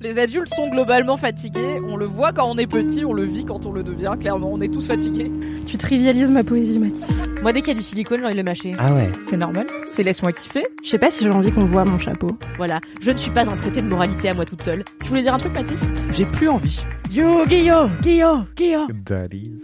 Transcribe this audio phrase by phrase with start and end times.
[0.00, 1.80] Les adultes sont globalement fatigués.
[1.86, 4.14] On le voit quand on est petit, on le vit quand on le devient.
[4.20, 5.30] Clairement, on est tous fatigués.
[5.66, 7.28] Tu trivialises ma poésie, Mathis.
[7.42, 8.74] Moi, dès qu'il y a du silicone, j'ai envie de le mâcher.
[8.78, 9.10] Ah ouais.
[9.28, 9.66] C'est normal.
[9.86, 10.66] C'est laisse-moi kiffer.
[10.82, 12.36] Je sais pas si j'ai envie qu'on voit mon chapeau.
[12.56, 12.80] Voilà.
[13.00, 14.84] Je ne suis pas un traité de moralité à moi toute seule.
[15.02, 15.90] Tu voulais dire un truc, Mathis?
[16.12, 16.80] J'ai plus envie.
[17.10, 18.88] Yo, Guillaume, Guillaume, Guillaume.
[19.06, 19.62] That is.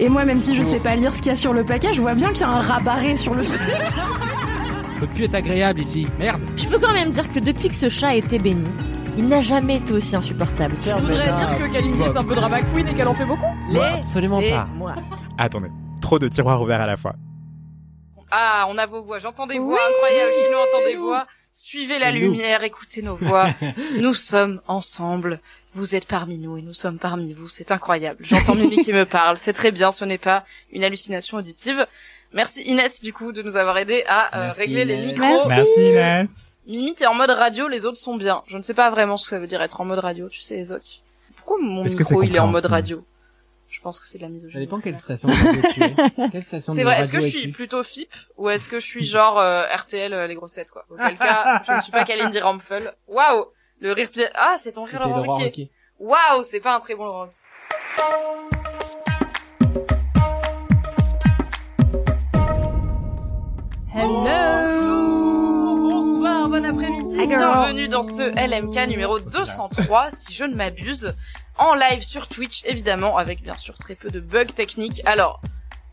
[0.00, 1.92] Et moi, même si je sais pas lire ce qu'il y a sur le paquet,
[1.92, 3.60] je vois bien qu'il y a un rabarré sur le truc.
[5.00, 6.06] Le cul est agréable ici.
[6.18, 6.40] Merde.
[6.56, 8.66] Je peux quand même dire que depuis que ce chat a été béni,
[9.16, 10.74] il n'a jamais été aussi insupportable.
[10.84, 13.46] Je voudrais dire que Kalindi est un peu drama queen et qu'elle en fait beaucoup?
[13.68, 14.66] Moi, absolument pas.
[14.74, 14.94] Moi.
[15.38, 15.68] Attendez,
[16.00, 17.14] trop de tiroirs ouverts à la fois.
[18.30, 19.18] Ah, on a vos voix.
[19.18, 20.32] J'entends des voix incroyables.
[20.32, 21.26] Chino entend des voix.
[21.52, 22.18] Suivez la nous.
[22.18, 23.50] lumière, écoutez nos voix.
[24.00, 25.40] nous sommes ensemble.
[25.74, 27.48] Vous êtes parmi nous et nous sommes parmi vous.
[27.48, 28.24] C'est incroyable.
[28.24, 29.36] J'entends Mimi qui me parle.
[29.36, 29.92] C'est très bien.
[29.92, 31.86] Ce n'est pas une hallucination auditive.
[32.32, 35.48] Merci Inès du coup de nous avoir aidé à euh, Merci, régler les micros.
[35.48, 36.30] Merci Inès.
[36.66, 38.42] Mimi, t'es en mode radio, les autres sont bien.
[38.46, 40.40] Je ne sais pas vraiment ce que ça veut dire être en mode radio, tu
[40.40, 41.02] sais, Ezoc.
[41.36, 43.04] Pourquoi mon Est-ce micro il est en mode radio?
[43.68, 44.64] Je pense que c'est de la Ça misogynie.
[44.64, 45.94] dépend quelle station de radio tu es.
[46.30, 48.78] Quelle station C'est de vrai, radio est-ce que je suis plutôt FIP ou est-ce que
[48.78, 50.84] je suis genre euh, RTL euh, les grosses têtes quoi?
[50.90, 52.94] Auquel cas, je ne suis pas Kalindi Rampfel.
[53.08, 53.46] Waouh
[53.80, 55.70] Le rire pi- Ah, c'est ton rire C'était Laurent Ruquier.
[55.98, 58.44] Waouh, c'est pas un très bon Laurent Ruquier.
[67.16, 71.14] Bienvenue dans ce LMK numéro 203, si je ne m'abuse,
[71.58, 75.00] en live sur Twitch, évidemment, avec bien sûr très peu de bugs techniques.
[75.04, 75.40] Alors,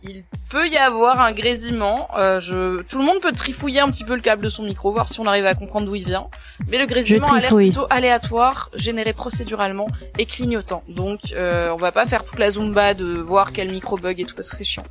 [0.03, 2.81] il peut y avoir un grésillement, euh, je...
[2.81, 5.19] tout le monde peut trifouiller un petit peu le câble de son micro, voir si
[5.19, 6.27] on arrive à comprendre d'où il vient,
[6.67, 10.83] mais le grésillement a l'air plutôt aléatoire, généré procéduralement et clignotant.
[10.87, 14.25] Donc, euh, on va pas faire toute la zumba de voir quel micro bug et
[14.25, 14.85] tout, parce que c'est chiant.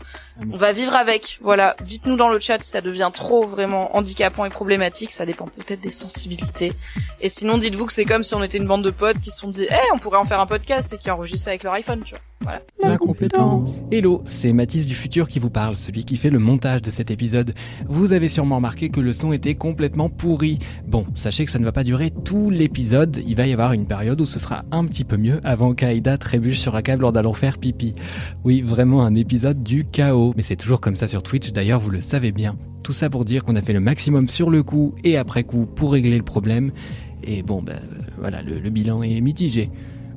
[0.53, 1.39] On va vivre avec.
[1.43, 1.77] Voilà.
[1.84, 5.11] Dites-nous dans le chat si ça devient trop vraiment handicapant et problématique.
[5.11, 6.73] Ça dépend peut-être des sensibilités.
[7.21, 9.39] Et sinon, dites-vous que c'est comme si on était une bande de potes qui se
[9.39, 12.03] sont dit, eh, on pourrait en faire un podcast et qui enregistrent avec leur iPhone,
[12.05, 12.21] tu vois.
[12.43, 12.62] Voilà.
[12.83, 13.77] La compétence.
[13.93, 17.11] Hello, c'est Mathis du futur qui vous parle, celui qui fait le montage de cet
[17.11, 17.53] épisode.
[17.87, 20.59] Vous avez sûrement remarqué que le son était complètement pourri.
[20.87, 23.87] Bon, sachez que ça ne va pas durer tout l'épisode, il va y avoir une
[23.87, 27.12] période où ce sera un petit peu mieux avant qu'Aïda trébuche sur un câble lors
[27.12, 27.95] d'allant faire pipi.
[28.43, 30.30] Oui, vraiment un épisode du chaos.
[30.37, 32.57] Mais c'est toujours comme ça sur Twitch, d'ailleurs vous le savez bien.
[32.83, 35.67] Tout ça pour dire qu'on a fait le maximum sur le coup et après coup
[35.67, 36.73] pour régler le problème.
[37.23, 37.79] Et bon, euh,
[38.19, 39.71] voilà, le bilan est mitigé.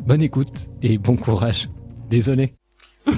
[0.06, 1.70] Bonne écoute et bon courage.
[2.10, 2.54] Désolé.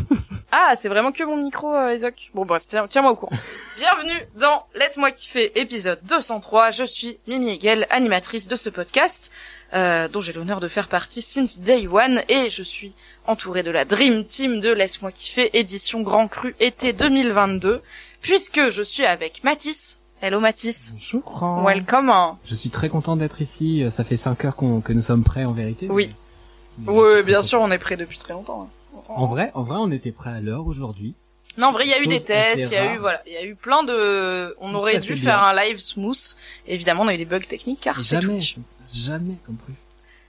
[0.57, 2.29] Ah, c'est vraiment que mon micro, euh, Ezoc.
[2.33, 3.35] Bon, bref, tiens, tiens-moi au courant.
[3.77, 6.71] Bienvenue dans Laisse-moi kiffer, épisode 203.
[6.71, 9.31] Je suis Mimi Hegel, animatrice de ce podcast,
[9.73, 12.93] euh, dont j'ai l'honneur de faire partie since day one, et je suis
[13.27, 17.81] entourée de la Dream Team de Laisse-moi kiffer, édition Grand Cru été 2022,
[18.21, 19.99] puisque je suis avec Mathis.
[20.21, 20.93] Hello Mathis.
[20.93, 21.63] Bonjour.
[21.65, 22.13] Welcome.
[22.45, 23.83] Je suis très content d'être ici.
[23.91, 25.87] Ça fait 5 heures qu'on- que nous sommes prêts en vérité.
[25.89, 26.11] Oui.
[26.79, 28.69] Mais Oui, bien sûr, on est prêt depuis très longtemps.
[29.09, 31.13] En vrai, en vrai, on était prêts à l'heure aujourd'hui.
[31.57, 33.31] Non, en vrai, il y a eu des tests, il y a eu, voilà, il
[33.33, 35.47] y a eu plein de, on Tout aurait dû faire bien.
[35.47, 36.35] un live smooth.
[36.67, 38.57] Évidemment, on a eu des bugs techniques car c'est jamais, Twitch.
[38.93, 39.73] jamais compris.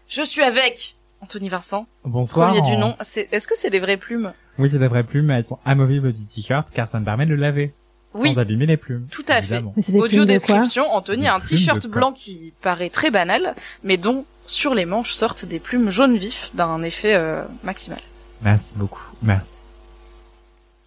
[0.09, 2.53] Je suis avec Anthony Vincent, Bonsoir.
[2.55, 2.95] premier du nom.
[3.01, 4.33] Est-ce que c'est des vraies plumes?
[4.59, 7.27] Oui, c'est des vraies plumes, mais elles sont amovibles du t-shirt car ça me permet
[7.27, 7.73] de le laver.
[8.15, 9.09] Oui, Sans abîmer les plumes.
[9.11, 9.75] tout à évidemment.
[9.77, 13.97] Mais c'est des Audio description, Anthony a un t-shirt blanc qui paraît très banal, mais
[13.97, 17.99] dont sur les manches sortent des plumes jaunes vifs d'un effet euh, maximal.
[18.43, 19.03] Merci beaucoup.
[19.23, 19.59] Merci.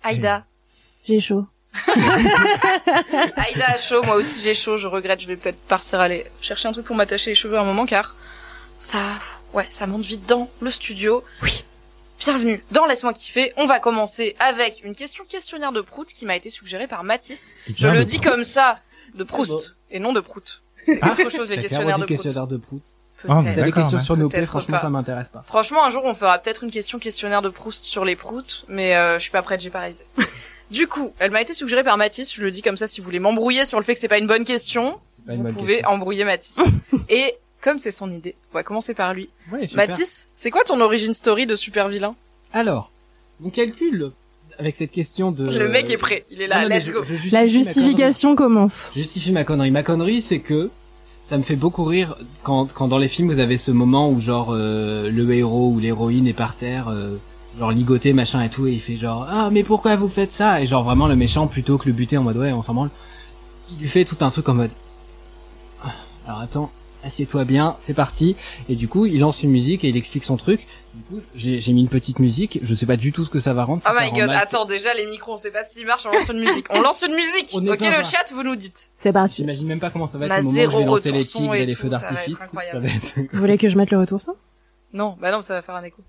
[0.03, 0.45] Aïda.
[1.07, 1.45] J'ai chaud.
[3.35, 6.67] Aïda a chaud, moi aussi j'ai chaud, je regrette, je vais peut-être partir aller chercher
[6.67, 8.15] un truc pour m'attacher les cheveux un moment car
[8.79, 8.99] ça,
[9.53, 11.23] ouais, ça monte vite dans le studio.
[11.43, 11.63] Oui.
[12.19, 13.53] Bienvenue dans Laisse-moi kiffer.
[13.57, 17.55] On va commencer avec une question questionnaire de Prout qui m'a été suggérée par Mathis.
[17.69, 18.31] Je le dis Prout.
[18.31, 18.79] comme ça,
[19.15, 20.61] de Proust, et non de Prout.
[20.85, 21.11] C'est Ah.
[21.11, 22.07] autre chose les questionnaires de Prout.
[22.17, 22.81] questionnaire de prout.
[23.27, 23.55] Ah, Peut-être.
[23.55, 24.03] T'as des questions ouais.
[24.03, 24.81] sur nos franchement, pas.
[24.81, 25.43] ça m'intéresse pas.
[25.45, 28.95] Franchement, un jour, on fera peut-être une question questionnaire de Proust sur les proutes, mais
[28.95, 30.03] euh, je suis pas prête, j'ai pas réalisé.
[30.71, 33.05] du coup, elle m'a été suggérée par Mathis, je le dis comme ça, si vous
[33.05, 35.43] voulez m'embrouiller sur le fait que c'est pas une bonne question, C'est pas une vous
[35.45, 35.91] bonne pouvez question.
[35.91, 36.57] embrouiller Mathis.
[37.09, 39.29] Et comme c'est son idée, on va commencer par lui.
[39.51, 39.67] Ouais.
[39.75, 42.15] Mathis, c'est quoi ton origin story de super vilain
[42.53, 42.89] Alors,
[43.41, 44.11] mon calcul
[44.57, 45.45] avec cette question de.
[45.57, 47.03] Le mec est prêt, il est là, Non, non, mais let's je- go.
[47.03, 48.89] je La justification commence.
[48.93, 49.71] Je justifie ma connerie.
[49.71, 50.69] Ma connerie, c'est que
[51.29, 54.47] ça me fait beaucoup rire quand, dans les films vous avez ce moment où genre
[54.49, 57.17] euh, le héros ou l'héroïne est par terre, euh,
[57.59, 60.59] genre ligoté machin et tout, et il fait genre ah mais pourquoi vous faites ça?
[60.59, 62.89] Et genre vraiment le méchant plutôt que le buter en mode ouais on s'en branle,
[63.69, 64.71] il lui fait tout un truc en mode
[65.85, 65.91] Ah,
[66.25, 66.71] alors attends
[67.03, 68.35] assieds-toi bien, c'est parti.
[68.67, 70.65] Et du coup, il lance une musique et il explique son truc.
[70.93, 72.59] Du coup, j'ai j'ai mis une petite musique.
[72.63, 73.81] Je sais pas du tout ce que ça va rendre.
[73.81, 76.05] si Oh ça my god, mal, attends, déjà les micros, on sait pas s'ils marchent,
[76.07, 76.65] on lance une musique.
[76.71, 78.89] On lance une musique Ok, le chat, vous nous dites.
[78.95, 79.37] C'est parti.
[79.43, 81.11] J'imagine même pas comment ça va être a le moment où je zéro vais lancer
[81.11, 82.41] les tigres et et les feux ça va être d'artifice.
[82.41, 83.27] Être...
[83.31, 84.35] Vous voulez que je mette le retour son?
[84.91, 86.01] Non, bah non, ça va faire un écho.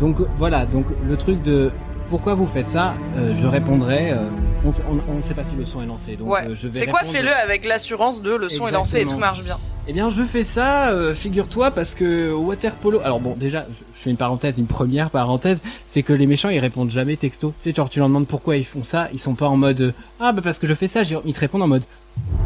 [0.00, 1.70] Donc voilà, donc le truc de
[2.10, 4.12] pourquoi vous faites ça, euh, je répondrai.
[4.12, 4.18] euh,
[4.64, 6.46] on, sait- on sait pas si le son est lancé, donc ouais.
[6.48, 6.78] euh, je vais.
[6.78, 9.56] C'est quoi, fais-le avec l'assurance de le son est lancé et tout marche bien.
[9.88, 13.00] Eh bien, je fais ça, euh, figure-toi, parce que water polo.
[13.02, 16.50] Alors bon, déjà, je, je fais une parenthèse, une première parenthèse, c'est que les méchants
[16.50, 17.52] ils répondent jamais texto.
[17.62, 19.80] Tu sais, genre tu leur demandes pourquoi ils font ça, ils sont pas en mode
[19.80, 21.02] euh, ah bah parce que je fais ça.
[21.24, 21.82] Ils te répondent en mode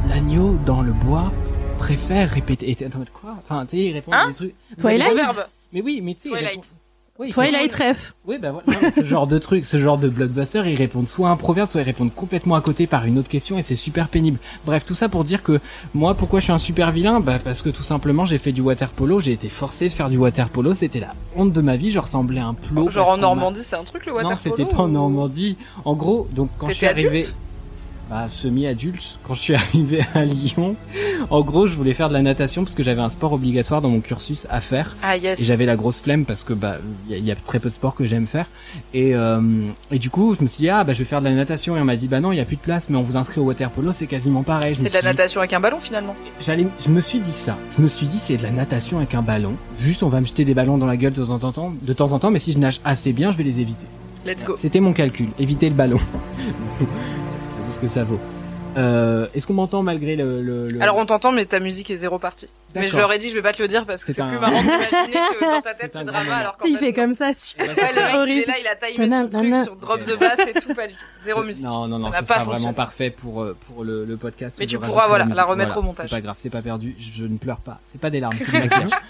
[0.08, 1.32] l'agneau dans le bois
[1.78, 2.70] préfère répéter.
[2.70, 3.34] Et t'es en mode quoi?
[3.44, 4.28] Enfin, tu sais, ils répondent Hein?
[4.28, 4.54] des trucs.
[4.78, 5.12] Twilight?
[5.72, 6.60] Mais oui, mais tu sais.
[7.16, 8.12] Oui, Twilight Ref.
[8.26, 8.80] Oui, bah voilà.
[8.80, 11.82] Non, ce genre de truc, ce genre de blockbuster, ils répondent soit un proverbe, soit
[11.82, 14.38] ils répondent complètement à côté par une autre question et c'est super pénible.
[14.66, 15.60] Bref, tout ça pour dire que
[15.94, 17.20] moi, pourquoi je suis un super vilain?
[17.20, 20.08] Bah parce que tout simplement, j'ai fait du water polo, j'ai été forcé de faire
[20.08, 22.90] du water polo, c'était la honte de ma vie, je ressemblais à un plot.
[22.90, 25.56] Genre en Normandie, c'est un truc le water Non, c'était polo pas en Normandie.
[25.84, 27.34] En gros, donc quand je suis arrivé, adulte?
[28.10, 30.76] Bah semi-adulte, quand je suis arrivé à Lyon,
[31.30, 33.88] en gros, je voulais faire de la natation parce que j'avais un sport obligatoire dans
[33.88, 34.94] mon cursus à faire.
[35.02, 35.40] Ah yes.
[35.40, 37.58] Et j'avais la grosse flemme parce que bah il y, a- il y a très
[37.60, 38.46] peu de sports que j'aime faire
[38.92, 39.40] et euh,
[39.90, 41.76] et du coup je me suis dit ah bah je vais faire de la natation
[41.76, 43.16] et on m'a dit bah non il y a plus de place mais on vous
[43.16, 44.74] inscrit au water polo c'est quasiment pareil.
[44.74, 46.14] C'est de la dit- natation avec un ballon finalement.
[46.40, 47.56] J'allais je me suis dit ça.
[47.76, 49.54] Je me suis dit c'est de la natation avec un ballon.
[49.78, 51.92] Juste on va me jeter des ballons dans la gueule de temps en temps de
[51.94, 53.86] temps en temps mais si je nage assez bien je vais les éviter.
[54.26, 54.54] Let's go.
[54.56, 55.98] C'était mon calcul éviter le ballon.
[57.88, 58.40] ça vaut ce que ça vaut.
[58.76, 61.96] Euh, Est-ce qu'on m'entend malgré le, le, le- Alors on t'entend, mais ta musique est
[61.96, 62.48] zéro partie.
[62.74, 64.28] Mais je leur ai dit, je vais pas te le dire parce que C'est un-
[64.30, 66.92] plus marrant d'imaginer que dans ta tête C'est drama alors qu'en Il fait, non.
[66.92, 67.26] comme ça.
[67.28, 70.18] Ouais, Ouais, le mec il est là, il a timé son truc sur Drop the
[70.18, 71.00] Bass et tout, pas du tout.
[71.22, 71.64] Zéro musique.
[71.64, 74.56] Non, non, non, ça pas sera vraiment parfait pour, euh, pour le, le podcast.
[74.58, 76.10] Mais tu pourras, voilà, la remettre Voilà, au montage.
[76.10, 77.78] C'est pas grave, c'est pas perdu, je, je ne pleure pas.
[77.84, 78.90] C'est pas des larmes, c'est du maquillage.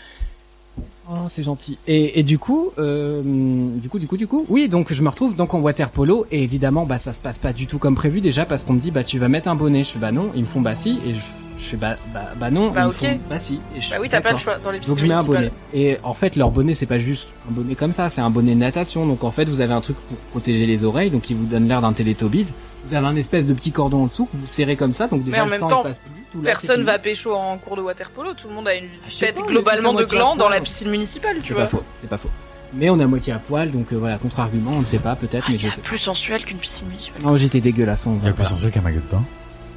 [1.10, 1.78] Oh, c'est gentil.
[1.86, 5.08] Et, et du coup, euh, du coup, du coup, du coup, oui, donc je me
[5.10, 7.94] retrouve donc en water polo et évidemment, bah ça se passe pas du tout comme
[7.94, 9.84] prévu déjà parce qu'on me dit bah tu vas mettre un bonnet.
[9.84, 11.20] Je fais bah non, ils me font bah si et je,
[11.58, 12.96] je fais bah bah, bah non, Bah, ils me ok.
[12.96, 13.60] font bah si.
[13.76, 14.40] Et je Bah oui, t'as pas le d'accord.
[14.40, 15.52] choix dans les Donc je mets un bonnet.
[15.74, 18.54] Et en fait, leur bonnet, c'est pas juste un bonnet comme ça, c'est un bonnet
[18.54, 19.06] de natation.
[19.06, 21.68] Donc en fait, vous avez un truc pour protéger les oreilles, donc il vous donne
[21.68, 22.54] l'air d'un Teletubbies.
[22.86, 25.22] Vous avez un espèce de petit cordon en dessous que vous serrez comme ça, donc
[25.24, 26.23] déjà Mais en le même sang, temps, il passe plus.
[26.42, 28.88] Là, Personne c'est va pécho en cours de water polo, tout le monde a une
[29.06, 31.62] Ah, tête pas, globalement de gland dans la piscine municipale, tu C'est vois.
[31.64, 32.30] pas faux, c'est pas faux.
[32.74, 35.14] Mais on est à moitié à poil, donc euh, voilà, contre-argument, on ne sait pas,
[35.14, 35.80] peut-être, Ah, mais il y je sais.
[35.80, 38.70] plus sensuel qu'une piscine municipale Non, j'étais dégueulasse, on Il y va a plus sensuel
[38.72, 39.22] qu'un maillot de bain.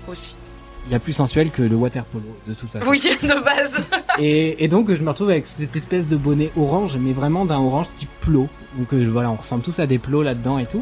[0.08, 0.36] aussi.
[0.88, 2.90] Il y a plus sensuel que le water polo, de toute façon.
[2.90, 3.84] Oui, de base.
[4.20, 7.60] Et, et donc je me retrouve avec cette espèce de bonnet orange, mais vraiment d'un
[7.60, 8.48] orange type plot.
[8.78, 10.82] Donc euh, voilà, on ressemble tous à des plots là-dedans et tout.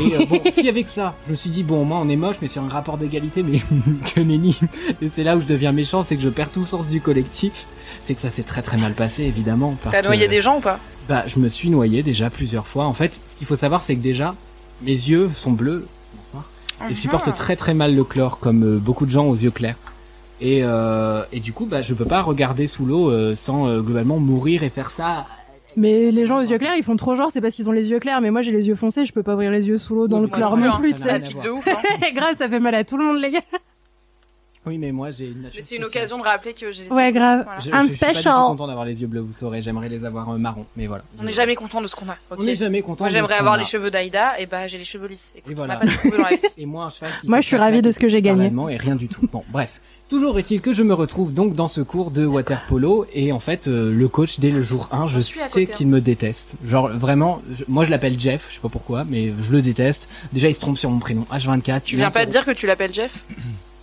[0.00, 2.36] Et euh, bon, si avec ça, je me suis dit bon, moi on est moche,
[2.42, 3.60] mais sur un rapport d'égalité, mais
[4.14, 4.58] que nenni.
[5.00, 7.66] Et c'est là où je deviens méchant, c'est que je perds tout sens du collectif.
[8.00, 9.76] C'est que ça s'est très très mal passé évidemment.
[9.90, 10.78] T'as noyé que- des gens ou pas
[11.08, 12.84] Bah, je me suis noyé déjà plusieurs fois.
[12.86, 14.34] En fait, ce qu'il faut savoir, c'est que déjà,
[14.82, 15.86] mes yeux sont bleus.
[16.16, 16.44] Bonsoir.
[16.82, 16.90] Mhm.
[16.90, 19.76] et supportent très très mal le chlore, comme euh, beaucoup de gens aux yeux clairs.
[20.42, 24.18] Et, euh, et du coup, bah, je peux pas regarder sous l'eau sans euh, globalement
[24.18, 25.26] mourir et faire ça.
[25.76, 27.90] Mais les gens aux yeux clairs, ils font trop genre, c'est parce qu'ils ont les
[27.90, 28.20] yeux clairs.
[28.20, 30.20] Mais moi, j'ai les yeux foncés, je peux pas ouvrir les yeux sous l'eau dans
[30.20, 31.76] le chlore non plus, ça Pique de ouf, hein.
[32.14, 33.40] Grave, ça fait mal à tout le monde, les gars.
[34.66, 36.90] Oui, mais moi j'ai une nature Mais c'est une occasion de rappeler que j'ai les
[36.90, 37.20] Ouais, yeux bleus.
[37.20, 37.46] grave.
[37.60, 38.34] Je, I'm je suis pas du tout special.
[38.34, 39.62] content d'avoir les yeux bleus, vous saurez.
[39.62, 41.04] J'aimerais les avoir euh, marron, mais voilà.
[41.20, 42.16] On n'est jamais content de ce qu'on a.
[42.32, 43.04] ok On n'est jamais content.
[43.04, 45.36] Moi de j'aimerais ce qu'on avoir les cheveux d'Aïda, et bah j'ai les cheveux lisses.
[45.36, 45.74] Et on voilà.
[45.74, 46.42] n'a pas de cheveux dans la vie.
[46.58, 48.50] Et moi un cheval Moi, je suis ravie de ce que j'ai gagné.
[48.70, 49.28] Et rien du tout.
[49.32, 49.80] Bon, bref.
[50.08, 53.40] Toujours est-il que je me retrouve donc dans ce cours de water polo et en
[53.40, 55.64] fait euh, le coach dès le jour 1 je sais hein.
[55.76, 56.54] qu'il me déteste.
[56.64, 60.08] Genre vraiment, je- moi je l'appelle Jeff, je sais pas pourquoi, mais je le déteste.
[60.32, 61.82] Déjà il se trompe sur mon prénom H24.
[61.82, 63.18] Tu viens pas de dire que tu l'appelles Jeff?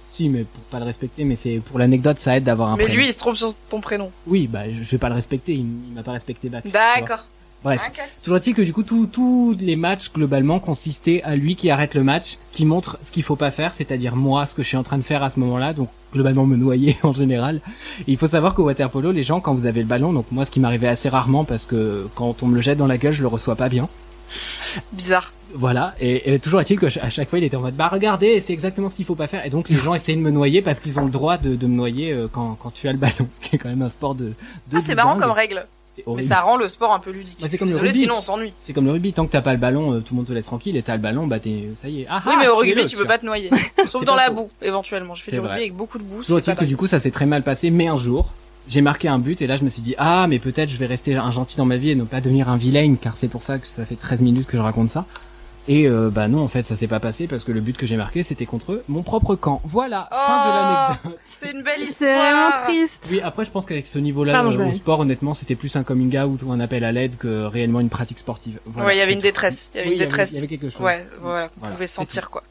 [0.06, 2.84] Si, mais pour pas le respecter, mais c'est pour l'anecdote ça aide d'avoir un Mais
[2.84, 3.00] prénom.
[3.00, 4.12] lui il se trompe sur ton prénom.
[4.28, 6.68] Oui, bah je je vais pas le respecter, il, il m'a pas respecté back.
[6.72, 7.26] D'accord.
[7.64, 7.82] Bref,
[8.24, 12.04] toujours est-il que du coup, tous les matchs globalement consistaient à lui qui arrête le
[12.04, 14.84] match, qui montre ce qu'il faut pas faire, c'est-à-dire moi, ce que je suis en
[14.84, 17.62] train de faire à ce moment-là, donc globalement me noyer en général.
[18.02, 20.26] Et il faut savoir qu'au water polo, les gens, quand vous avez le ballon, donc
[20.32, 22.98] moi, ce qui m'arrivait assez rarement parce que quand on me le jette dans la
[22.98, 23.88] gueule, je le reçois pas bien.
[24.92, 25.32] Bizarre.
[25.56, 28.42] Voilà, et, et toujours est-il que à chaque fois il était en mode bah regardez,
[28.42, 29.46] c'est exactement ce qu'il faut pas faire.
[29.46, 31.68] Et donc les gens essayaient de me noyer parce qu'ils ont le droit de, de
[31.68, 33.90] me noyer euh, quand, quand tu as le ballon, ce qui est quand même un
[33.90, 34.26] sport de.
[34.26, 34.34] de
[34.78, 35.68] Ah, c'est marrant comme règle.
[36.08, 37.38] Mais ça rend le sport un peu ludique.
[37.40, 38.00] Bah, c'est Je comme le Désolé, rugby.
[38.02, 38.54] sinon on s'ennuie.
[38.62, 40.34] C'est comme le rugby, tant que t'as pas le ballon, euh, tout le monde te
[40.34, 40.76] laisse tranquille.
[40.78, 42.08] Et t'as le ballon, bah t'es, ça y est.
[42.10, 43.50] Ah, Oui, ah, mais au rugby, le, tu peux pas te noyer.
[43.88, 44.34] Sauf dans la faux.
[44.34, 45.14] boue, éventuellement.
[45.16, 45.50] Je fais du vrai.
[45.50, 46.22] rugby avec beaucoup de boue.
[46.22, 46.68] Est-il que dingue.
[46.68, 48.30] du coup ça s'est très mal passé, mais un jour,
[48.68, 50.86] j'ai marqué un but et là je me suis dit ah mais peut-être je vais
[50.86, 53.44] rester un gentil dans ma vie et ne pas devenir un vilain car c'est pour
[53.44, 55.06] ça que ça fait 13 minutes que je raconte ça.
[55.70, 57.86] Et euh, bah non en fait ça s'est pas passé parce que le but que
[57.88, 59.62] j'ai marqué c'était contre mon propre camp.
[59.64, 61.20] Voilà, fin de Oh, l'anecdote.
[61.26, 61.96] C'est une belle histoire.
[62.10, 63.08] C'est vraiment triste.
[63.12, 66.18] Oui après je pense qu'avec ce niveau-là euh, au sport honnêtement c'était plus un coming
[66.20, 68.60] out ou un appel à l'aide que réellement une pratique sportive.
[68.66, 69.24] Voilà, ouais, il y avait une tout.
[69.24, 69.70] détresse.
[69.74, 70.32] Il y avait Oui, une détresse.
[70.32, 70.82] Il y avait quelque chose.
[70.82, 72.44] Ouais, voilà, qu'on Voilà, pouvait c'est sentir quoi.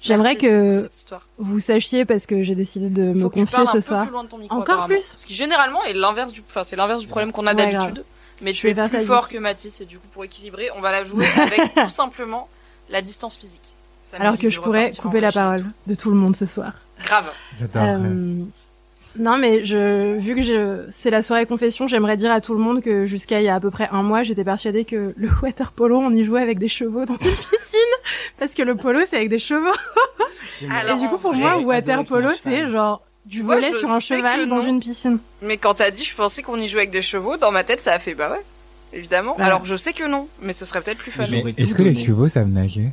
[0.00, 0.88] J'aimerais que
[1.38, 4.00] vous sachiez parce que j'ai décidé de me Faut que confier ce soir.
[4.00, 6.64] peu plus loin de ton micro, Encore plus Ce qui généralement est l'inverse du, enfin
[6.64, 8.04] c'est l'inverse du problème qu'on a Ouais, d'habitude.
[8.42, 10.90] Mais Je tu es plus fort que Mathis et du coup pour équilibrer, on va
[10.90, 12.48] la jouer avec tout simplement
[12.90, 13.74] la distance physique.
[14.04, 16.72] Ça Alors que je pourrais couper la parole de tout le monde ce soir.
[17.04, 17.32] Grave.
[17.58, 17.82] J'adore.
[17.82, 18.42] Euh,
[19.18, 22.60] non, mais je, vu que je, c'est la soirée confession, j'aimerais dire à tout le
[22.60, 25.28] monde que jusqu'à il y a à peu près un mois, j'étais persuadée que le
[25.42, 27.94] water polo, on y jouait avec des chevaux dans une piscine,
[28.38, 29.74] parce que le polo, c'est avec des chevaux.
[30.70, 32.70] Alors, Et du coup, pour moi, water polo, c'est cheval.
[32.70, 35.18] genre du volet sur un cheval dans une piscine.
[35.42, 37.82] Mais quand t'as dit, je pensais qu'on y jouait avec des chevaux, dans ma tête,
[37.82, 38.42] ça a fait bah ouais,
[38.92, 39.36] évidemment.
[39.38, 41.24] Alors je sais que non, mais ce serait peut-être plus fun.
[41.56, 42.90] Est-ce que les chevaux savent nager?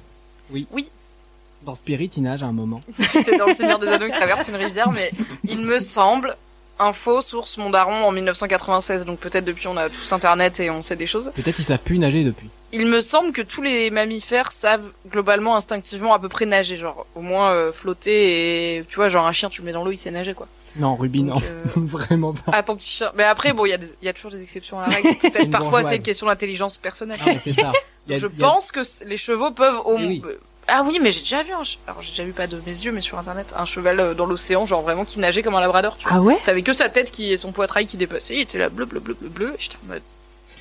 [1.66, 2.82] Dans Spirit, il nage à un moment.
[3.12, 5.12] c'est dans le Seigneur des Anneaux qui traverse une rivière, mais
[5.46, 6.36] il me semble,
[6.78, 10.82] info, source, mon daron en 1996, donc peut-être depuis on a tous internet et on
[10.82, 11.32] sait des choses.
[11.34, 12.50] Peut-être qu'ils savent plus nager depuis.
[12.74, 17.06] Il me semble que tous les mammifères savent globalement, instinctivement, à peu près nager, genre
[17.16, 19.92] au moins euh, flotter et tu vois, genre un chien tu le mets dans l'eau,
[19.92, 20.48] il sait nager quoi.
[20.76, 21.38] Non, Ruby, non.
[21.38, 22.52] Euh, Vraiment pas.
[22.54, 23.12] Ah ton petit chien.
[23.16, 23.70] Mais après bon, il
[24.02, 25.16] y, y a toujours des exceptions à la règle.
[25.22, 27.20] Peut-être parfois c'est une question d'intelligence personnelle.
[27.26, 27.72] Ah, c'est ça.
[28.10, 30.22] A- je a- pense que les chevaux peuvent au Eh oui.
[30.68, 32.72] Ah oui, mais j'ai déjà vu un che- alors j'ai déjà vu pas de mes
[32.72, 35.62] yeux mais sur internet un cheval euh, dans l'océan genre vraiment qui nageait comme un
[35.62, 36.18] labrador, tu vois.
[36.18, 36.38] Ah ouais?
[36.46, 39.00] T'avais que sa tête qui et son poitrail qui dépassait, il était là bleu bleu
[39.02, 40.02] bleu bleu bleu, j'étais en mode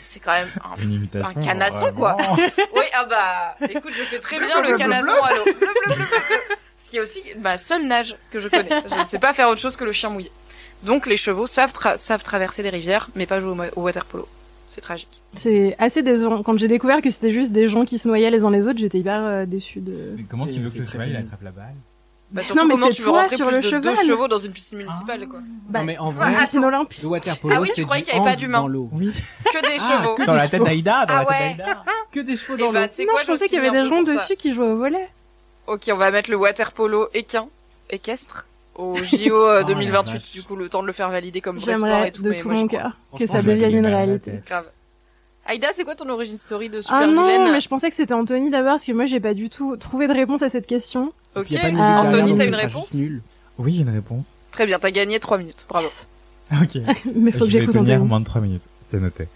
[0.03, 1.29] c'est quand même un Une imitation.
[1.39, 2.17] un canasson, quoi.
[2.75, 5.45] Oui, ah bah, écoute, je fais très bien le canasson à l'eau.
[6.77, 8.69] Ce qui est aussi ma seule nage que je connais.
[8.91, 10.31] Je ne sais pas faire autre chose que le chien mouillé.
[10.83, 14.27] Donc les chevaux savent, tra- savent traverser les rivières, mais pas jouer au, water polo.
[14.69, 15.21] C'est tragique.
[15.35, 16.43] C'est assez décevant.
[16.43, 18.79] Quand j'ai découvert que c'était juste des gens qui se noyaient les uns les autres,
[18.79, 20.15] j'étais hyper euh, déçue de.
[20.17, 21.29] Mais comment tu veux que le très cheval il pénible.
[21.29, 21.75] attrape la balle
[22.33, 24.07] Bah, surtout Non, mais comment tu veux rentrer sur plus le de deux cheval.
[24.07, 25.41] chevaux dans une piscine municipale, quoi.
[25.69, 27.03] Bah, non, mais en Ah, vrai, piscine olympique.
[27.03, 28.61] le water polo, Ah oui, je c'est croyais qu'il y avait pas hand d'humain.
[28.63, 28.89] dans l'eau.
[28.93, 29.13] Oui.
[29.53, 30.15] Que des Ah, chevaux.
[30.15, 31.55] que Dans la tête d'Aïda, dans Ah la tête ouais.
[31.59, 31.83] d'Aïda.
[32.11, 32.93] Que des chevaux Et dans bah, l'eau.
[32.97, 35.09] tu Non, quoi, je pensais qu'il y avait des gens dessus qui jouaient au volet.
[35.67, 37.47] Ok, on va mettre le water polo équin,
[37.91, 38.47] équestre,
[38.77, 40.13] au JO euh, Oh, la 2028.
[40.15, 40.31] vache.
[40.33, 42.23] Du coup, le temps de le faire valider comme vrai sport J'aimerais et tout.
[42.23, 44.41] de mais tout mon cœur que ça devienne une réalité.
[44.47, 44.67] Grave.
[45.47, 47.97] Aïda, c'est quoi ton origine story de super Ah non, vilaine mais je pensais que
[47.97, 50.67] c'était Anthony d'abord parce que moi j'ai pas du tout trouvé de réponse à cette
[50.67, 51.13] question.
[51.35, 52.91] Ok, Il y a pas de musique derrière, Anthony, donc t'as ce une sera réponse
[52.91, 53.23] juste nul.
[53.59, 54.45] Oui, j'ai une réponse.
[54.53, 55.67] Très bien, t'as gagné 3 minutes.
[55.69, 55.85] Bravo.
[55.87, 56.07] Yes.
[56.63, 56.77] Ok.
[57.17, 58.09] Mais faut que je vais j'écoute tenir Anthony.
[58.09, 59.27] moins de 3 minutes, c'est noté.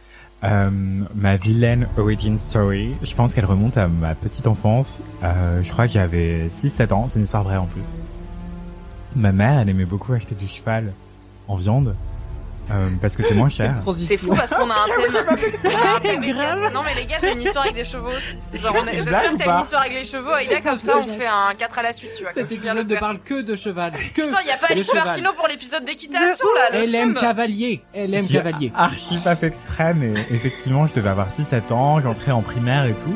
[0.44, 0.70] Euh,
[1.14, 5.02] ma vilaine origin story, je pense qu'elle remonte à ma petite enfance.
[5.24, 7.94] Euh, je crois que j'avais 6-7 ans, c'est une histoire vraie en plus.
[9.16, 10.92] Ma mère, elle aimait beaucoup acheter du cheval
[11.48, 11.94] en viande,
[12.70, 13.74] euh, parce que c'est moins cher.
[13.96, 15.24] C'est fou parce qu'on a un thème.
[15.64, 16.58] On a un thème Grave.
[16.58, 16.72] équestre.
[16.72, 18.36] Non mais les gars, j'ai une histoire avec des chevaux aussi.
[18.40, 20.30] C'est Genre, on est- C'est une j'espère que t'as une histoire avec les chevaux.
[20.30, 22.32] Aïda, comme ça, on fait un 4 à la suite, tu vois.
[22.32, 23.92] Cet épisode ne parle que de cheval.
[24.14, 24.92] Que Putain, y a pas Alice.
[24.92, 27.82] Martino pour l'épisode d'équitation là, le Elle aime cavalier.
[27.94, 28.72] Elle aime cavalier.
[28.74, 32.94] archi pas fait exprès, mais effectivement, je devais avoir 6-7 ans, j'entrais en primaire et
[32.94, 33.14] tout.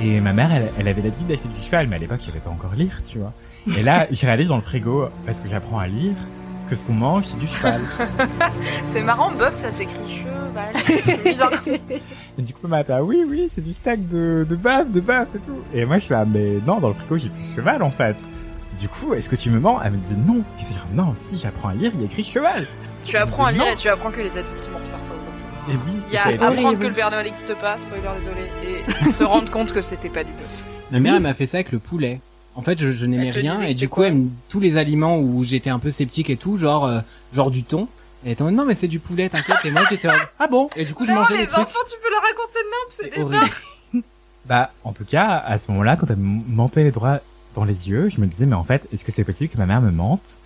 [0.00, 2.38] Et ma mère, elle, elle avait l'habitude d'acheter du cheval, mais à l'époque, je savais
[2.38, 3.32] pas encore lire, tu vois.
[3.76, 6.14] Et là, je réalise dans le frigo, parce que j'apprends à lire,
[6.70, 7.80] que ce qu'on mange, c'est du cheval.
[8.86, 10.72] C'est marrant, bœuf, ça s'écrit cheval.
[12.38, 15.28] Et du coup, ma mère, oui, oui, c'est du steak de, de bœuf, de bœuf
[15.34, 15.58] et tout.
[15.74, 18.16] Et moi, je suis là, mais non, dans le frigo, j'ai plus cheval, en fait.
[18.80, 19.80] Du coup, est-ce que tu me mens?
[19.84, 20.42] Elle me disait non.
[20.58, 22.66] Je disais, non, si j'apprends à lire, il y a écrit cheval.
[23.04, 23.72] Tu apprends à lire Non.
[23.72, 25.70] et tu apprends que les adultes mentent parfois aux enfants.
[25.70, 26.82] Et oui, Il y a apprendre horrible.
[26.82, 30.24] que le Père Noël n'existe pas, spoiler désolé, et se rendre compte que c'était pas
[30.24, 30.62] du bœuf.
[30.90, 32.20] Ma mère, elle m'a fait ça avec le poulet.
[32.56, 35.44] En fait, je, je n'aimais rien et du coup, elle me- tous les aliments où
[35.44, 37.00] j'étais un peu sceptique et tout, genre euh,
[37.32, 37.88] genre du thon.
[38.24, 39.58] Elle était en mode, non mais c'est du poulet, t'inquiète.
[39.64, 40.68] Et moi j'étais en mode, ah bon?
[40.76, 41.58] Et du coup, je Vraiment, mangeais les trucs.
[41.66, 43.54] enfants, tu peux leur raconter n'importe, c'est des horrible.
[44.46, 47.20] Bah, en tout cas, à ce moment-là, quand elle me mentait les droits
[47.54, 49.66] dans les yeux, je me disais, mais en fait, est-ce que c'est possible que ma
[49.66, 50.38] mère me mente?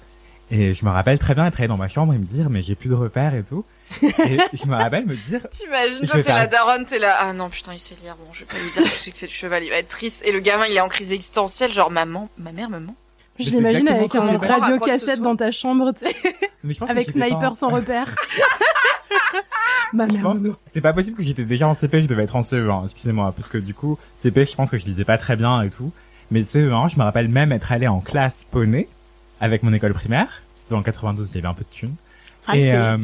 [0.51, 2.61] Et je me rappelle très bien être allé dans ma chambre et me dire, mais
[2.61, 3.65] j'ai plus de repères et tout.
[4.03, 7.33] Et je me rappelle me dire, T'imagines, toi, t'es la faire- daronne, t'es là, ah
[7.33, 9.27] non, putain, il sait lire, bon, je vais pas lui dire tout suite que c'est
[9.27, 10.23] le cheval, il va être triste.
[10.25, 12.95] Et le gamin, il est en crise existentielle, genre, maman, ma mère me ment.
[13.39, 17.55] Je l'imagine avec un radio ce cassette dans ta chambre, tu sais, avec sniper en-
[17.55, 18.15] sans repère.
[19.93, 20.23] Ma Je mère.
[20.23, 22.43] pense me que c'est pas possible que j'étais déjà en CP, je devais être en
[22.43, 25.63] CE1, excusez-moi, parce que du coup, CP, je pense que je lisais pas très bien
[25.63, 25.93] et tout.
[26.31, 28.89] Mais CE1, je me rappelle même être allé en classe poney
[29.41, 30.43] avec mon école primaire.
[30.57, 31.95] C'était le 92, il y avait un peu de thunes.
[32.47, 32.99] Ah, et, euh,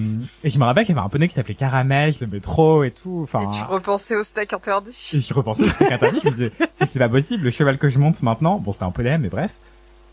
[0.44, 2.84] et je me rappelle qu'il y avait un poney qui s'appelait Caramel, je l'aimais trop
[2.84, 3.20] et tout.
[3.22, 5.10] Enfin, Et tu repensais au steak interdit.
[5.14, 7.88] et je repensais, c'était interdit, je me disais, et c'est pas possible, le cheval que
[7.88, 9.54] je monte maintenant, bon, c'était un poney, mais bref,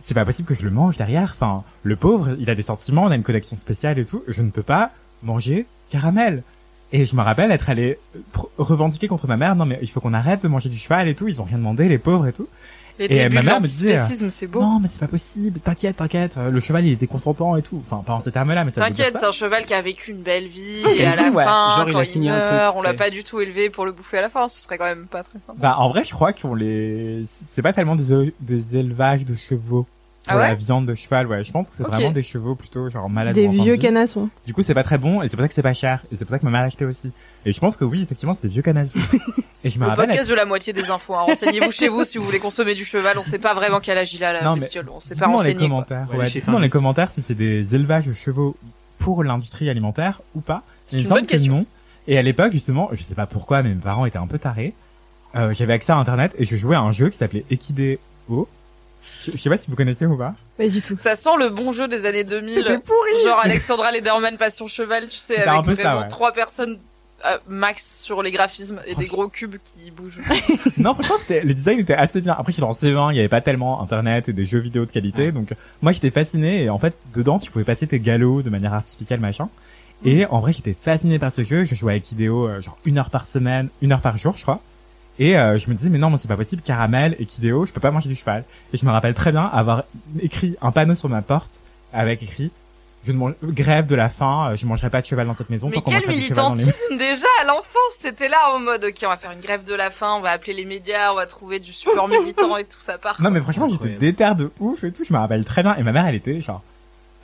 [0.01, 1.35] c'est pas possible que je le mange derrière.
[1.37, 4.23] Enfin, le pauvre, il a des sentiments, on a une connexion spéciale et tout.
[4.27, 4.91] Je ne peux pas
[5.23, 6.43] manger caramel.
[6.93, 7.99] Et je me rappelle être allé
[8.57, 11.15] revendiquer contre ma mère, non mais il faut qu'on arrête de manger du cheval et
[11.15, 12.47] tout, ils ont rien demandé, les pauvres et tout.
[12.99, 14.59] Les Et débuts ma mère me disait, c'est beau.
[14.61, 17.81] Non mais c'est pas possible, t'inquiète, t'inquiète, euh, le cheval il était consentant et tout.
[17.85, 20.21] Enfin, pas en ces termes-là, mais ça T'inquiète, c'est un cheval qui a vécu une
[20.23, 21.43] belle vie, Ah, et à belle la ouais.
[21.43, 23.39] fin, Genre, il quand a il, signé un meurt, truc, on l'a pas du tout
[23.39, 25.53] élevé pour le bouffer à la fin, ce serait quand même pas très sympa.
[25.59, 27.23] Bah en vrai, je crois qu'on les,
[27.53, 29.85] c'est pas tellement des, des élevages de chevaux.
[30.27, 31.43] Ah Pour ouais la viande de cheval, ouais.
[31.43, 33.33] Je pense que c'est vraiment des chevaux plutôt genre malades.
[33.35, 33.79] Des de vieux vie.
[33.79, 34.29] canassons.
[34.45, 36.01] Du coup, c'est pas très bon et c'est pour ça que c'est pas cher.
[36.11, 37.11] Et c'est pour ça que ma mère l'a acheté aussi.
[37.45, 38.99] Et je pense que oui, effectivement, c'est des vieux canassons.
[39.63, 40.07] et je me Le rappelle.
[40.07, 41.21] podcast de la moitié des infos, hein.
[41.21, 44.13] renseignez-vous chez vous si vous voulez consommer du cheval, on sait pas vraiment quel âge
[44.13, 46.07] il a la Non, mais bestiole, on s'est pas dites-nous dans les commentaires.
[46.11, 48.55] Ouais, Ouais, dans les commentaires si c'est des élevages de chevaux
[48.99, 50.63] pour l'industrie alimentaire ou pas.
[50.87, 51.53] C'est une bonne que question.
[51.57, 51.65] non.
[52.07, 54.73] Et à l'époque, justement, je sais pas pourquoi, mais mes parents étaient un peu tarés.
[55.35, 58.47] Euh, j'avais accès à internet et je jouais à un jeu qui s'appelait Equideo.
[59.21, 60.35] Je, je sais pas si vous connaissez ou pas.
[60.57, 60.95] Pas du tout.
[60.95, 62.55] Ça sent le bon jeu des années 2000.
[62.55, 63.23] C'était pourri.
[63.23, 66.07] Genre Alexandra Lederman Passion Cheval, tu sais, avec vraiment ouais.
[66.07, 66.79] trois personnes
[67.25, 70.21] euh, max sur les graphismes et des gros cubes qui bougent.
[70.77, 72.35] non, franchement, c'était, le design était assez bien.
[72.37, 74.91] Après, j'étais en C20, il y avait pas tellement internet et des jeux vidéo de
[74.91, 75.31] qualité.
[75.31, 76.63] Donc, moi, j'étais fasciné.
[76.63, 79.49] Et en fait, dedans, tu pouvais passer tes galops de manière artificielle, machin.
[80.05, 81.65] Et en vrai, j'étais fasciné par ce jeu.
[81.65, 84.43] Je jouais avec Ideo, euh, genre une heure par semaine, une heure par jour, je
[84.43, 84.61] crois.
[85.19, 87.71] Et euh, je me disais, mais non, mais c'est pas possible, caramel et Kideo, je
[87.71, 88.43] peux pas manger du cheval.
[88.73, 89.83] Et je me rappelle très bien avoir
[90.21, 91.61] écrit un panneau sur ma porte
[91.93, 92.51] avec écrit,
[93.05, 95.49] je ne mange, grève de la faim, euh, je mangerai pas de cheval dans cette
[95.49, 95.69] maison.
[95.69, 98.59] Mais tant quel mangera du cheval dans les- militantisme déjà à l'enfance C'était là en
[98.59, 101.11] mode, ok, on va faire une grève de la faim, on va appeler les médias,
[101.11, 103.19] on va trouver du support militant et tout ça part.
[103.21, 105.75] Non mais franchement j'étais déter de ouf et tout, je me rappelle très bien.
[105.77, 106.61] Et ma mère elle était genre,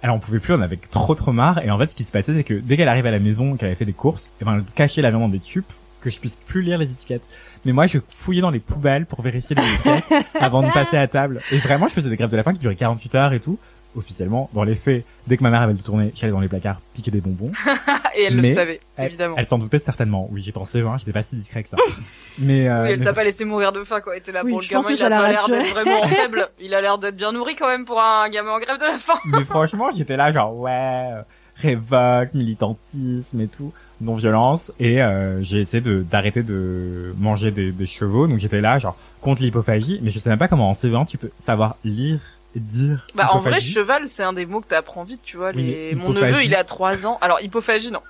[0.01, 1.63] elle en pouvait plus, on avait trop trop marre.
[1.63, 3.55] Et en fait ce qui se passait c'est que dès qu'elle arrivait à la maison,
[3.55, 5.63] qu'elle avait fait des courses, et ben elle cachait la viande dans des tubes
[6.03, 7.23] que je puisse plus lire les étiquettes.
[7.65, 11.07] Mais moi je fouillais dans les poubelles pour vérifier les étiquettes avant de passer à
[11.07, 11.41] table.
[11.51, 13.57] Et vraiment je faisais des grèves de la faim qui duraient 48 heures et tout.
[13.95, 16.81] Officiellement, dans les faits, dès que ma mère avait le tourné, j'allais dans les placards
[16.95, 17.51] piquer des bonbons.
[18.17, 19.35] et elle Mais- le savait, Elle- évidemment.
[19.37, 20.27] Elle s'en doutait certainement.
[20.31, 21.77] Oui, j'y pensais, hein, j'étais pas si discret que ça.
[22.39, 24.13] mais, euh, oui, elle mais t'a pas laissé mourir de faim quoi.
[24.15, 26.49] Elle était là Oui, pour le gamin, il a pas l'air d'être vraiment faible.
[26.59, 28.97] Il a l'air d'être bien nourri quand même pour un gamin en grève de la
[28.97, 29.19] faim.
[29.25, 31.21] Mais franchement, j'étais là genre ouais, euh,
[31.57, 37.71] révolte, militantisme et tout, non violence et euh, j'ai essayé de d'arrêter de manger des,
[37.71, 38.27] des chevaux.
[38.27, 41.17] Donc j'étais là genre contre l'hypophagie, mais je sais même pas comment en C20 tu
[41.17, 42.19] peux savoir lire
[42.55, 43.07] et dire.
[43.15, 45.51] Bah en vrai, cheval, c'est un des mots que t'apprends vite, tu vois.
[45.51, 45.95] Les...
[45.95, 47.17] Mon neveu, il a 3 ans.
[47.21, 48.01] Alors hypophagie, non.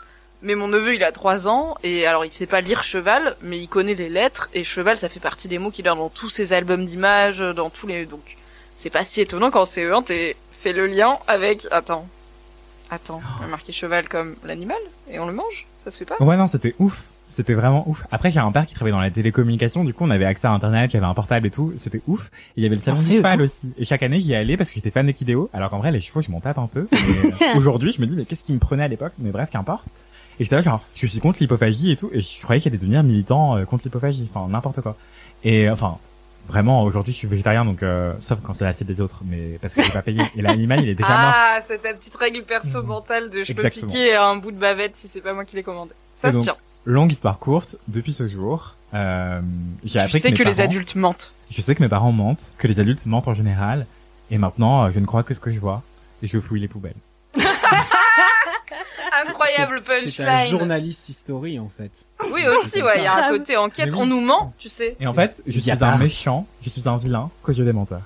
[0.42, 3.60] Mais mon neveu, il a 3 ans et alors il sait pas lire cheval, mais
[3.60, 6.30] il connaît les lettres et cheval, ça fait partie des mots qu'il a dans tous
[6.30, 8.36] ses albums d'images, dans tous les donc
[8.76, 12.08] c'est pas si étonnant quand c'est CE1 t'es fait le lien avec attends.
[12.94, 14.78] Attends, on a marqué cheval comme l'animal
[15.10, 17.06] et on le mange Ça se fait pas Ouais non, c'était ouf.
[17.28, 18.06] C'était vraiment ouf.
[18.12, 20.52] Après, j'ai un père qui travaillait dans la télécommunication, du coup, on avait accès à
[20.52, 22.28] Internet, j'avais un portable et tout, c'était ouf.
[22.28, 23.74] Et il y avait le salon du cheval aussi.
[23.80, 25.50] Et chaque année, j'y allais parce que j'étais fan d'Equideo.
[25.54, 26.88] Alors qu'en vrai, les chevaux, je m'en tape un peu.
[27.56, 29.14] Aujourd'hui, je me dis, mais qu'est-ce qui me prenait à l'époque?
[29.18, 29.88] Mais bref, qu'importe.
[30.40, 32.78] Et j'étais là, genre, je suis contre l'hypophagie et tout, et je croyais qu'il allait
[32.78, 34.30] devenir militant euh, contre l'hypophagie.
[34.32, 34.96] Enfin, n'importe quoi.
[35.44, 35.98] Et enfin,
[36.48, 39.74] vraiment, aujourd'hui, je suis végétarien, donc, euh, sauf quand c'est l'assiette des autres, mais parce
[39.74, 40.22] que j'ai pas payé.
[40.36, 41.34] Et l'animal, il est déjà mort.
[41.36, 44.96] Ah, c'est ta petite règle perso mentale de je peux piquer un bout de bavette
[44.96, 45.92] si c'est pas moi qui l'ai commandé.
[46.14, 46.58] Ça Et se donc, tient.
[46.86, 49.42] Longue histoire courte, depuis ce jour, euh,
[49.84, 51.32] j'ai appris sais que, les adultes mentent.
[51.50, 53.86] Je sais que mes parents mentent, que les adultes mentent en général,
[54.32, 55.82] et maintenant, je ne crois que ce que je vois,
[56.22, 56.94] et je fouille les poubelles.
[59.28, 60.50] Incroyable C'est un punchline.
[60.52, 61.92] journaliste history en fait.
[62.32, 63.90] Oui aussi, ouais, il y a un côté enquête.
[63.94, 64.00] Oui.
[64.02, 64.96] On nous ment, tu sais.
[65.00, 68.02] Et en fait, je suis un méchant, je suis un vilain, yeux des menteurs.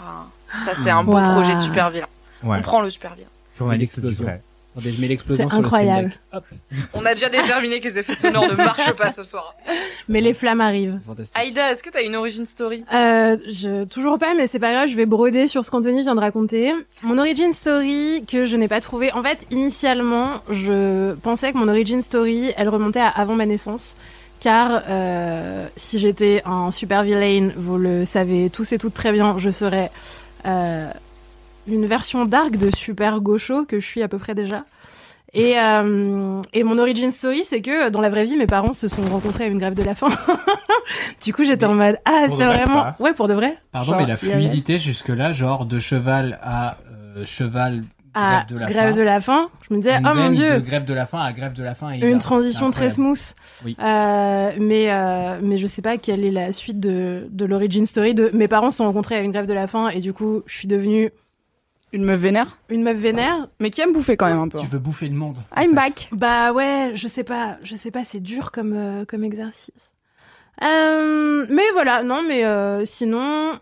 [0.00, 0.26] Ah,
[0.64, 1.32] ça c'est un bon Waouh.
[1.34, 2.06] projet de super vilain.
[2.42, 3.28] Ouais, On prend le super vilain.
[3.56, 4.42] journaliste du vrai.
[4.78, 6.12] Attendez, je mets l'explosion C'est sur le stream incroyable.
[6.32, 6.44] Hop.
[6.94, 9.56] On a déjà déterminé que les effets sonores ne marchent pas ce soir.
[10.08, 11.00] Mais les flammes arrivent.
[11.34, 12.84] Aïda, est-ce que t'as une origin story?
[12.94, 16.14] Euh, je, toujours pas, mais c'est pas grave, je vais broder sur ce qu'Anthony vient
[16.14, 16.72] de raconter.
[17.02, 19.12] Mon origin story que je n'ai pas trouvé.
[19.12, 23.96] En fait, initialement, je pensais que mon origin story, elle remontait à avant ma naissance.
[24.38, 29.36] Car euh, si j'étais un super villain, vous le savez tous et toutes très bien,
[29.38, 29.90] je serais
[30.46, 30.88] euh,
[31.68, 34.64] une version dark de super gaucho que je suis à peu près déjà.
[35.34, 38.88] Et, euh, et mon origin story, c'est que dans la vraie vie, mes parents se
[38.88, 40.08] sont rencontrés à une grève de la faim.
[41.24, 43.58] du coup, j'étais en mode ah, c'est vraiment ouais pour de vrai.
[43.72, 46.78] Pardon, Genre, mais la avait- fluidité jusque-là, genre de cheval à
[47.16, 48.96] euh, cheval à grève de la grève faim.
[48.96, 49.48] de la faim.
[49.68, 51.74] Je me disais oh mon dieu, De grève de la faim à grève de la
[51.74, 51.90] faim.
[51.92, 53.34] et une là, transition très smooth.
[53.66, 53.76] Oui.
[53.82, 58.14] Euh, mais euh, mais je sais pas quelle est la suite de de l'origin story
[58.14, 60.42] de mes parents se sont rencontrés à une grève de la faim et du coup
[60.46, 61.10] je suis devenue
[61.92, 63.48] Une meuf vénère, une meuf vénère.
[63.60, 64.58] mais qui aime bouffer quand même un peu.
[64.58, 65.38] Tu veux bouffer le monde.
[65.56, 66.08] I'm back.
[66.12, 69.92] Bah ouais, je sais pas, je sais pas, c'est dur comme euh, comme exercice.
[70.62, 73.58] Euh, mais voilà, non, mais euh, sinon,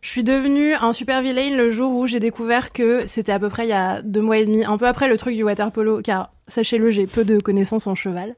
[0.00, 3.48] je suis devenue un super vilain le jour où j'ai découvert que c'était à peu
[3.48, 5.70] près il y a deux mois et demi, un peu après le truc du water
[5.70, 8.34] polo, car sachez-le, j'ai peu de connaissances en cheval,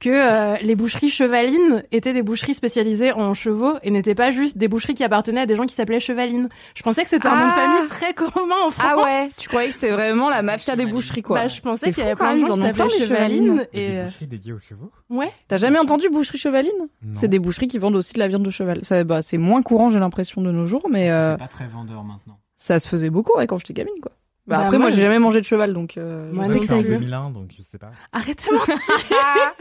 [0.00, 4.58] que euh, les boucheries chevalines étaient des boucheries spécialisées en chevaux et n'étaient pas juste
[4.58, 6.48] des boucheries qui appartenaient à des gens qui s'appelaient chevalines.
[6.74, 7.74] Je pensais que c'était un nom de Ah.
[7.76, 8.86] famille très commun en France.
[8.86, 11.40] Ah ouais, tu croyais que c'était vraiment la mafia des boucheries quoi.
[11.42, 13.66] Bah, je pensais qu'il y avait plein de gens qui s'appelaient chevalines.
[13.72, 15.30] Et des euh, boucheries dédiées aux chevaux ouais.
[15.48, 16.72] T'as jamais entendu boucherie chevaline?
[16.80, 17.12] Non.
[17.14, 18.84] C'est des boucheries qui vendent aussi de la viande de cheval.
[18.84, 21.66] Ça, bah, c'est moins courant, j'ai l'impression, de nos jours, mais euh, C'est pas très
[21.68, 22.38] vendeur maintenant.
[22.56, 24.12] ça se faisait beaucoup ouais, quand j'étais gamine, quoi.
[24.46, 25.96] Bah, Bah, après, moi, moi, j'ai jamais mangé de cheval, donc.
[25.96, 27.00] Euh, je Moi sais je que suis en ça existe.
[27.00, 27.92] 2001, donc je sais pas.
[28.12, 29.54] Arrête de mentir.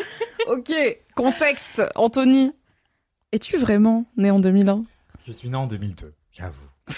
[0.48, 2.52] ok, contexte, Anthony.
[3.32, 4.84] Es-tu vraiment né en 2001
[5.26, 6.68] Je suis né en 2002, j'avoue.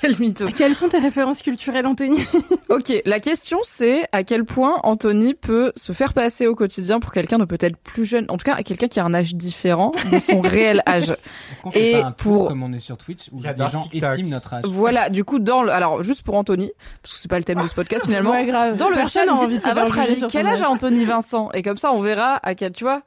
[0.00, 0.48] Quel mytho.
[0.48, 2.16] Quelles sont tes références culturelles, Anthony
[2.68, 7.12] Ok, la question c'est à quel point Anthony peut se faire passer au quotidien pour
[7.12, 9.92] quelqu'un de peut-être plus jeune, en tout cas à quelqu'un qui a un âge différent
[10.10, 11.10] de son réel âge.
[11.10, 13.56] Est-ce qu'on fait Et pas un tour pour- comme on est sur Twitch où les
[13.70, 14.10] gens TikTok.
[14.10, 17.28] estiment notre âge Voilà, du coup dans le, alors juste pour Anthony, parce que c'est
[17.28, 18.30] pas le thème de ce podcast finalement.
[18.32, 18.76] Ouais, grave.
[18.76, 21.50] Dans le chat, à votre avis quel âge a Anthony Vincent?
[21.52, 23.02] Et comme ça on verra à quel, tu vois,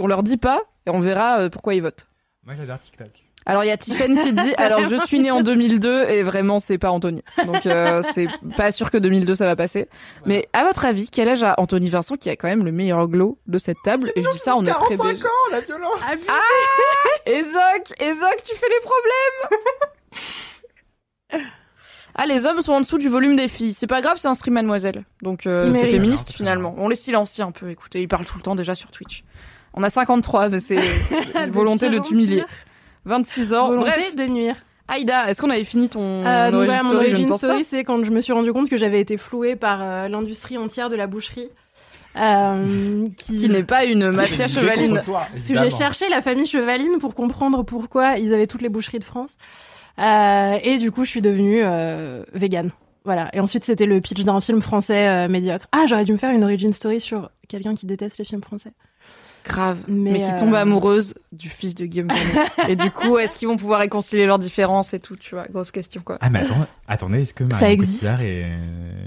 [0.00, 2.06] on leur dit pas et on verra euh, pourquoi ils votent.
[2.44, 3.10] Moi j'adore TikTok.
[3.46, 6.58] Alors il y a Tiffen qui dit alors je suis né en 2002 et vraiment
[6.58, 7.22] c'est pas Anthony.
[7.46, 9.88] Donc euh, c'est pas sûr que 2002 ça va passer.
[10.26, 13.08] Mais à votre avis, quel âge a Anthony Vincent qui a quand même le meilleur
[13.08, 14.12] glow de cette table?
[14.16, 15.24] Et je dis ça on est très BG.
[15.24, 15.98] ans, la violence
[17.26, 20.22] Ezoc, Ezoc, tu fais les problèmes.
[22.14, 23.72] Ah, les hommes sont en dessous du volume des filles.
[23.72, 25.04] C'est pas grave, c'est un stream mademoiselle.
[25.22, 26.74] Donc euh, c'est féministe finalement.
[26.76, 29.24] On les silencie un peu, écoutez, ils parlent tout le temps déjà sur Twitch.
[29.74, 30.76] On a 53, mais c'est
[31.34, 32.44] une volonté de t'humilier.
[33.04, 33.12] Pire.
[33.12, 33.68] 26 ans.
[33.68, 34.56] Volonté Bref, de nuire.
[34.88, 37.38] Aïda, est-ce qu'on avait fini ton Euh, origin voilà, mon origin pas.
[37.38, 40.58] story, c'est quand je me suis rendu compte que j'avais été flouée par euh, l'industrie
[40.58, 41.48] entière de la boucherie.
[42.16, 43.36] Euh, qui...
[43.36, 45.00] Qui n'est pas une mafia chevaline.
[45.00, 49.04] Que j'ai cherché la famille Chevaline pour comprendre pourquoi ils avaient toutes les boucheries de
[49.04, 49.36] France.
[49.98, 52.70] Euh, et du coup, je suis devenue euh, végane.
[53.04, 53.30] Voilà.
[53.34, 55.66] Et ensuite, c'était le pitch d'un film français euh, médiocre.
[55.72, 58.72] Ah, j'aurais dû me faire une origin story sur quelqu'un qui déteste les films français.
[59.44, 59.78] Grave.
[59.88, 62.50] Mais, Mais, qui euh, tombe amoureuse du fils de Guillaume Canet.
[62.68, 65.46] Et du coup, est-ce qu'ils vont pouvoir réconcilier leurs différences et tout, tu vois?
[65.48, 66.18] Grosse question, quoi.
[66.20, 67.76] Ah mais attends, attendez, est-ce que Marion.
[67.76, 68.56] Cotillard et euh,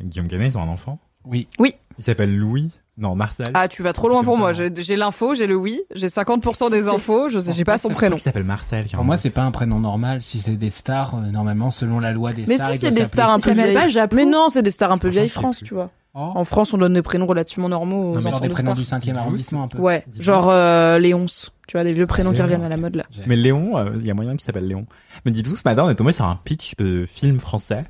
[0.03, 0.99] Guillaume Canet ils ont un enfant?
[1.25, 1.47] Oui.
[1.59, 2.71] Il s'appelle Louis?
[2.97, 3.51] Non, Marcel.
[3.53, 4.53] Ah, tu vas trop loin pour moi.
[4.53, 8.15] J'ai l'info, j'ai le oui, j'ai 50% des infos, je sais, j'ai pas son prénom.
[8.15, 8.85] Il s'appelle Marcel.
[8.93, 10.21] Pour moi, c'est pas un prénom normal.
[10.21, 12.71] Si c'est des stars, euh, normalement, selon la loi des Mais stars.
[12.71, 13.77] si c'est des stars un peu vieilles.
[14.13, 15.91] Mais non, c'est des stars un peu vieilles France, tu vois.
[16.17, 16.31] Oh.
[16.35, 18.73] En France, on donne des prénoms relativement normaux aux mais Genre enfants des de prénoms
[18.75, 18.99] stars.
[18.99, 19.77] du 5e Dites-vous, arrondissement un peu.
[19.79, 23.03] Ouais, genre euh, Léonce, tu vois, des vieux prénoms qui reviennent à la mode là.
[23.27, 24.85] Mais Léon, euh, il y a moyen qu'il s'appelle Léon.
[25.25, 27.83] Mais dites-vous, ce matin, on est tombé sur un pitch de film français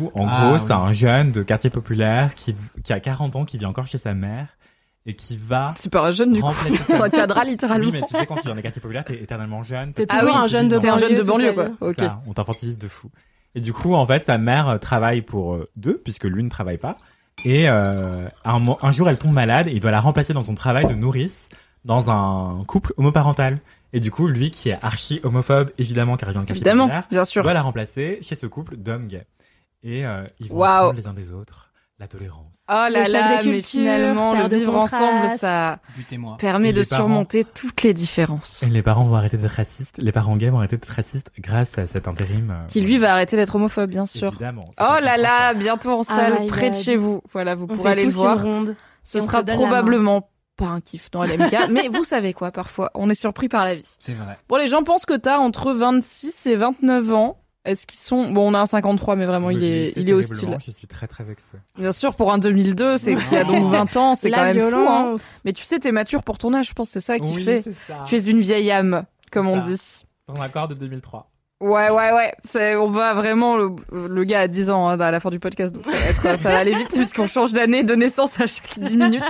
[0.00, 0.60] où, en Ah, gros, oui.
[0.64, 3.98] c'est un jeune de quartier populaire qui, qui a 40 ans, qui vit encore chez
[3.98, 4.46] sa mère
[5.04, 6.46] et qui va C'est pas un jeune du coup.
[6.46, 7.90] remplacer C'est un cadra Oui, littéralement.
[7.92, 9.92] mais tu sais, quand tu es dans les quartiers populaires, t'es éternellement jeune.
[9.92, 11.64] T'es Ah toujours oui, un jeune de T'es un jeune de toute banlieue quoi.
[11.66, 11.72] vie.
[11.80, 11.96] Ok.
[11.98, 13.10] Ça, on t'infantilise de fou.
[13.56, 16.48] Et du coup, en fait, sa mère euh, travaille pour euh, deux, puisque lui ne
[16.48, 16.96] travaille pas.
[17.44, 20.54] Et euh, un, un jour, elle tombe malade et il doit la remplacer dans son
[20.54, 21.48] travail de nourrice
[21.84, 23.58] dans un couple homoparental.
[23.92, 27.24] Et du coup, lui, qui est archi homophobe, évidemment, car il vient de Évidemment, bien
[27.24, 27.42] sûr.
[27.42, 29.26] doit la remplacer chez ce couple d'hommes gays.
[29.82, 31.63] Et euh, ils vont apprendre les uns des autres
[32.00, 32.48] la tolérance.
[32.68, 35.78] Oh là là, mais cultures, finalement, le vivre ensemble, ça
[36.38, 37.02] permet Et de parents.
[37.04, 38.62] surmonter toutes les différences.
[38.62, 39.98] Et les parents vont arrêter d'être racistes.
[39.98, 42.50] Les parents gays vont arrêter d'être racistes grâce à cet intérim.
[42.50, 44.28] euh, Qui lui va arrêter d'être homophobe, bien sûr.
[44.28, 44.64] Évidemment.
[44.80, 47.22] Oh là là, bientôt en Oh salle, près de chez vous.
[47.32, 48.42] Voilà, vous On pourrez aller le voir.
[48.42, 48.74] ronde.
[49.04, 53.14] Ce sera probablement pas un kiff dans LMK, mais vous savez quoi, parfois, on est
[53.14, 53.96] surpris par la vie.
[54.00, 54.38] C'est vrai.
[54.48, 57.38] Bon, les gens pensent que t'as entre 26 et 29 ans.
[57.64, 58.30] Est-ce qu'ils sont...
[58.30, 60.56] Bon, on a un 53, mais vraiment, il est, il est hostile.
[60.64, 61.46] Je suis très très vexé.
[61.78, 64.54] Bien sûr, pour un 2002, c'est qui a donc 20 ans, c'est La quand même
[64.54, 64.68] fou, hein.
[64.68, 65.40] violence.
[65.44, 67.62] Mais tu sais, t'es mature pour ton âge, je pense, c'est ça qui oui, fait.
[67.62, 68.04] c'est ça.
[68.06, 69.70] Tu es une vieille âme, comme on ça.
[69.70, 70.04] dit.
[70.28, 71.30] Dans l'accord de 2003.
[71.60, 72.34] Ouais, ouais, ouais.
[72.44, 73.70] C'est, on va vraiment, le,
[74.08, 76.22] le gars a 10 ans hein, à la fin du podcast, donc ça va, être,
[76.42, 79.22] ça va aller vite puisqu'on change d'année de naissance à chaque 10 minutes.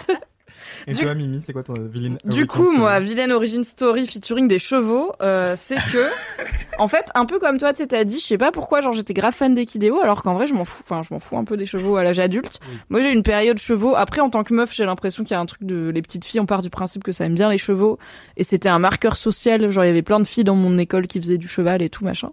[0.87, 4.49] Et Du- toi, Mimi, c'est quoi ton villain Du coup, moi, vilaine origin story featuring
[4.49, 6.09] des chevaux, euh, c'est que,
[6.79, 9.15] en fait, un peu comme toi, tu t'as dit, je sais pas pourquoi, genre j'étais
[9.15, 11.57] grave fan d'Equideo, alors qu'en vrai, je m'en fous, enfin, je m'en fous un peu
[11.57, 12.61] des chevaux à l'âge adulte.
[12.91, 13.95] Moi, j'ai une période chevaux.
[13.97, 16.25] Après, en tant que meuf, j'ai l'impression qu'il y a un truc de, les petites
[16.25, 17.99] filles, on part du principe que ça aime bien les chevaux,
[18.37, 19.71] et c'était un marqueur social.
[19.71, 21.91] Genre, il y avait plein de filles dans mon école qui faisaient du cheval et
[21.91, 22.31] tout machin.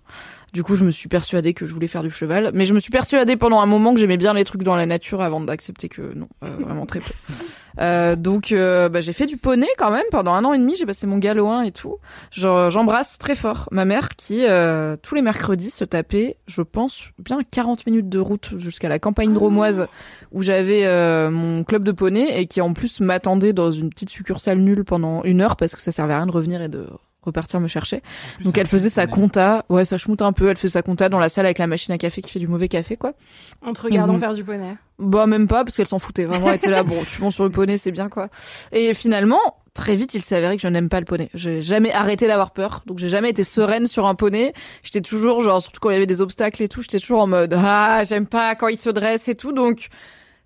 [0.54, 2.80] Du coup, je me suis persuadée que je voulais faire du cheval, mais je me
[2.80, 5.88] suis persuadée pendant un moment que j'aimais bien les trucs dans la nature avant d'accepter
[5.88, 7.14] que non, euh, vraiment très peu.
[7.80, 10.76] Euh, donc, euh, bah, j'ai fait du poney quand même pendant un an et demi.
[10.76, 11.98] J'ai passé mon galop 1 et tout.
[12.32, 17.10] Genre, J'embrasse très fort ma mère qui euh, tous les mercredis se tapait, je pense,
[17.18, 19.88] bien 40 minutes de route jusqu'à la campagne dromoise
[20.32, 24.10] où j'avais euh, mon club de poney et qui en plus m'attendait dans une petite
[24.10, 26.88] succursale nulle pendant une heure parce que ça servait à rien de revenir et de
[27.22, 28.02] repartir me chercher.
[28.44, 31.20] Donc elle faisait sa compta, ouais ça schmoute un peu, elle faisait sa compta dans
[31.20, 33.14] la salle avec la machine à café qui fait du mauvais café quoi.
[33.62, 34.76] En te regardant faire du poney.
[35.00, 37.44] Bah même pas parce qu'elle s'en foutait vraiment elle était là bon tu montes sur
[37.44, 38.30] le poney c'est bien quoi.
[38.72, 39.40] Et finalement
[39.74, 41.30] très vite il s'est avéré que je n'aime pas le poney.
[41.34, 44.54] J'ai jamais arrêté d'avoir peur donc j'ai jamais été sereine sur un poney.
[44.84, 47.28] J'étais toujours genre surtout quand il y avait des obstacles et tout j'étais toujours en
[47.28, 49.90] mode ah j'aime pas quand il se dresse et tout donc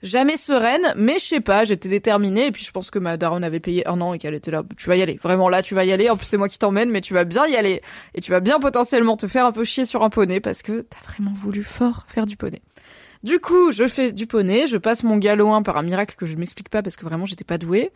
[0.06, 3.44] jamais sereine, mais je sais pas, j'étais déterminée et puis je pense que ma daronne
[3.44, 5.76] avait payé un an et qu'elle était là, tu vas y aller, vraiment là tu
[5.76, 7.82] vas y aller, en plus c'est moi qui t'emmène, mais tu vas bien y aller.
[8.14, 10.82] Et tu vas bien potentiellement te faire un peu chier sur un poney parce que
[10.82, 12.62] t'as vraiment voulu fort faire du poney.
[13.26, 16.28] Du coup, je fais du poney, je passe mon galop 1 par un miracle que
[16.28, 17.92] je ne m'explique pas parce que vraiment j'étais pas douée.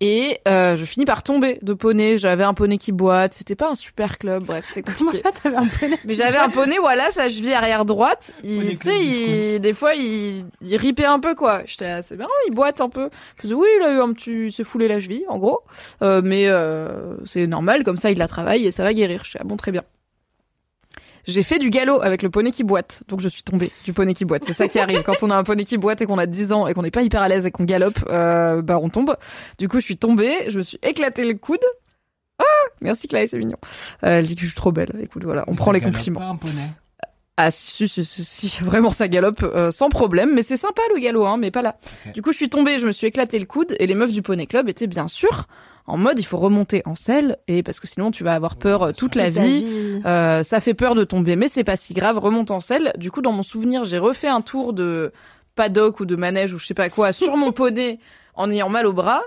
[0.00, 2.18] Et euh, je finis par tomber de poney.
[2.18, 3.32] J'avais un poney qui boite.
[3.32, 4.44] C'était pas un super club.
[4.44, 7.86] Bref, c'est Comment ça, t'avais un poney Mais j'avais un poney, voilà, sa cheville arrière
[7.86, 8.34] droite.
[8.42, 11.62] Tu sais, il, des fois, il, il ripait un peu, quoi.
[11.64, 13.08] J'étais assez bien, il boite un peu.
[13.36, 15.60] Je faisais, oui, il a eu un petit, il s'est foulé la cheville, en gros.
[16.02, 19.24] Euh, mais, euh, c'est normal, comme ça, il la travaille et ça va guérir.
[19.24, 19.84] Je suis, ah bon, très bien.
[21.26, 23.02] J'ai fait du galop avec le poney qui boite.
[23.08, 24.44] Donc je suis tombée du poney qui boite.
[24.44, 25.02] C'est ça qui arrive.
[25.02, 26.90] Quand on a un poney qui boite et qu'on a 10 ans et qu'on n'est
[26.90, 29.16] pas hyper à l'aise et qu'on galope, euh, bah on tombe.
[29.58, 31.64] Du coup, je suis tombée, je me suis éclaté le coude.
[32.38, 32.44] Ah
[32.80, 33.58] Merci Clay, c'est mignon.
[34.04, 34.92] Euh, elle dit que je suis trop belle.
[35.02, 36.20] Écoute, voilà, on prend les compliments.
[36.20, 36.70] Pas un poney.
[37.38, 41.00] Ah si, si, si, si, vraiment ça galope euh, sans problème, mais c'est sympa le
[41.00, 41.76] galop, hein, mais pas là.
[42.14, 44.22] Du coup, je suis tombée, je me suis éclaté le coude, et les meufs du
[44.22, 45.46] Poney Club étaient bien sûr
[45.86, 48.82] en mode il faut remonter en selle, et parce que sinon tu vas avoir peur
[48.82, 50.00] euh, toute la vie.
[50.04, 52.18] Euh, ça fait peur de tomber, mais c'est pas si grave.
[52.18, 52.92] Remonte en selle.
[52.98, 55.12] Du coup, dans mon souvenir, j'ai refait un tour de
[55.54, 57.98] paddock ou de manège ou je sais pas quoi sur mon poney
[58.34, 59.22] en ayant mal au bras.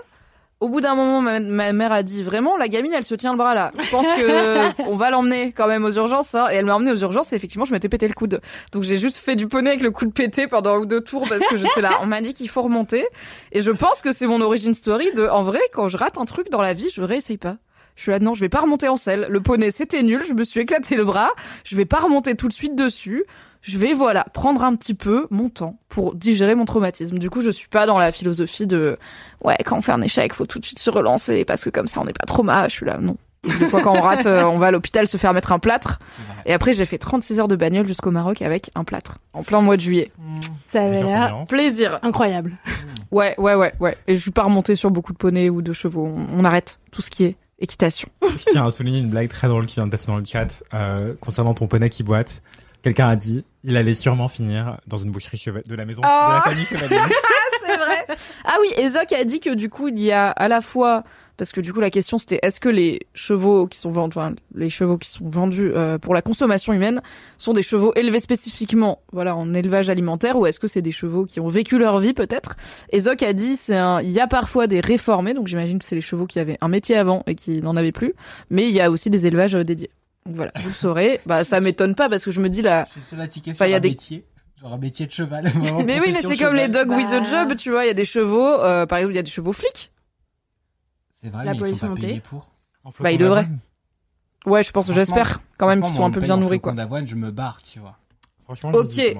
[0.60, 3.32] Au bout d'un moment, ma, ma mère a dit vraiment, la gamine, elle se tient
[3.32, 3.72] le bras là.
[3.82, 6.34] Je pense que on va l'emmener quand même aux urgences.
[6.34, 6.48] Hein.
[6.52, 8.42] Et elle m'a emmené aux urgences et effectivement, je m'étais pété le coude.
[8.72, 11.26] Donc j'ai juste fait du poney avec le coude pété pendant un ou deux tours
[11.26, 11.92] parce que j'étais là.
[12.02, 13.06] On m'a dit qu'il faut remonter.
[13.52, 16.26] Et je pense que c'est mon origin story de, en vrai, quand je rate un
[16.26, 17.56] truc dans la vie, je réessaye pas.
[17.96, 19.26] Je suis là, non, je vais pas remonter en selle.
[19.30, 20.22] Le poney, c'était nul.
[20.26, 21.30] Je me suis éclaté le bras.
[21.64, 23.24] Je vais pas remonter tout de suite dessus.
[23.62, 27.18] Je vais, voilà, prendre un petit peu mon temps pour digérer mon traumatisme.
[27.18, 28.96] Du coup, je suis pas dans la philosophie de,
[29.44, 31.86] ouais, quand on fait un échec, faut tout de suite se relancer parce que comme
[31.86, 32.68] ça, on n'est pas trauma.
[32.68, 33.16] Je suis là, non.
[33.44, 35.98] Des fois, quand on rate, euh, on va à l'hôpital se faire mettre un plâtre.
[36.44, 39.16] Et après, j'ai fait 36 heures de bagnole jusqu'au Maroc avec un plâtre.
[39.32, 40.10] En plein mois de juillet.
[40.66, 41.98] Ça avait l'air Plaisir.
[42.02, 42.58] incroyable.
[43.10, 43.96] Ouais, ouais, ouais, ouais.
[44.06, 46.06] Et je suis pas remontée sur beaucoup de poneys ou de chevaux.
[46.06, 48.08] On, on arrête tout ce qui est équitation.
[48.22, 50.62] Je tiens à souligner une blague très drôle qui vient de passer dans le chat
[50.74, 52.42] euh, concernant ton poney qui boite.
[52.82, 56.30] Quelqu'un a dit il allait sûrement finir dans une boucherie de la maison de Oh.
[56.32, 56.96] la famille Chevalier.
[57.64, 58.06] c'est vrai.
[58.44, 61.04] Ah oui, Ezok a dit que du coup, il y a à la fois
[61.36, 64.34] parce que du coup la question c'était est-ce que les chevaux qui sont vendus enfin,
[64.54, 67.00] les chevaux qui sont vendus euh, pour la consommation humaine
[67.38, 71.24] sont des chevaux élevés spécifiquement voilà en élevage alimentaire ou est-ce que c'est des chevaux
[71.24, 72.56] qui ont vécu leur vie peut-être?
[72.92, 75.94] Ezok a dit c'est un il y a parfois des réformés donc j'imagine que c'est
[75.94, 78.12] les chevaux qui avaient un métier avant et qui n'en avaient plus
[78.50, 79.88] mais il y a aussi des élevages euh, dédiés.
[80.30, 81.20] Donc voilà, vous le saurez.
[81.26, 83.26] Bah ça m'étonne pas parce que je me dis là Je suis le seul à
[83.26, 84.24] tiquer Enfin, sur y a un des- métier.
[84.60, 85.50] Genre un métier de cheval.
[85.84, 87.28] mais oui, mais c'est comme les dogs with a Bah.
[87.48, 89.30] job, tu vois, il y a des chevaux euh, par exemple, il y a des
[89.30, 89.90] chevaux flics.
[91.12, 92.06] C'est vrai, La mais ils police sont pas montée.
[92.06, 92.50] payés pour.
[92.84, 93.42] En Bah, il flocon devrait.
[93.42, 93.58] d'avoine.
[94.46, 96.72] Ouais, je pense, j'espère quand même qu'ils sont un peu bien nourris, quoi.
[96.72, 97.96] d'avoine, je me barre, tu vois.
[98.44, 98.96] Franchement, Ok.
[98.96, 99.16] Les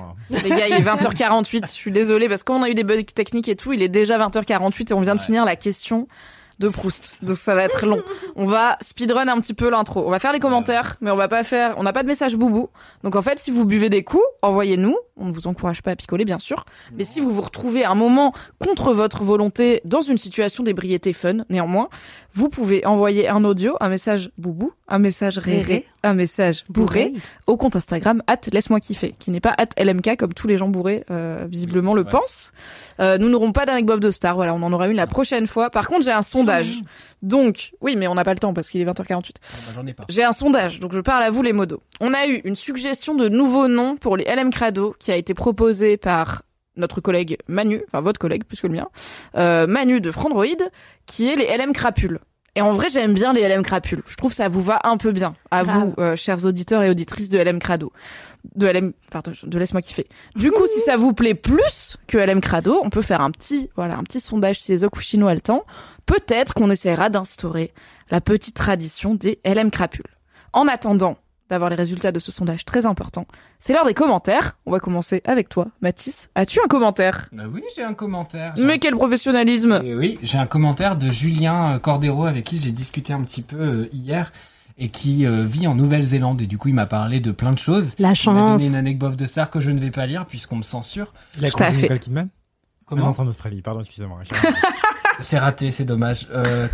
[0.48, 3.54] gars, il est 20h48, je suis désolée parce qu'on a eu des bugs techniques et
[3.56, 6.08] tout, il est déjà 20h48 et on vient de finir la question
[6.60, 7.24] de Proust.
[7.24, 8.02] Donc ça va être long.
[8.36, 10.06] On va speedrun un petit peu l'intro.
[10.06, 12.36] On va faire les commentaires, mais on va pas faire, on n'a pas de message
[12.36, 12.68] boubou.
[13.02, 14.96] Donc en fait, si vous buvez des coups, envoyez-nous.
[15.20, 16.64] On ne vous encourage pas à picoler, bien sûr.
[16.96, 21.44] Mais si vous vous retrouvez un moment contre votre volonté dans une situation d'ébriété fun,
[21.50, 21.88] néanmoins,
[22.34, 27.12] vous pouvez envoyer un audio, un message boubou, un message réré, un message bourré
[27.46, 30.68] au compte Instagram at laisse-moi kiffer, qui n'est pas at LMK comme tous les gens
[30.68, 32.10] bourrés euh, visiblement Oui, le vrai.
[32.12, 32.52] pensent.
[33.00, 35.70] Euh, nous n'aurons pas d'anecdote de star, voilà, on en aura une la prochaine fois.
[35.70, 36.82] Par contre, j'ai un sondage.
[37.22, 39.12] Donc, oui, mais on n'a pas le temps parce qu'il est 20h48.
[39.12, 40.04] Ah, bah, J'en ai pas.
[40.08, 41.82] J'ai un sondage, donc je parle à vous les modos.
[42.00, 45.34] On a eu une suggestion de nouveaux noms pour les LM Crado qui a été
[45.34, 46.42] proposée par
[46.76, 48.88] notre collègue Manu, enfin votre collègue plus que le mien,
[49.36, 50.46] euh, Manu de Frandroid,
[51.06, 52.20] qui est les LM crapules.
[52.56, 54.02] Et en vrai, j'aime bien les LM crapules.
[54.08, 55.34] Je trouve que ça vous va un peu bien.
[55.52, 55.78] À Grave.
[55.78, 57.92] vous, euh, chers auditeurs et auditrices de LM Crado.
[58.56, 60.06] De LM, pardon, de laisse-moi kiffer.
[60.34, 63.70] Du coup, si ça vous plaît plus que LM Crado, on peut faire un petit,
[63.76, 65.64] voilà, un petit sondage chez Zokushino Altan.
[66.06, 67.72] Peut-être qu'on essaiera d'instaurer
[68.10, 70.02] la petite tradition des LM crapules.
[70.52, 71.18] En attendant
[71.50, 73.26] d'avoir les résultats de ce sondage très important,
[73.58, 74.56] c'est l'heure des commentaires.
[74.66, 76.30] On va commencer avec toi, Mathis.
[76.34, 77.28] As-tu un commentaire?
[77.32, 78.54] Bah oui, j'ai un commentaire.
[78.56, 82.72] Mais quel professionnalisme Et oui, j'ai un commentaire de Julien euh, Cordero avec qui j'ai
[82.72, 84.32] discuté un petit peu euh, hier
[84.78, 87.58] et qui euh, vit en Nouvelle-Zélande et du coup il m'a parlé de plein de
[87.58, 87.94] choses.
[87.98, 88.50] La Il m'a chance.
[88.62, 91.12] donné une anecdote de star que je ne vais pas lire puisqu'on me censure.
[91.36, 91.82] Il a Tout à croisé fait.
[91.82, 92.28] Nicole Kidman?
[92.86, 93.04] Comment?
[93.06, 94.20] Non, c'est en Australie, pardon, excusez-moi.
[95.20, 96.26] C'est raté, c'est dommage.
[96.32, 96.68] Euh,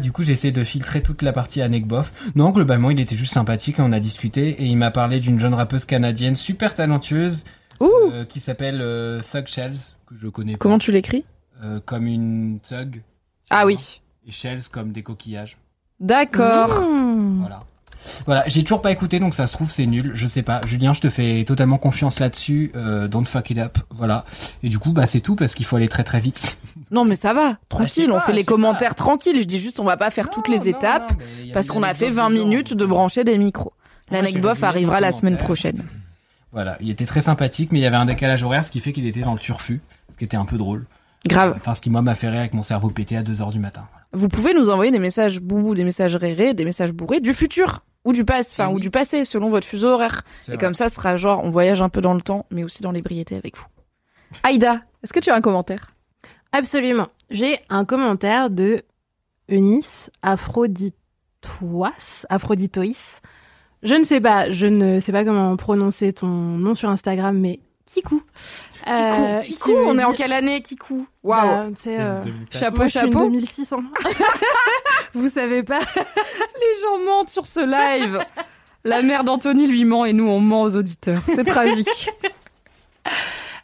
[0.00, 2.12] du coup, j'ai essayé de filtrer toute la partie anecbof.
[2.34, 5.38] Non, globalement, il était juste sympathique et on a discuté et il m'a parlé d'une
[5.38, 7.44] jeune rappeuse canadienne super talentueuse
[7.82, 10.58] euh, qui s'appelle euh, Thug Shells que je connais pas.
[10.58, 11.24] Comment tu l'écris
[11.62, 13.02] Euh, comme une thug.
[13.50, 14.00] Ah oui.
[14.26, 15.56] Et shells comme des coquillages.
[15.98, 16.80] D'accord.
[16.80, 17.40] Mmh.
[17.40, 17.64] Voilà.
[18.26, 20.60] Voilà, j'ai toujours pas écouté, donc ça se trouve c'est nul, je sais pas.
[20.66, 22.72] Julien, je te fais totalement confiance là-dessus.
[22.76, 24.24] Euh, don't fuck it up, voilà.
[24.62, 26.58] Et du coup, bah c'est tout parce qu'il faut aller très très vite.
[26.92, 29.38] Non mais ça va, tranquille, je sais on pas, fait les commentaires tranquilles.
[29.38, 31.12] Je dis juste on va pas faire toutes les étapes
[31.52, 33.72] parce qu'on a fait 20 minutes de brancher des micros.
[34.10, 35.84] Ouais, L'anecdote résumé arrivera la semaine prochaine.
[36.52, 38.90] Voilà, il était très sympathique, mais il y avait un décalage horaire, ce qui fait
[38.90, 40.84] qu'il était dans le turfu, ce qui était un peu drôle.
[41.24, 41.54] Grave.
[41.56, 43.86] Enfin, ce qui moi m'a fait rire avec mon cerveau pété à 2h du matin.
[44.12, 47.84] Vous pouvez nous envoyer des messages boubou, des messages rérés, des messages bourrés du futur
[48.04, 50.22] ou du passé, enfin Eh ou du passé selon votre fuseau horaire.
[50.48, 50.58] Et vrai.
[50.58, 52.92] comme ça, ce sera genre on voyage un peu dans le temps, mais aussi dans
[52.92, 53.66] l'ébriété avec vous.
[54.42, 55.92] Aïda, est-ce que tu as un commentaire?
[56.52, 57.08] Absolument.
[57.30, 58.82] J'ai un commentaire de
[59.48, 61.92] Eunice Aphroditois,
[62.28, 63.20] Aphroditois.
[63.82, 67.60] Je ne sais pas, je ne sais pas comment prononcer ton nom sur Instagram, mais
[67.92, 68.22] Kikou.
[68.86, 71.06] Euh, Kikou, qui me on est en quelle année Kikou?
[71.24, 71.42] Waouh.
[71.42, 72.22] Bah, c'est, euh,
[72.52, 73.24] Chapeau, moi, je suis une chapeau.
[73.24, 73.82] 2600.
[75.14, 78.24] Vous savez pas Les gens mentent sur ce live.
[78.84, 81.22] La mère d'Anthony lui ment et nous on ment aux auditeurs.
[81.26, 82.10] C'est tragique.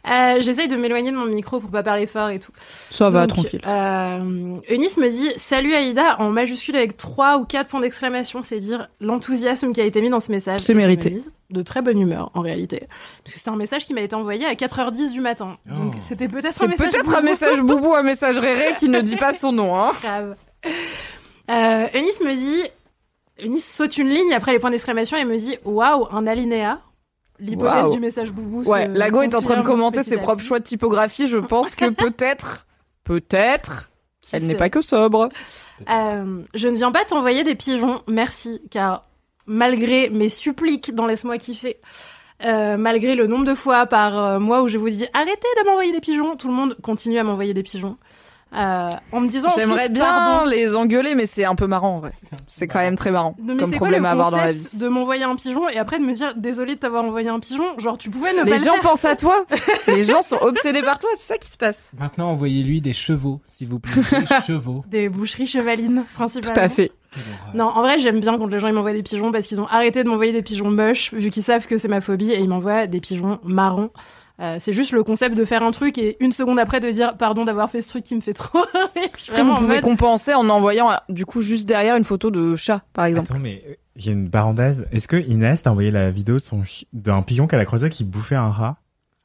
[0.09, 2.51] Euh, J'essaye de m'éloigner de mon micro pour pas parler fort et tout.
[2.59, 3.61] Ça va, Donc, tranquille.
[3.67, 8.59] Euh, Eunice me dit Salut Aïda en majuscule avec trois ou quatre points d'exclamation, c'est
[8.59, 10.61] dire l'enthousiasme qui a été mis dans ce message.
[10.61, 11.09] C'est mérité.
[11.11, 12.87] me dis, De très bonne humeur en réalité.
[13.23, 15.57] Parce que c'était un message qui m'a été envoyé à 4h10 du matin.
[15.65, 15.99] Donc Oh.
[15.99, 16.89] c'était peut-être un C'est message.
[16.91, 17.25] peut-être un boubou.
[17.25, 19.75] message boubou, un message réré qui ne dit pas son nom.
[19.77, 19.91] Hein.
[20.01, 20.35] grave.
[21.49, 22.63] Euh, Eunice me dit
[23.43, 26.79] Eunice saute une ligne après les points d'exclamation et me dit Waouh, un alinéa.
[27.39, 28.63] L'hypothèse du message boubou.
[28.63, 31.27] Ouais, se Lago est en train de commenter ses propres choix de typographie.
[31.27, 32.67] Je pense que peut-être,
[33.03, 33.89] peut-être,
[34.33, 35.29] elle n'est pas que sobre.
[35.89, 39.05] Euh, je ne viens pas t'envoyer des pigeons, merci, car
[39.45, 41.77] malgré mes suppliques dans Laisse-moi kiffer,
[42.43, 45.65] euh, malgré le nombre de fois par euh, mois où je vous dis arrêtez de
[45.65, 47.97] m'envoyer des pigeons, tout le monde continue à m'envoyer des pigeons.
[48.55, 50.45] Euh, en me disant J'aimerais bien pardon.
[50.49, 52.11] les engueuler, mais c'est un peu marrant en vrai.
[52.47, 54.37] C'est quand même très marrant Non, mais comme c'est quoi problème le à avoir dans
[54.37, 54.65] la vie.
[54.79, 57.77] de m'envoyer un pigeon et après de me dire désolé de t'avoir envoyé un pigeon
[57.77, 58.81] Genre tu pouvais ne pas Les le gens faire.
[58.81, 59.45] pensent à toi.
[59.87, 61.09] Les gens sont obsédés par toi.
[61.17, 61.91] C'est ça qui se passe.
[61.99, 63.93] Maintenant, envoyez-lui des chevaux, s'il vous plaît.
[64.11, 64.83] Des chevaux.
[64.87, 66.61] Des boucheries chevalines Tout principalement.
[66.63, 66.91] à fait.
[67.53, 69.67] Non, en vrai, j'aime bien quand les gens ils m'envoient des pigeons parce qu'ils ont
[69.67, 72.47] arrêté de m'envoyer des pigeons moches vu qu'ils savent que c'est ma phobie et ils
[72.49, 73.89] m'envoient des pigeons marrons.
[74.39, 77.17] Euh, c'est juste le concept de faire un truc et une seconde après de dire
[77.17, 78.59] pardon d'avoir fait ce truc qui me fait trop
[78.95, 79.09] rire.
[79.29, 82.55] Après, vous pouvez mode- compenser en envoyant euh, du coup juste derrière une photo de
[82.55, 83.31] chat, par exemple.
[83.31, 84.87] Attends, mais euh, j'ai une parenthèse.
[84.91, 86.61] Est-ce que Inès t'a envoyé la vidéo de son
[86.93, 88.77] d'un pigeon qu'elle a croisé qui bouffait un rat?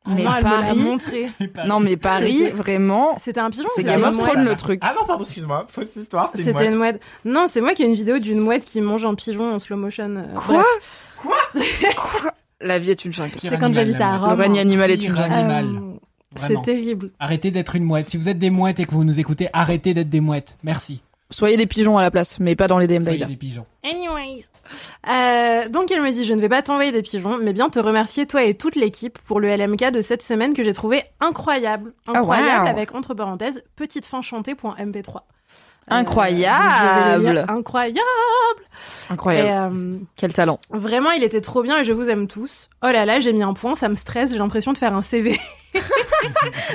[0.06, 1.26] Oh Mais non, Paris- montré.
[1.66, 3.68] Non mais Paris, vraiment, C'était un pigeon.
[3.76, 4.16] c'est Game une of.
[4.18, 4.80] Thrones le truc.
[4.82, 5.66] Ah non, pardon, excuse-moi.
[5.68, 7.00] Fausse histoire, c'était C'était une mouette.
[7.26, 9.76] Non, c'est moi qui ai une vidéo d'une mouette qui mange un pigeon en slow
[9.76, 10.16] motion.
[10.16, 10.64] euh, Quoi?
[11.22, 12.26] bref.
[12.62, 13.32] La vie est une jungle.
[13.38, 14.40] C'est quand j'habite à Rome.
[14.40, 15.32] règne animal est une jungle.
[15.32, 15.66] animal.
[15.66, 15.92] Euh,
[16.36, 17.10] c'est terrible.
[17.18, 18.06] Arrêtez d'être une mouette.
[18.06, 20.56] Si vous êtes des mouettes et que vous nous écoutez, arrêtez d'être des mouettes.
[20.62, 21.02] Merci.
[21.30, 23.64] Soyez des pigeons à la place, mais pas dans les DM Soyez des pigeons.
[23.82, 24.44] Anyways.
[25.08, 27.78] Euh, donc elle me dit, je ne vais pas t'envoyer des pigeons, mais bien te
[27.78, 31.94] remercier toi et toute l'équipe pour le LMK de cette semaine que j'ai trouvé incroyable.
[32.06, 32.68] Incroyable wow.
[32.68, 35.20] avec entre parenthèses petite fin chantée.mp3.
[35.88, 37.32] Incroyable.
[37.32, 37.44] lire.
[37.50, 38.00] Incroyable.
[39.10, 39.48] Incroyable.
[39.48, 40.58] Et, euh, Quel talent.
[40.70, 42.68] vraiment, il était trop bien et je vous aime tous.
[42.82, 45.02] Oh là là, j'ai mis un point, ça me stresse, j'ai l'impression de faire un
[45.02, 45.38] CV.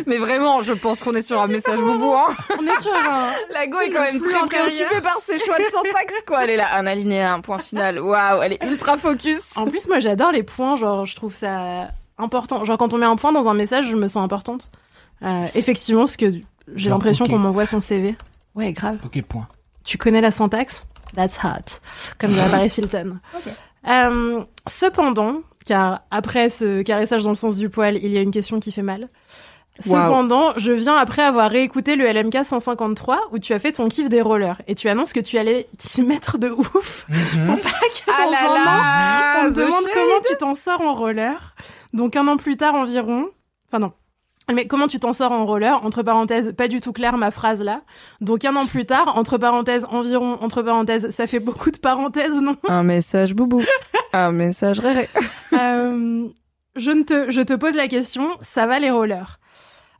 [0.07, 2.13] Mais vraiment, je pense qu'on est sur un message boubou.
[2.13, 2.35] Hein.
[2.59, 3.29] On est sur un...
[3.53, 4.67] La go est quand même très intérieur.
[4.67, 6.43] préoccupée par ses choix de syntaxe, quoi.
[6.43, 7.99] Elle est là, un alinéa, un point final.
[7.99, 9.55] Waouh, elle est ultra focus.
[9.57, 10.75] En plus, moi, j'adore les points.
[10.75, 12.63] Genre, je trouve ça important.
[12.65, 14.71] Genre, quand on met un point dans un message, je me sens importante.
[15.23, 16.31] Euh, effectivement, parce que
[16.75, 18.15] j'ai l'impression qu'on m'envoie son CV.
[18.57, 18.99] Ouais, grave.
[19.05, 19.47] Ok, point.
[19.85, 20.85] Tu connais la syntaxe?
[21.15, 21.79] That's hot.
[22.19, 23.19] Comme dirait Paris Hilton.
[23.87, 28.31] Euh, cependant, car après ce caressage dans le sens du poil, il y a une
[28.31, 29.07] question qui fait mal.
[29.79, 34.09] Cependant, je viens après avoir réécouté le LMK 153 où tu as fait ton kiff
[34.09, 37.45] des rollers et tu annonces que tu allais t'y mettre de ouf Mhm.
[37.45, 39.93] pour pas que Ah là an, là, on te demande shade.
[39.93, 41.53] comment tu t'en sors en roller.
[41.93, 43.27] Donc un an plus tard environ,
[43.69, 43.91] enfin non.
[44.53, 45.83] Mais comment tu t'en sors en roller?
[45.83, 47.81] Entre parenthèses, pas du tout clair ma phrase là.
[48.21, 52.39] Donc un an plus tard, entre parenthèses environ, entre parenthèses, ça fait beaucoup de parenthèses,
[52.41, 52.55] non?
[52.67, 53.61] Un message boubou.
[54.13, 55.09] Un message réré.
[55.53, 56.27] Euh,
[56.75, 59.39] je, ne te, je te pose la question, ça va les rollers?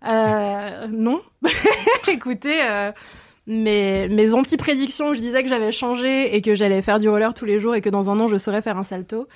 [0.08, 1.22] Euh, Non.
[2.08, 2.92] Écoutez, euh,
[3.48, 7.34] mes, mes anti-prédictions où je disais que j'avais changé et que j'allais faire du roller
[7.34, 9.28] tous les jours et que dans un an je saurais faire un salto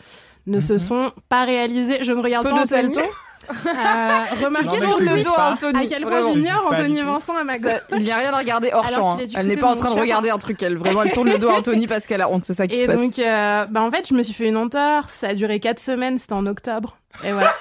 [0.47, 0.80] ne se Mhm.
[0.80, 2.03] sont pas réalisées.
[2.03, 2.93] Je ne regarde Peu pas de Anthony.
[2.93, 3.09] salto.
[3.52, 5.52] Euh, remarquez sur le dos pas.
[5.54, 5.86] Anthony.
[5.86, 7.02] à quel point j'ignore Anthony.
[7.02, 7.72] Vincent à ma gauche.
[7.72, 9.18] Ça, il n'y a rien à regarder hors champ.
[9.20, 9.26] hein.
[9.36, 10.62] Elle n'est pas en train de regarder un truc.
[10.64, 12.45] Elle vraiment, elle tourne le dos à Anthony parce qu'elle a honte.
[12.45, 12.95] C'est ça qui Et se passe.
[12.95, 15.14] donc, euh, bah en fait, je me suis fait une entorse.
[15.14, 16.18] Ça a duré quatre semaines.
[16.18, 16.97] C'était en octobre.
[17.26, 17.54] Et voilà.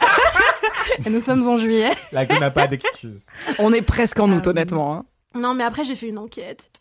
[1.07, 1.91] et nous sommes en juillet.
[2.13, 3.25] La gueule n'a pas d'excuses.
[3.59, 4.95] On est presque en août, Ah, honnêtement.
[4.95, 5.05] hein.
[5.35, 6.63] Non, mais après, j'ai fait une enquête.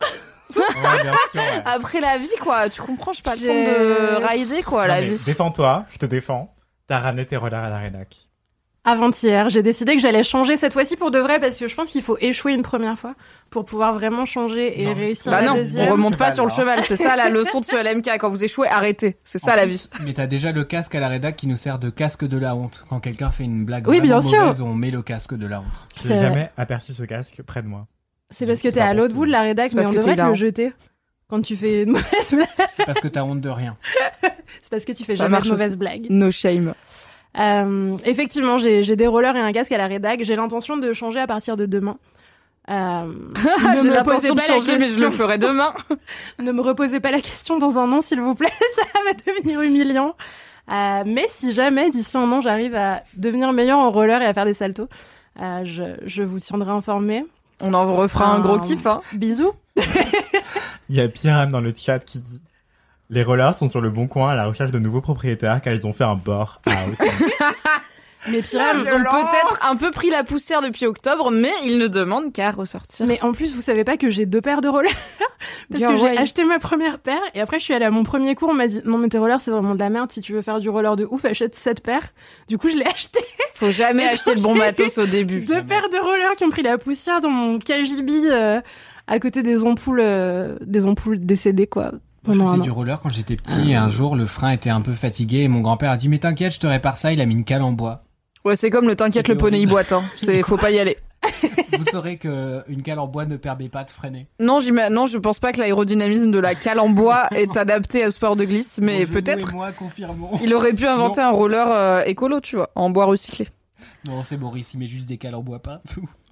[0.56, 1.40] Ouais, bien sûr.
[1.40, 1.62] ouais.
[1.64, 2.68] Après la vie, quoi.
[2.68, 5.22] Tu comprends, je pas le temps de rider, quoi, Non, la vie.
[5.24, 6.52] Défends-toi, je te défends.
[6.88, 8.16] T'as ramené tes rollers à la rédac.
[8.84, 11.90] Avant-hier, j'ai décidé que j'allais changer cette fois-ci pour de vrai parce que je pense
[11.90, 13.14] qu'il faut échouer une première fois
[13.50, 15.86] pour pouvoir vraiment changer et Non, réussir Bah la non, deuxième.
[15.86, 16.54] on remonte pas sur le hein.
[16.56, 16.82] cheval.
[16.84, 18.18] C'est ça la leçon de ce LMK.
[18.18, 19.18] Quand vous échouez, arrêtez.
[19.22, 20.04] C'est ça En la plus, vie.
[20.06, 22.54] Mais t'as déjà le casque à la rédac qui nous sert de casque de la
[22.56, 22.82] honte.
[22.88, 24.40] Quand quelqu'un fait une blague Oui, bien sûr.
[24.40, 25.86] mauvaise, on met le casque de la honte.
[26.02, 27.86] J'ai jamais aperçu ce casque près de moi.
[28.30, 29.98] C'est parce que t'es à l'autre bout de la rédac, C'est mais parce on que
[29.98, 30.72] devrait te le jeter
[31.28, 32.48] quand tu fais une mauvaise blague.
[32.78, 33.76] C'est parce que t'as honte de rien.
[34.62, 35.76] C'est parce que tu fais Ça jamais de mauvaises aussi.
[35.76, 36.06] blagues.
[36.08, 36.72] No shame.
[37.38, 40.24] Euh, effectivement, j'ai des rollers et un casque à la rédac.
[40.24, 41.96] J'ai l'intention de changer à partir de demain.
[42.68, 42.74] Euh,
[43.04, 45.10] ne J'ai me posez de pas la changer, mais je le question.
[45.10, 45.72] ferai demain.
[46.38, 48.52] Ne me reposez pas la question dans un an, s'il vous plaît.
[48.76, 50.14] Ça va devenir humiliant.
[50.70, 54.34] Euh, mais si jamais, d'ici un an, j'arrive à devenir meilleur en roller et à
[54.34, 54.88] faire des saltos,
[55.40, 57.26] euh, je, je vous tiendrai informé.
[57.62, 59.00] On en refera un gros kiff, hein.
[59.12, 59.52] Bisous.
[60.88, 62.40] Il y a Pyram dans le chat qui dit
[63.10, 65.84] Les rollers sont sur le bon coin à la recherche de nouveaux propriétaires car ils
[65.86, 66.96] ont fait un bore out.
[68.28, 71.88] Mais Pyram, Ils ont peut-être un peu pris la poussière depuis octobre, mais ils ne
[71.88, 73.06] demandent qu'à ressortir.
[73.06, 74.92] Mais en plus, vous savez pas que j'ai deux paires de rollers
[75.70, 78.02] Parce Bien que j'ai acheté ma première paire et après je suis allée à mon
[78.02, 80.20] premier cours, on m'a dit non mais tes rollers c'est vraiment de la merde, si
[80.20, 82.02] tu veux faire du roller de ouf, achète cette paire.
[82.46, 83.20] Du coup, je l'ai acheté.
[83.54, 85.40] Faut jamais Mais acheter le bon matos au début.
[85.40, 88.60] Deux paires de rollers qui ont pris la poussière dans mon KGB euh,
[89.06, 91.92] à côté des ampoules euh, des ampoules décédées quoi.
[92.26, 94.82] Moi, je faisais du roller quand j'étais petit et un jour le frein était un
[94.82, 97.26] peu fatigué et mon grand-père a dit mais t'inquiète je te répare ça il a
[97.26, 98.02] mis une cale en bois.
[98.44, 100.02] Ouais, c'est comme le t'inquiète le poney il boite, hein.
[100.18, 100.96] C'est, faut pas y aller.
[101.78, 104.28] Vous saurez que une cale en bois ne permet pas de freiner.
[104.38, 104.58] Non,
[104.90, 108.16] non, je pense pas que l'aérodynamisme de la cale en bois est adapté à ce
[108.16, 109.54] sport de glisse, mais peut-être
[110.42, 113.48] il aurait pu inventer un roller euh, écolo, tu vois, en bois recyclé.
[114.08, 115.60] Non c'est Boris il met juste des cales en bois.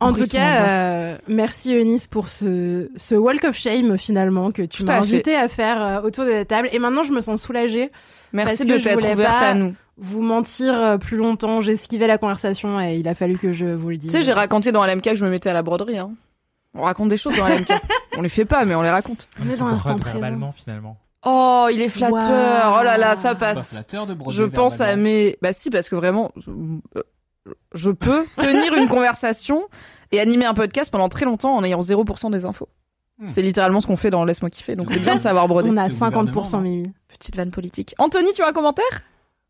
[0.01, 3.99] En Après, tout c'est mon cas, euh, merci Eunice pour ce, ce walk of shame
[3.99, 6.69] finalement que tu Tout m'as invité à faire euh, autour de la table.
[6.73, 7.91] Et maintenant, je me sens soulagée.
[8.33, 9.75] Merci Parce de t'être voulais ouverte pas- à nous.
[10.01, 13.91] Vous mentir euh, plus longtemps, j'esquivais la conversation et il a fallu que je vous
[13.91, 14.13] le dise.
[14.13, 15.99] Tu sais, j'ai raconté dans LMK que je me mettais à la broderie.
[15.99, 16.11] Hein.
[16.75, 17.73] On raconte des choses dans LMK.
[18.17, 19.27] on les fait pas, mais on les raconte.
[19.45, 20.53] On est Tu dans l'instant présent.
[20.53, 20.97] finalement.
[21.27, 22.77] Oh, il est flatteur.
[22.81, 23.71] Oh là là, ça pas passe.
[23.73, 25.37] flatteur de broder Je pense à mes.
[25.43, 27.03] Bah si, parce que vraiment, euh,
[27.75, 29.69] je peux tenir une conversation
[30.13, 32.69] et animer un podcast pendant très longtemps en ayant 0% des infos.
[33.19, 33.29] Hmm.
[33.29, 35.71] C'est littéralement ce qu'on fait dans Laisse-moi kiffer, donc c'est bien de savoir broder.
[35.73, 36.93] On a Le gouvernement, 50% non Mimi.
[37.09, 37.95] Petite vanne politique.
[37.99, 38.85] Anthony, tu as un commentaire?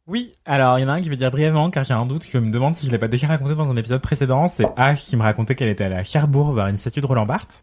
[0.06, 2.26] Oui, alors il y en a un qui veut dire brièvement car j'ai un doute
[2.26, 4.48] que me demande si je l'ai pas déjà raconté dans un épisode précédent.
[4.48, 7.26] C'est Ash qui me racontait qu'elle était allée à Cherbourg voir une statue de Roland
[7.26, 7.62] Barthes.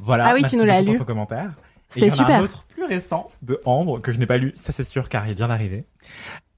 [0.00, 0.26] Voilà.
[0.26, 0.86] Ah oui, tu merci nous l'as lu.
[0.86, 1.52] pour ton commentaire.
[1.96, 2.42] Et il C'était y en a un super.
[2.42, 5.34] autre plus récent de Ambre que je n'ai pas lu, ça c'est sûr car il
[5.34, 5.84] vient d'arriver.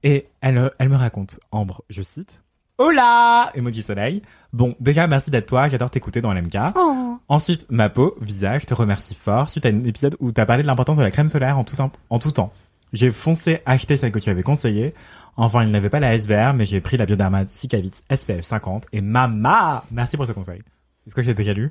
[0.03, 2.43] Et elle, euh, elle me raconte, Ambre, je cite,
[2.85, 4.23] Hola Emoji soleil.
[4.53, 6.55] Bon, déjà merci d'être toi, j'adore t'écouter dans l'MK.
[6.75, 7.19] Oh.
[7.27, 10.67] Ensuite, ma peau, visage, te remercie fort suite à un épisode où t'as parlé de
[10.67, 12.51] l'importance de la crème solaire en tout, temps- en tout temps.
[12.91, 14.95] J'ai foncé acheter celle que tu avais conseillée.
[15.37, 19.01] Enfin, il n'avait pas la SVR, mais j'ai pris la Bioderma Cicavit SPF 50 et
[19.01, 19.83] mama!
[19.91, 20.63] Merci pour ce conseil.
[21.05, 21.69] Est-ce que j'ai déjà lu?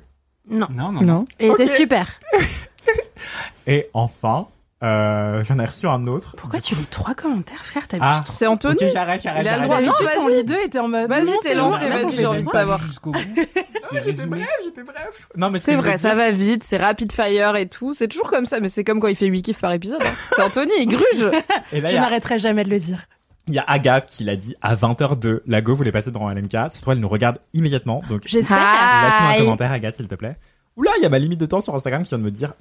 [0.49, 0.67] Non.
[0.73, 1.01] Non non.
[1.01, 1.25] Non.
[1.41, 1.69] Et était Ok.
[1.71, 2.07] super.
[3.67, 4.47] Et enfin,
[4.83, 6.35] euh, j'en ai reçu un autre.
[6.37, 7.87] Pourquoi tu lis trois commentaires, frère?
[7.87, 9.85] T'as Ah, C'est Anthony ok, j'arrête, j'arrête, Il a le j'arrête.
[9.85, 10.05] droit.
[10.15, 10.37] Non, vas-y.
[10.37, 11.07] lit 2 était en mode.
[11.09, 12.81] Vas-y, t'es c'est lancé, vas-y, j'ai envie de savoir.
[12.81, 13.19] jusqu'au bout.
[14.05, 15.27] J'étais bref, j'étais bref.
[15.35, 17.93] Non, mais ce C'est vrai, ça va vite, c'est rapid fire et tout.
[17.93, 20.01] C'est toujours comme ça, mais c'est comme quand il fait 8 kiffs par épisode.
[20.01, 20.11] hein.
[20.35, 21.29] C'est Anthony, il gruge.
[21.73, 23.05] Et là, Je a- n'arrêterai jamais de le dire.
[23.47, 25.41] il y a Agathe qui l'a dit à 20h02.
[25.45, 26.53] La Go voulait passer dans LMK.
[26.71, 28.01] Cette fois, elle nous regarde immédiatement.
[28.07, 28.57] Donc, J'espère.
[28.57, 30.37] Laisse-moi un commentaire, Agathe, s'il te plaît.
[30.77, 32.53] Oula, il y a ma limite de temps sur Instagram qui vient de me dire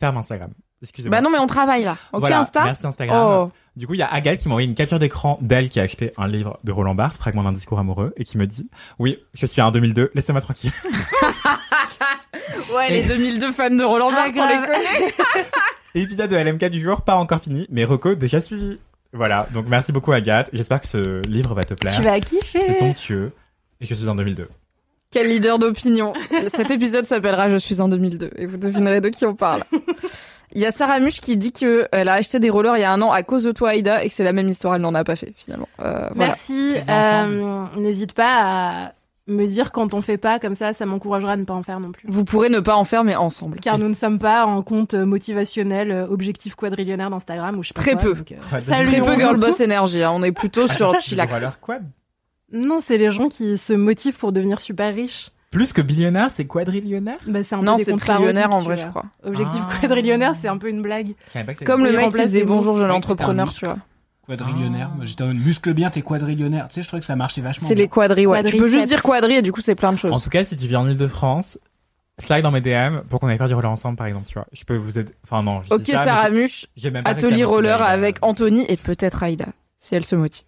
[0.00, 0.50] ferme Instagram.
[0.82, 1.16] Excusez-moi.
[1.18, 1.96] Bah non, mais on travaille là.
[2.12, 3.48] Ok, Voilà, Insta Merci Instagram.
[3.48, 3.52] Oh.
[3.76, 5.82] Du coup, il y a Agathe qui m'a envoyé une capture d'écran d'elle qui a
[5.84, 8.68] acheté un livre de Roland Barthes, Fragment d'un discours amoureux, et qui me dit
[8.98, 10.72] Oui, je suis en 2002, laissez-moi tranquille.
[12.74, 14.66] Ouais, les 2002 fans de Roland Ah, Barthes, on les grave.
[14.66, 15.14] connaît.
[15.94, 18.78] Épisode de LMK du jour, pas encore fini, mais Reco déjà suivi.
[19.12, 20.50] Voilà, donc merci beaucoup Agathe.
[20.52, 21.96] J'espère que ce livre va te plaire.
[21.96, 22.60] Tu vas kiffer.
[22.66, 23.32] C'est somptueux.
[23.80, 24.48] Et je suis en 2002.
[25.10, 26.12] Quel leader d'opinion.
[26.48, 29.62] Cet épisode s'appellera Je suis en 2002 et vous devinerez de qui on parle.
[30.54, 32.84] Il y a Sarah Muche qui dit que elle a acheté des rollers il y
[32.84, 34.82] a un an à cause de toi, Aïda, et que c'est la même histoire, elle
[34.82, 35.68] n'en a pas fait finalement.
[35.80, 36.28] Euh, voilà.
[36.28, 36.74] Merci.
[36.88, 38.40] Euh, N'hésite pas
[38.86, 38.92] à
[39.26, 41.80] me dire quand on fait pas, comme ça, ça m'encouragera à ne pas en faire
[41.80, 42.08] non plus.
[42.08, 43.60] Vous pourrez ne pas en faire, mais ensemble.
[43.60, 47.74] Car nous ne sommes pas en compte motivationnel, euh, objectif quadrillionnaire d'Instagram ou je sais
[47.74, 48.14] pas Très quoi, peu.
[48.14, 48.36] donc, euh,
[48.84, 50.12] Très peu girl boss énergie, hein.
[50.14, 51.34] on est plutôt sur chillax.
[52.50, 55.30] Non, c'est les gens qui se motivent pour devenir super riches.
[55.50, 59.04] Plus que billionnaire, c'est quadrillionnaire Bah, c'est un Non, c'est trillionnaire en vrai, je crois.
[59.24, 59.78] Objectif Ah.
[59.80, 61.14] quadrillionnaire, c'est un peu une blague.
[61.34, 63.78] Je Comme le mec qui faisait bonjour jeune Ouais, entrepreneur, c'était tu vois.
[64.26, 64.90] Quadrillionnaire.
[64.94, 65.06] Ah.
[65.06, 66.68] J'étais en muscle bien, t'es quadrillionnaire.
[66.68, 67.66] Tu sais, je trouvais que ça marchait vachement.
[67.66, 68.44] C'est les quadris, ouais.
[68.44, 70.14] Tu peux juste dire quadri et du coup c'est plein de choses.
[70.14, 71.58] En tout cas, si tu vis en Ile-de-France,
[72.18, 74.46] slide dans mes DM pour qu'on aille faire du roller ensemble, par exemple, tu vois.
[74.52, 75.12] Je peux vous aider.
[75.24, 78.66] Enfin, non, je Ok, dis ça, mais Sarah Muche, même pas atelier roller avec Anthony
[78.68, 79.46] et peut-être Aïda,
[79.78, 80.44] si elle se motive.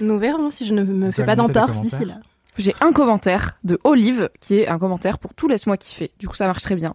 [0.00, 2.14] Nous verrons si je ne me fais as pas d'entorse d'ici là.
[2.58, 6.10] J'ai un commentaire de Olive qui est un commentaire pour tout laisse-moi kiffer.
[6.18, 6.94] Du coup, ça marche très bien.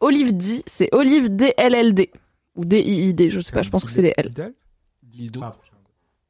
[0.00, 2.10] Olive dit, c'est Olive DLLD
[2.56, 4.32] ou DIID, je sais pas, je pense que c'est des L.
[5.02, 5.40] Dildo.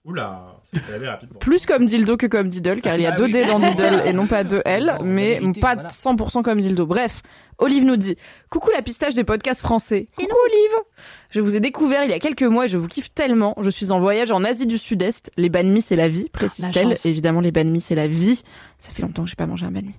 [0.07, 1.41] Oula, c'est allé rapidement.
[1.41, 3.33] Plus comme dildo que comme diddle, car il y a Ah deux oui.
[3.33, 5.89] D dans diddle et non pas deux L, mais vérité, pas voilà.
[5.89, 6.87] 100% comme dildo.
[6.87, 7.23] Bref,
[7.59, 8.17] Olive nous dit
[8.49, 10.07] Coucou la pistache des podcasts français.
[10.15, 10.85] Coucou Olive
[11.31, 13.57] Je vous ai découvert il y a quelques mois et je vous kiffe tellement.
[13.61, 15.33] Je suis en voyage en Asie du Sud-Est.
[15.37, 16.97] Les banh mi, c'est la vie, La précise-t-elle.
[17.05, 18.43] Évidemment, les banh mi, c'est la vie.
[18.79, 19.95] Ça fait longtemps que j'ai pas mangé un banh mi.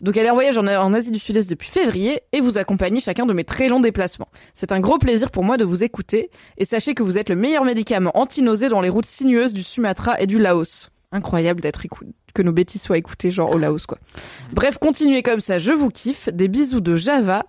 [0.00, 3.26] Donc elle est en voyage en, Asie du Sud-Est depuis février et vous accompagne chacun
[3.26, 4.28] de mes très longs déplacements.
[4.54, 7.36] C'est un gros plaisir pour moi de vous écouter et sachez que vous êtes le
[7.36, 10.90] meilleur médicament anti-nausée dans les routes sinueuses du Sumatra et du Laos.
[11.12, 11.82] Incroyable d'être
[12.34, 13.98] que nos bêtises soient écoutées genre au Laos quoi.
[14.52, 16.28] Bref, continuez comme ça, je vous kiffe.
[16.28, 17.46] Des bisous de Java.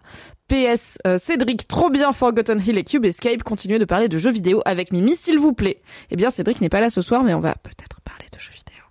[0.48, 4.32] PS euh, Cédric, trop bien Forgotten Hill et Cube Escape, continuez de parler de jeux
[4.32, 5.82] vidéo avec Mimi s'il vous plaît.
[6.10, 8.54] Eh bien Cédric n'est pas là ce soir mais on va peut-être parler de jeux
[8.54, 8.84] vidéo.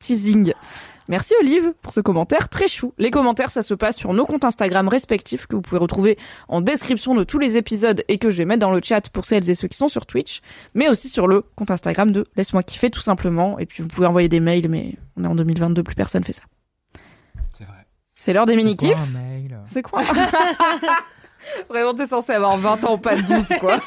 [0.00, 0.52] Teasing.
[1.08, 2.94] Merci Olive pour ce commentaire très chou.
[2.96, 6.62] Les commentaires, ça se passe sur nos comptes Instagram respectifs que vous pouvez retrouver en
[6.62, 9.48] description de tous les épisodes et que je vais mettre dans le chat pour celles
[9.50, 10.40] et ceux qui sont sur Twitch,
[10.74, 13.58] mais aussi sur le compte Instagram de Laisse-moi kiffer tout simplement.
[13.58, 16.32] Et puis vous pouvez envoyer des mails, mais on est en 2022, plus personne fait
[16.32, 16.44] ça.
[17.58, 17.86] C'est vrai.
[18.16, 18.98] C'est l'heure des C'est quoi mini-kifs.
[18.98, 19.58] un mail?
[19.66, 20.02] C'est quoi?
[21.68, 23.80] Vraiment, t'es censé avoir 20 ans, pas 12, quoi.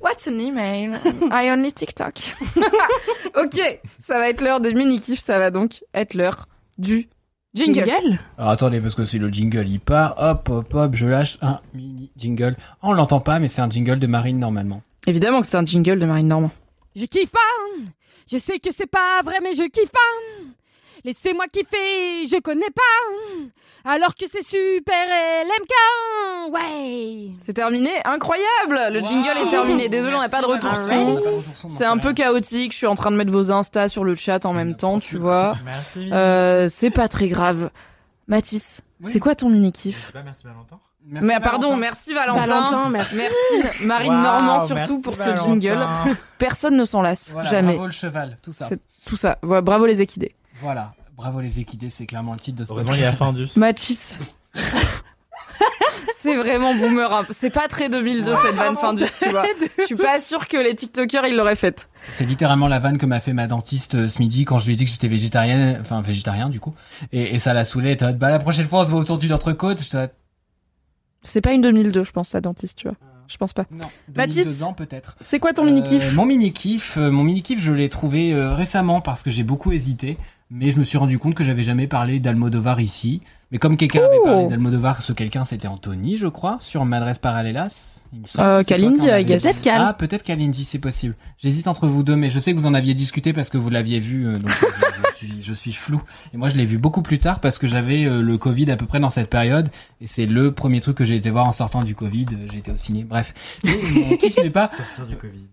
[0.00, 0.98] What's an email?
[1.30, 2.14] I only TikTok.
[3.36, 6.48] ok, ça va être l'heure des mini-kifs, ça va donc être l'heure
[6.78, 7.08] du
[7.54, 8.18] jingle.
[8.38, 11.60] Alors attendez, parce que c'est le jingle, il part, hop, hop, hop, je lâche un
[11.74, 12.56] mini jingle.
[12.82, 14.82] Oh, on l'entend pas, mais c'est un jingle de Marine normalement.
[15.06, 16.50] Évidemment que c'est un jingle de Marine Normand.
[16.94, 17.38] Je kiffe pas.
[18.30, 20.44] Je sais que c'est pas vrai, mais je kiffe pas.
[21.04, 23.90] Laissez-moi kiffer, je connais pas.
[23.90, 25.06] Alors que c'est super
[25.44, 26.52] LMK.
[26.52, 27.30] Ouais.
[27.40, 29.88] C'est terminé, incroyable Le jingle est terminé.
[29.88, 31.68] Désolé, on n'a pas de retour son.
[31.68, 34.44] C'est un peu chaotique, je suis en train de mettre vos instas sur le chat
[34.44, 35.54] en même temps, tu vois.
[35.64, 36.10] Merci.
[36.12, 37.70] Euh, c'est pas très grave.
[38.28, 39.10] Mathis, Oui.
[39.12, 40.78] c'est quoi ton mini-kiff Bah, merci Valentin.
[41.06, 42.46] Mais pardon, merci Valentin.
[42.46, 43.16] Valentin, merci.
[43.16, 45.44] Merci Marine Normand surtout merci, pour ce Valentin.
[45.46, 45.86] jingle.
[46.38, 47.72] Personne ne s'en lasse, Voilà, jamais.
[47.72, 48.66] Bravo le cheval, tout ça.
[48.68, 49.38] C'est- Tout ça.
[49.42, 50.34] Bravo les équidés.
[50.62, 53.12] Voilà, bravo les équidés, c'est clairement le titre de ce Heureusement, il y a.
[53.12, 53.48] Findus.
[53.56, 54.18] Mathis.
[56.14, 57.24] c'est vraiment boomer.
[57.26, 57.32] peu.
[57.36, 59.44] C'est pas très 2002 cette vanne fin du, tu vois.
[59.78, 61.88] Je suis pas sûre que les TikTokers ils l'auraient faite.
[62.10, 64.74] C'est littéralement la vanne que m'a fait ma dentiste euh, ce midi quand je lui
[64.74, 66.74] ai dit que j'étais végétarienne, enfin végétarien du coup.
[67.12, 69.32] Et, et ça l'a en mode, Bah la prochaine fois on se voit autour d'une
[69.32, 69.78] entrecôte.
[71.22, 72.96] C'est pas une 2002, je pense, sa dentiste, tu vois.
[73.28, 73.64] Je pense pas.
[73.70, 73.86] non.
[74.16, 75.16] Mathis 2002 ans peut-être.
[75.22, 78.32] C'est quoi ton mini kiff Euh, Mon mini kiff, mon mini kiff, je l'ai trouvé
[78.32, 80.18] euh, récemment parce que j'ai beaucoup hésité,
[80.50, 83.22] mais je me suis rendu compte que j'avais jamais parlé d'Almodovar ici.
[83.52, 84.24] Mais comme quelqu'un avait Oh.
[84.24, 87.96] parlé d'Almodovar, ce quelqu'un c'était Anthony, je crois, sur Madresse Parallelas.
[88.40, 89.06] Euh, Kalindi.
[89.06, 89.80] Peut-être Cal.
[89.86, 91.14] Ah, peut-être Kalindi, c'est possible.
[91.38, 93.70] J'hésite entre vous deux, mais je sais que vous en aviez discuté parce que vous
[93.70, 96.02] l'aviez vu, euh, donc euh, je, je suis, je suis flou.
[96.34, 98.76] Et moi, je l'ai vu beaucoup plus tard parce que j'avais euh, le Covid à
[98.76, 99.68] peu près dans cette période,
[100.00, 102.26] et c'est le premier truc que j'ai été voir en sortant du Covid.
[102.50, 103.32] J'ai été au ciné, bref.
[103.62, 105.44] Mais mon kiff n'est pas Sortir du Covid.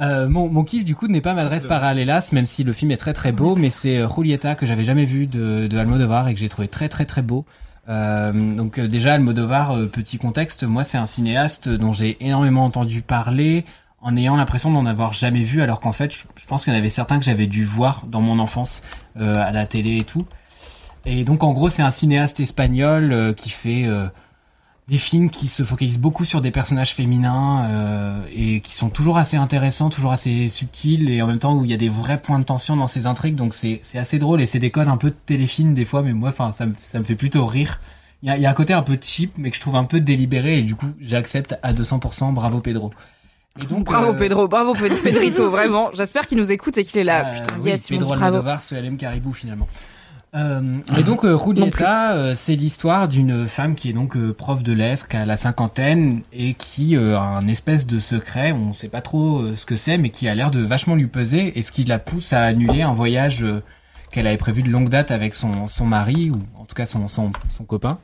[0.00, 2.96] Euh, mon, mon kiff du coup n'est pas Madresse Parallelas, même si le film est
[2.96, 6.34] très très beau, mais c'est euh, Julieta que j'avais jamais vu de, de Almodovar et
[6.34, 7.44] que j'ai trouvé très très très beau.
[7.88, 13.02] Euh, donc euh, déjà Almodovar, petit contexte, moi c'est un cinéaste dont j'ai énormément entendu
[13.02, 13.64] parler
[14.00, 16.76] en ayant l'impression d'en avoir jamais vu, alors qu'en fait je, je pense qu'il y
[16.76, 18.82] en avait certains que j'avais dû voir dans mon enfance
[19.18, 20.26] euh, à la télé et tout.
[21.06, 24.06] Et donc en gros c'est un cinéaste espagnol euh, qui fait euh,
[24.86, 29.16] des films qui se focalisent beaucoup sur des personnages féminins euh, et qui sont toujours
[29.16, 32.20] assez intéressants, toujours assez subtils et en même temps où il y a des vrais
[32.20, 33.34] points de tension dans ces intrigues.
[33.34, 36.02] Donc c'est c'est assez drôle et c'est des codes un peu de téléfilm des fois,
[36.02, 37.80] mais moi, enfin, ça me ça me fait plutôt rire.
[38.22, 39.76] Il y a, il y a un côté un peu cheap, mais que je trouve
[39.76, 42.34] un peu délibéré et du coup j'accepte à 200%.
[42.34, 42.90] Bravo Pedro.
[43.62, 45.90] Et donc, bravo euh, Pedro, bravo Pe- Pedrito, vraiment.
[45.94, 47.28] J'espère qu'il nous écoute et qu'il est là.
[47.28, 48.12] euh, Putain, oui, yes, Pedro.
[48.12, 49.68] Almodovar, ce LM Caribou finalement.
[50.34, 54.64] Euh, et donc euh, Julieta, euh, c'est l'histoire d'une femme qui est donc euh, prof
[54.64, 58.72] de lettres, qui a la cinquantaine et qui euh, a un espèce de secret, on
[58.72, 61.62] sait pas trop ce que c'est, mais qui a l'air de vachement lui peser et
[61.62, 63.46] ce qui la pousse à annuler un voyage
[64.10, 67.06] qu'elle avait prévu de longue date avec son, son mari ou en tout cas son,
[67.06, 67.98] son, son copain.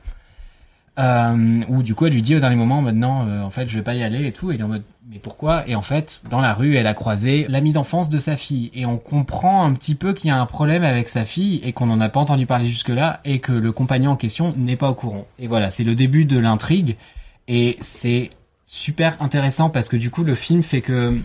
[0.97, 3.95] Où du coup elle lui dit au dernier moment maintenant en fait je vais pas
[3.95, 5.67] y aller et tout et il est en mode mais pourquoi?
[5.67, 8.71] Et en fait dans la rue elle a croisé l'ami d'enfance de sa fille.
[8.73, 11.73] Et on comprend un petit peu qu'il y a un problème avec sa fille et
[11.73, 14.75] qu'on n'en a pas entendu parler jusque là et que le compagnon en question n'est
[14.75, 15.25] pas au courant.
[15.39, 16.97] Et voilà c'est le début de l'intrigue.
[17.47, 18.29] Et c'est
[18.65, 21.19] super intéressant parce que du coup le film fait que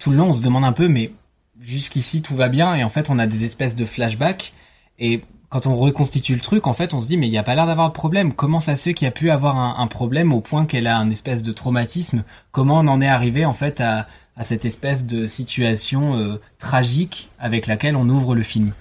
[0.00, 1.12] tout le long on se demande un peu mais
[1.60, 2.74] jusqu'ici tout va bien.
[2.74, 4.54] Et en fait on a des espèces de flashbacks.
[4.98, 5.20] Et
[5.54, 7.54] quand on reconstitue le truc, en fait, on se dit mais il n'y a pas
[7.54, 8.32] l'air d'avoir de problème.
[8.32, 10.88] Comment ça se fait qu'il y a pu avoir un, un problème au point qu'elle
[10.88, 12.24] a un espèce de traumatisme?
[12.50, 17.30] Comment on en est arrivé en fait à, à cette espèce de situation euh, tragique
[17.38, 18.72] avec laquelle on ouvre le film?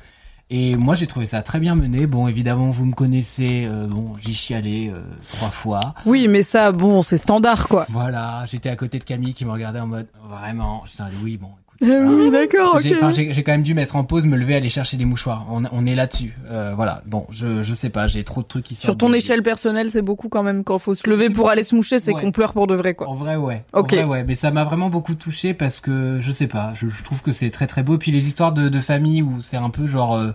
[0.50, 2.08] Et moi, j'ai trouvé ça très bien mené.
[2.08, 3.68] Bon, évidemment, vous me connaissez.
[3.70, 5.00] euh, bon, j'y chialé euh,
[5.34, 5.94] trois fois.
[6.08, 7.86] Oui, mais ça, bon, c'est standard, quoi.
[7.90, 10.84] Voilà, j'étais à côté de Camille qui me regardait en mode vraiment.
[10.86, 11.50] Je oui, bon.
[11.88, 15.06] Écoute, oui, d'accord, j'ai quand même dû mettre en pause, me lever, aller chercher des
[15.06, 15.46] mouchoirs.
[15.52, 16.36] On, on est là-dessus.
[16.50, 17.02] Euh, voilà.
[17.06, 19.90] Bon, je, je sais pas, j'ai trop de trucs qui Sur ton de- échelle personnelle,
[19.90, 22.22] c'est beaucoup quand même quand faut se lever pour aller se moucher, c'est Ouais.
[22.22, 23.08] qu'on pleure pour de vrai, quoi.
[23.10, 23.64] En vrai, ouais.
[23.74, 23.94] Ok.
[23.94, 24.24] En vrai, ouais.
[24.24, 26.74] Mais ça m'a vraiment beaucoup touché parce que je sais pas.
[26.76, 27.98] Je, je trouve que c'est très très beau.
[27.98, 30.32] Puis les histoires de, de famille où c'est un peu genre euh,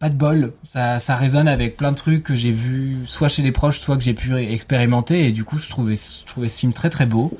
[0.00, 0.52] pas de bol.
[0.64, 3.96] Ça, ça résonne avec plein de trucs que j'ai vu soit chez les proches, soit
[3.96, 5.26] que j'ai pu expérimenter.
[5.26, 7.36] Et du coup, je trouvais, je trouvais ce film très très beau.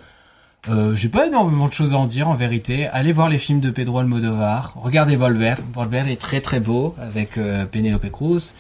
[0.69, 2.87] Euh, j'ai pas énormément de choses à en dire en vérité.
[2.89, 4.75] Allez voir les films de Pedro Almodovar.
[4.77, 5.55] Regardez Volver.
[5.73, 8.53] Volver est très très beau avec euh, Penelope Cruz.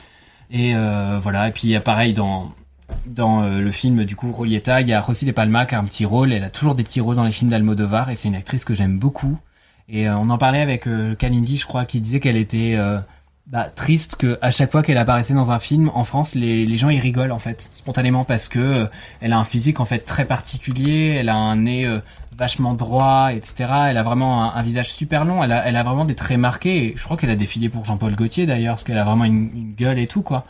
[0.51, 1.49] Et euh, voilà.
[1.49, 2.53] Et puis il pareil dans
[3.05, 5.85] dans le film du coup Rolieta, il y a Rosy de Palma qui a un
[5.85, 6.33] petit rôle.
[6.33, 8.73] Elle a toujours des petits rôles dans les films d'Almodovar et c'est une actrice que
[8.73, 9.39] j'aime beaucoup.
[9.91, 10.89] Et on en parlait avec
[11.19, 12.79] Kalindi, je crois, qui disait qu'elle était
[13.49, 16.77] bah, triste que à chaque fois qu'elle apparaissait dans un film en France, les, les
[16.77, 18.87] gens ils rigolent en fait spontanément parce que euh,
[19.21, 22.01] elle a un physique en fait très particulier, elle a un nez euh,
[22.37, 23.71] vachement droit, etc.
[23.89, 26.93] Elle a vraiment un, visage super long, elle a, elle a vraiment des traits marqués.
[26.97, 29.75] Je crois qu'elle a défilé pour Jean-Paul Gaultier d'ailleurs, parce qu'elle a vraiment une, une
[29.75, 30.45] gueule et tout quoi.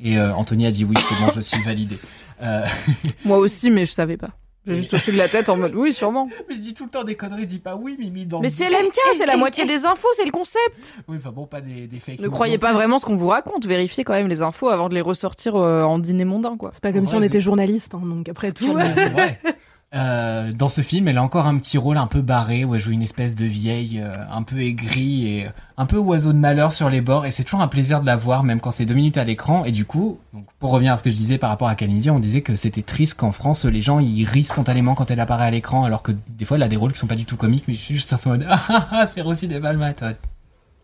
[0.00, 1.98] Et euh, Anthony a dit oui, c'est bon, je suis validé.
[2.42, 2.66] Euh,
[3.24, 4.30] Moi aussi, mais je savais pas.
[4.66, 6.28] J'ai juste hoché de la tête en mode oui, sûrement.
[6.48, 8.68] mais je dis tout le temps des conneries, dis pas oui, Mimi dans Mais c'est
[8.68, 10.98] LMK, c'est la moitié des infos, c'est le concept.
[11.06, 13.66] Oui, enfin bon, pas des, des fake Ne croyez pas vraiment ce qu'on vous raconte,
[13.66, 16.70] vérifiez quand même les infos avant de les ressortir euh, en dîner mondain, quoi.
[16.72, 18.72] C'est pas comme En si vrai, on était journaliste, hein, donc après tout.
[18.72, 19.38] Ouais, c'est vrai.
[19.94, 22.80] Euh, dans ce film, elle a encore un petit rôle un peu barré où elle
[22.80, 26.38] joue une espèce de vieille euh, un peu aigrie et euh, un peu oiseau de
[26.38, 28.86] malheur sur les bords et c'est toujours un plaisir de la voir même quand c'est
[28.86, 31.38] deux minutes à l'écran et du coup donc pour revenir à ce que je disais
[31.38, 34.44] par rapport à Kalindi on disait que c'était triste qu'en France les gens ils rient
[34.44, 36.98] spontanément quand elle apparaît à l'écran alors que des fois elle a des rôles qui
[36.98, 39.06] sont pas du tout comiques mais je suis juste en ce mode ah ah ah
[39.06, 39.94] c'est Rosy des Balmat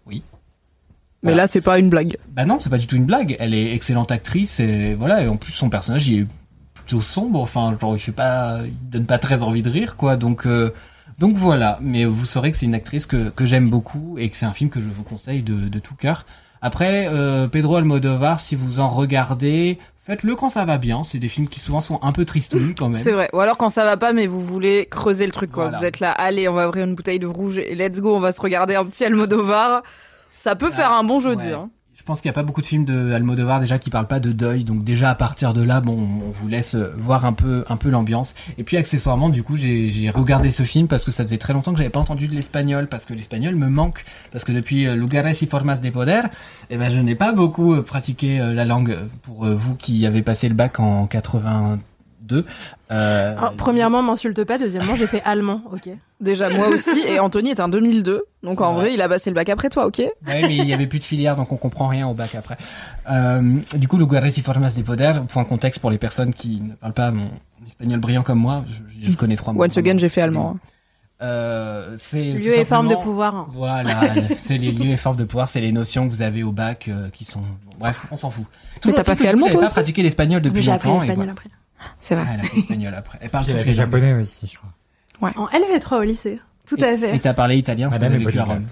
[0.07, 0.23] oui
[1.23, 2.17] Mais là, c'est pas une blague.
[2.31, 3.37] bah non, c'est pas du tout une blague.
[3.39, 5.23] Elle est excellente actrice et voilà.
[5.23, 6.27] Et en plus, son personnage, il est
[6.91, 7.41] plutôt sombre.
[7.41, 10.17] Enfin, genre, il fait pas, il donne pas très envie de rire, quoi.
[10.17, 10.71] Donc, euh,
[11.19, 11.79] donc voilà.
[11.81, 14.53] Mais vous saurez que c'est une actrice que, que j'aime beaucoup et que c'est un
[14.53, 16.27] film que je vous conseille de, de tout cœur.
[16.63, 21.05] Après, euh, Pedro Almodovar, si vous en regardez, faites-le quand ça va bien.
[21.05, 23.01] C'est des films qui souvent sont un peu tristouilles quand même.
[23.01, 23.31] C'est vrai.
[23.33, 25.65] Ou alors quand ça va pas, mais vous voulez creuser le truc, quoi.
[25.65, 25.79] Voilà.
[25.79, 28.21] Vous êtes là, allez, on va ouvrir une bouteille de rouge et let's go, on
[28.21, 29.83] va se regarder un petit Almodovar.
[30.35, 31.53] Ça peut faire un bon jeudi, Ouais.
[31.53, 31.71] hein.
[32.01, 34.21] Je pense qu'il n'y a pas beaucoup de films de Almodovar déjà qui parlent pas
[34.21, 37.35] de deuil, donc déjà à partir de là, bon, on vous laisse euh, voir un
[37.35, 38.35] peu, un peu l'ambiance.
[38.57, 41.73] Et puis accessoirement, du coup, j'ai regardé ce film parce que ça faisait très longtemps
[41.73, 44.97] que j'avais pas entendu de l'espagnol, parce que l'espagnol me manque, parce que depuis euh,
[44.97, 46.23] Lugares y Formas de Poder,
[46.71, 48.97] eh ben je n'ai pas beaucoup euh, pratiqué la langue.
[49.23, 51.07] Pour vous qui avez passé le bac en
[52.31, 52.45] 82,
[52.91, 54.59] euh, Alors, premièrement, m'insulte pas.
[54.59, 55.89] Deuxièmement, j'ai fait allemand, ok.
[56.21, 57.01] Déjà, moi aussi.
[57.07, 58.25] Et Anthony est un 2002.
[58.43, 58.85] Donc en vrai.
[58.87, 60.99] vrai, il a passé le bac après toi, ok Ouais, mais il y avait plus
[60.99, 62.57] de filière, donc on comprend rien au bac après.
[63.11, 66.75] Euh, du coup, Lugares y Formas de Poder, point contexte pour les personnes qui ne
[66.75, 67.29] parlent pas mon
[67.67, 69.63] espagnol brillant comme moi, je, je connais trois mots.
[69.65, 70.57] Once again, j'ai fait allemand.
[70.57, 70.61] hein.
[71.23, 73.47] Euh, c'est Lieu et forme de pouvoir.
[73.53, 74.01] Voilà,
[74.39, 76.89] c'est les lieux et formes de pouvoir, c'est les notions que vous avez au bac
[76.89, 77.43] euh, qui sont.
[77.79, 78.47] bref, on s'en fout.
[78.81, 81.01] Tout t'as pas fait allemand, toi pas pratiqué l'espagnol depuis j'ai appris longtemps.
[81.01, 81.33] l'espagnol voilà.
[81.33, 81.51] après.
[81.99, 82.31] C'est Ah, vrai.
[82.35, 83.19] elle a fait espagnol après.
[83.21, 84.71] Elle parle japonais aussi, je crois.
[85.37, 86.41] En LV3 au lycée.
[86.67, 87.19] Tout à Et fait.
[87.19, 88.67] t'as parlé italien parce que Madame est vécu à Rome.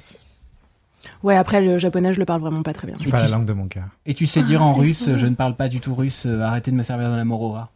[1.23, 2.97] Ouais, après, le japonais, je le parle vraiment pas très bien.
[2.99, 3.85] C'est Et pas la langue de mon cœur.
[4.07, 5.17] Et tu sais dire en c'est russe, cool.
[5.17, 7.71] je ne parle pas du tout russe, euh, arrêtez de me servir dans la morora.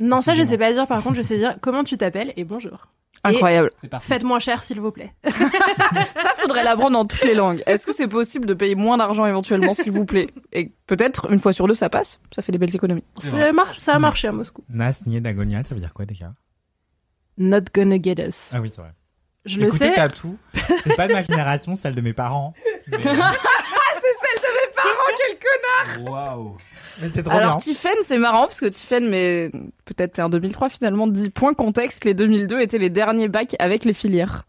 [0.00, 0.86] Non, ça je sais pas dire.
[0.86, 2.88] Par contre, je sais dire comment tu t'appelles et bonjour.
[3.24, 3.70] Incroyable.
[4.00, 5.12] Faites moins cher, s'il vous plaît.
[5.24, 7.62] Ça, faudrait l'apprendre dans toutes les langues.
[7.66, 10.28] Est-ce que c'est possible de payer moins d'argent éventuellement, s'il vous plaît?
[10.52, 12.20] Et peut-être, une fois sur deux, ça passe.
[12.34, 13.04] Ça fait des belles économies.
[13.18, 14.62] Ça, marche, ça a marché à Moscou.
[14.68, 16.34] Nas nié d'agonial, ça veut dire quoi déjà?
[17.38, 18.50] Not gonna get us.
[18.52, 18.92] Ah oui, c'est vrai.
[19.44, 19.92] Je le sais.
[19.94, 20.38] t'as tout.
[20.82, 22.54] C'est pas de ma génération, celle de mes parents.
[22.88, 22.98] Mais,
[26.00, 26.56] Waouh.
[27.00, 27.58] mais c'est trop Alors.
[27.60, 29.50] Tiffen, c'est marrant, parce que Tiffen, mais
[29.84, 33.92] peut-être en 2003 finalement, dit point contexte, les 2002 étaient les derniers bacs avec les
[33.94, 34.44] filières.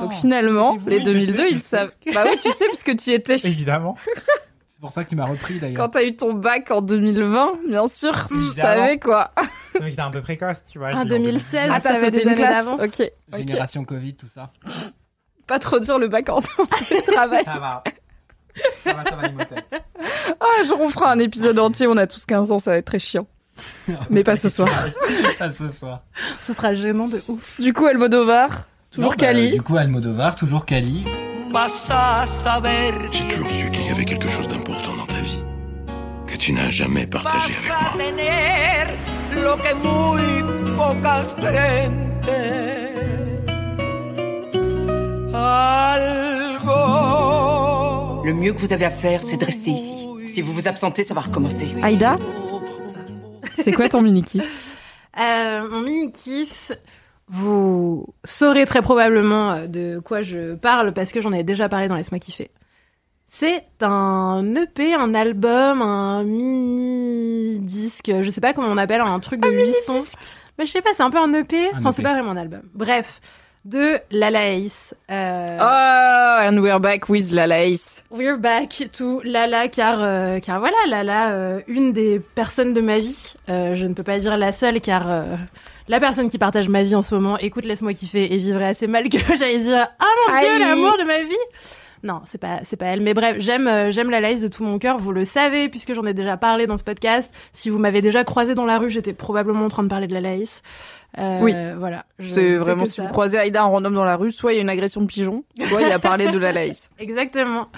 [0.00, 0.88] Donc finalement, vous.
[0.88, 1.92] les Oui, je 2002, sais, je ils savent.
[2.14, 3.34] Bah oui, tu sais, puisque tu y étais.
[3.36, 3.96] Évidemment.
[4.14, 5.76] C'est pour ça que tu m'as repris d'ailleurs.
[5.76, 8.52] Quand t'as eu ton bac en 2020, bien sûr, tu Évidemment.
[8.54, 9.32] savais quoi.
[9.74, 10.90] Donc j'étais un peu précoce, tu vois.
[10.92, 12.68] En je dis 2016, Ah, t'avais des une classe.
[12.68, 13.10] Ok.
[13.36, 14.52] Génération Covid, tout ça.
[15.48, 16.40] Pas trop dur le bac en
[17.12, 17.44] travail.
[17.44, 17.82] Ça va.
[18.84, 19.28] Ça va, ça va.
[20.40, 22.84] Ah, genre, on fera un épisode entier, on a tous 15 ans, ça va être
[22.86, 23.26] très chiant.
[24.10, 24.68] Mais pas ce soir.
[25.38, 26.02] Pas ce soir.
[26.40, 27.60] Ce sera gênant de ouf.
[27.60, 29.50] Du coup, Almodovar, toujours Non, bah, Cali.
[29.50, 31.04] Du coup, Almodovar, toujours Cali.
[33.10, 35.42] J'ai toujours su qu'il y avait quelque chose d'important dans ta vie
[36.26, 37.92] que tu n'as jamais partagé avec moi.
[48.28, 50.06] Le mieux que vous avez à faire, c'est de rester ici.
[50.26, 51.66] Si vous vous absentez, ça va recommencer.
[51.82, 52.18] Aïda,
[53.54, 54.74] c'est quoi ton mini-kiff
[55.18, 56.70] Euh, mon mini kiff,
[57.26, 61.88] vous saurez très probablement euh, de quoi je parle parce que j'en ai déjà parlé
[61.88, 62.50] dans Laisse-moi kiffer.
[63.26, 69.20] C'est un EP, un album, un mini disque, je sais pas comment on appelle, un
[69.20, 70.04] truc de 8 sons.
[70.58, 72.36] Mais je sais pas, c'est un peu un EP, Un enfin c'est pas vraiment un
[72.36, 72.62] album.
[72.74, 73.22] Bref,
[73.68, 74.94] de Lala Ace.
[75.10, 78.02] Euh, Oh, and we're back with Lala Ace.
[78.10, 82.98] We're back to Lala car euh, car voilà Lala euh, une des personnes de ma
[82.98, 85.22] vie Euh, je ne peux pas dire la seule car euh,
[85.88, 88.86] la personne qui partage ma vie en ce moment écoute laisse-moi kiffer et vivrait assez
[88.86, 91.44] mal que j'aille dire ah mon dieu l'amour de ma vie
[92.02, 94.62] non c'est pas c'est pas elle mais bref j'aime euh, j'aime Lala Ace de tout
[94.64, 97.78] mon cœur vous le savez puisque j'en ai déjà parlé dans ce podcast si vous
[97.78, 100.62] m'avez déjà croisé dans la rue j'étais probablement en train de parler de Lala Ace
[101.16, 101.54] Euh, Oui.
[101.78, 103.02] voilà C'est vraiment si ça.
[103.02, 105.06] vous croisez Aïda en random dans la rue, soit il y a une agression de
[105.06, 106.90] pigeon, soit il a parlé de Lala Ace.
[106.98, 107.68] Exactement.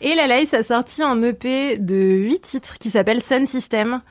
[0.00, 4.02] Et la Lace a sorti un EP de 8 titres qui s'appelle Sun System.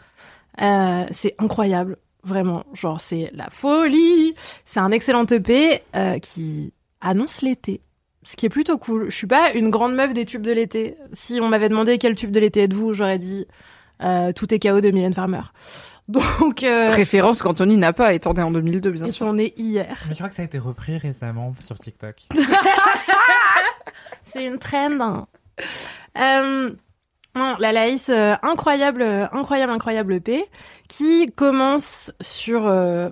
[0.61, 1.95] Euh, c'est incroyable,
[2.25, 2.65] vraiment.
[2.73, 4.35] Genre, c'est la folie.
[4.65, 7.79] C'est un excellent EP euh, qui annonce l'été.
[8.25, 9.05] Ce qui est plutôt cool.
[9.09, 10.97] Je suis pas une grande meuf des tubes de l'été.
[11.13, 13.45] Si on m'avait demandé quel tube de l'été êtes-vous, j'aurais dit
[14.01, 15.41] euh, Tout est chaos de Mylène Farmer.
[16.07, 19.13] Donc, euh, Référence qu'Anthony n'a pas étant né en 2002, bien sûr.
[19.27, 19.97] sont nés hier.
[20.07, 22.15] Mais je crois que ça a été repris récemment sur TikTok.
[24.23, 24.99] C'est une trend.
[24.99, 25.27] hein.
[26.17, 26.71] Euh,
[27.35, 30.45] non, la Laïs, euh, incroyable, incroyable, incroyable EP,
[30.87, 33.09] qui commence sur euh,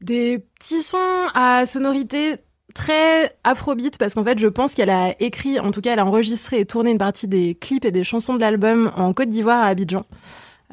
[0.00, 2.36] des petits sons à sonorité
[2.76, 6.06] très afrobeat, parce qu'en fait, je pense qu'elle a écrit, en tout cas, elle a
[6.06, 9.62] enregistré et tourné une partie des clips et des chansons de l'album en Côte d'Ivoire
[9.62, 10.04] à Abidjan.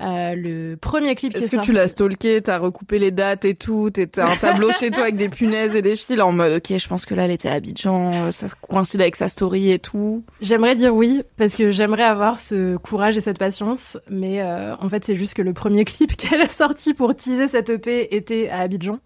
[0.02, 1.68] Euh, le premier clip Est-ce que sorti.
[1.68, 5.18] tu l'as stalké, t'as recoupé les dates et tout, t'as un tableau chez toi avec
[5.18, 7.54] des punaises et des fils en mode ok, je pense que là elle était à
[7.54, 10.24] Abidjan, euh, ça coïncide avec sa story et tout.
[10.42, 14.90] J'aimerais dire oui, parce que j'aimerais avoir ce courage et cette patience, mais euh, en
[14.90, 18.50] fait c'est juste que le premier clip qu'elle a sorti pour teaser cette EP était
[18.50, 18.98] à Abidjan,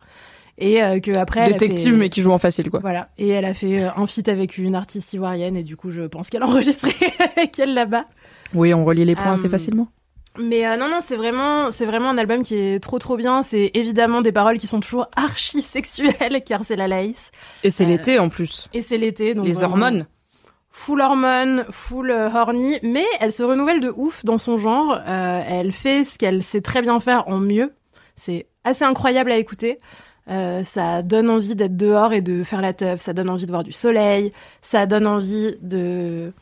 [0.57, 2.79] et euh, que après Détective fait- mais qui joue en facile quoi.
[2.79, 5.91] Voilà, et elle a fait euh, un feat avec une artiste ivoirienne, et du coup
[5.91, 6.93] je pense qu'elle a enregistré
[7.35, 8.05] avec elle là-bas.
[8.53, 9.87] Oui, on relie les points assez Euh, facilement.
[10.39, 13.41] Mais euh, non, non, c'est vraiment, c'est vraiment un album qui est trop trop bien.
[13.41, 17.31] C'est évidemment des paroles qui sont toujours archi sexuelles, car c'est la laïs.
[17.63, 18.67] Et c'est euh, l'été en plus.
[18.73, 20.05] Et c'est l'été, donc Les vraiment- hormones.
[20.69, 24.99] full hormones, full euh, horny, mais elle se renouvelle de ouf dans son genre.
[25.07, 27.73] Euh, elle fait ce qu'elle sait très bien faire en mieux.
[28.13, 29.79] C'est assez incroyable à écouter.
[30.29, 33.01] Euh, ça donne envie d'être dehors et de faire la teuf.
[33.01, 34.33] Ça donne envie de voir du soleil.
[34.61, 36.33] Ça donne envie de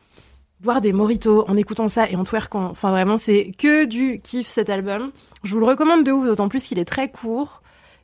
[0.62, 2.66] boire des moritos en écoutant ça et en twerkant.
[2.66, 5.12] Enfin, vraiment, c'est que du kiff cet album.
[5.44, 7.62] Je vous le recommande de ouf, d'autant plus qu'il est très court.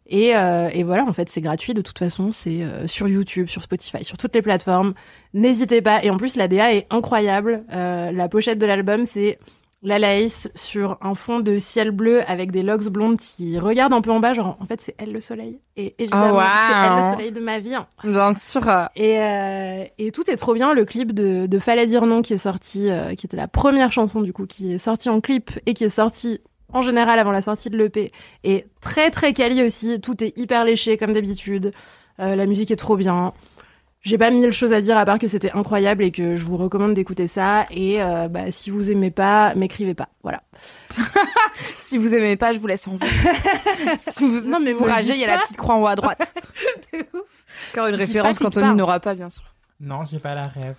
[0.08, 2.34] Et, euh, et voilà, en fait, c'est gratuit de toute façon.
[2.34, 4.94] C'est euh, sur YouTube, sur Spotify, sur toutes les plateformes.
[5.34, 6.04] N'hésitez pas.
[6.04, 7.64] Et en plus, la DA est incroyable.
[7.72, 9.40] Euh, la pochette de l'album, c'est
[9.84, 14.02] la Laïs sur un fond de ciel bleu avec des locks blondes qui regardent un
[14.02, 14.34] peu en bas.
[14.34, 15.60] Genre, en fait, c'est elle le soleil.
[15.76, 16.42] Et évidemment, Oh, wow.
[16.68, 17.74] c'est elle le soleil de ma vie.
[17.74, 17.88] hein.
[18.04, 18.62] Bien sûr.
[18.96, 20.74] Et, euh, et tout est trop bien.
[20.74, 23.92] Le clip de, de Fallait dire non qui est sorti, euh, qui était la première
[23.92, 26.42] chanson du coup, qui est sortie en clip et qui est sortie
[26.74, 28.12] en général avant la sortie de l'EP,
[28.44, 30.00] est très très quali aussi.
[30.00, 31.74] Tout est hyper léché comme d'habitude.
[32.20, 33.34] Euh, la musique est trop bien.
[34.04, 36.58] J'ai pas mille choses à dire à part que c'était incroyable et que je vous
[36.58, 37.68] recommande d'écouter ça.
[37.70, 40.10] Et euh, bah, si vous aimez pas, m'écrivez pas.
[40.24, 40.42] Voilà.
[41.78, 43.08] si vous aimez pas, je vous laisse en vie.
[44.00, 45.88] si vous, Non, si mais vous ragez, il y a la petite croix en haut
[45.88, 46.34] à droite.
[46.94, 49.44] Encore une Je dis référence qu'Anthony n'aura pas, bien sûr.
[49.80, 50.78] Non, j'ai pas la rêve.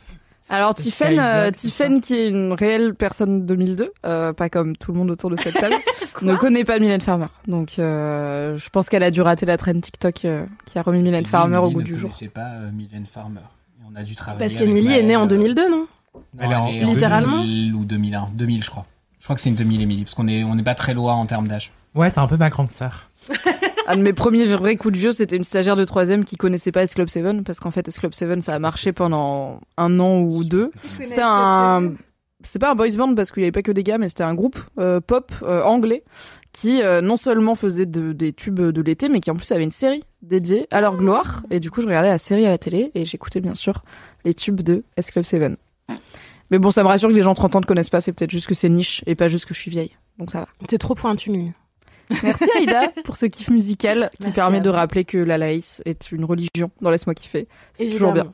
[0.52, 4.98] Alors Tiffen, euh, Tiffen qui est une réelle personne 2002, euh, pas comme tout le
[4.98, 5.76] monde autour de cette table,
[6.20, 7.28] ne connaît pas Mylène Farmer.
[7.48, 11.00] Donc euh, je pense qu'elle a dû rater la trend TikTok euh, qui a remis
[11.02, 12.10] Mylène Farmer au goût ne du jour.
[12.10, 13.40] connaissait pas euh, Mylène Farmer.
[13.40, 14.40] Et on a dû travailler.
[14.46, 15.86] Parce qu'Emily est née en Maëlle, euh, 2002, non non,
[16.38, 18.84] elle est en Littéralement 2000 ou 2001, 2000 je crois.
[19.20, 21.14] Je crois que c'est une 2000 Emily parce qu'on est on n'est pas très loin
[21.14, 21.72] en termes d'âge.
[21.94, 23.08] Ouais, c'est un peu ma grande sœur.
[23.86, 26.72] Un de mes premiers vrais coups de vieux, c'était une stagiaire de troisième qui connaissait
[26.72, 29.98] pas S Club 7 parce qu'en fait S Club 7 ça a marché pendant un
[30.00, 30.70] an ou deux.
[30.76, 31.92] C'était un,
[32.44, 34.24] c'est pas un boys band parce qu'il y avait pas que des gars, mais c'était
[34.24, 36.02] un groupe euh, pop euh, anglais
[36.52, 39.64] qui euh, non seulement faisait de- des tubes de l'été, mais qui en plus avait
[39.64, 41.42] une série dédiée à leur gloire.
[41.50, 43.82] Et du coup, je regardais la série à la télé et j'écoutais bien sûr
[44.24, 45.52] les tubes de S Club 7.
[46.50, 48.30] Mais bon, ça me rassure que des gens 30 ans ne connaissent pas, c'est peut-être
[48.30, 49.96] juste que c'est niche et pas juste que je suis vieille.
[50.18, 50.48] Donc ça va.
[50.68, 51.52] T'es trop pointu, Mimi.
[52.22, 56.12] Merci Aïda pour ce kiff musical qui Merci permet de rappeler que la laïs est
[56.12, 57.48] une religion dans Laisse-moi kiffer.
[57.72, 58.32] C'est toujours bien.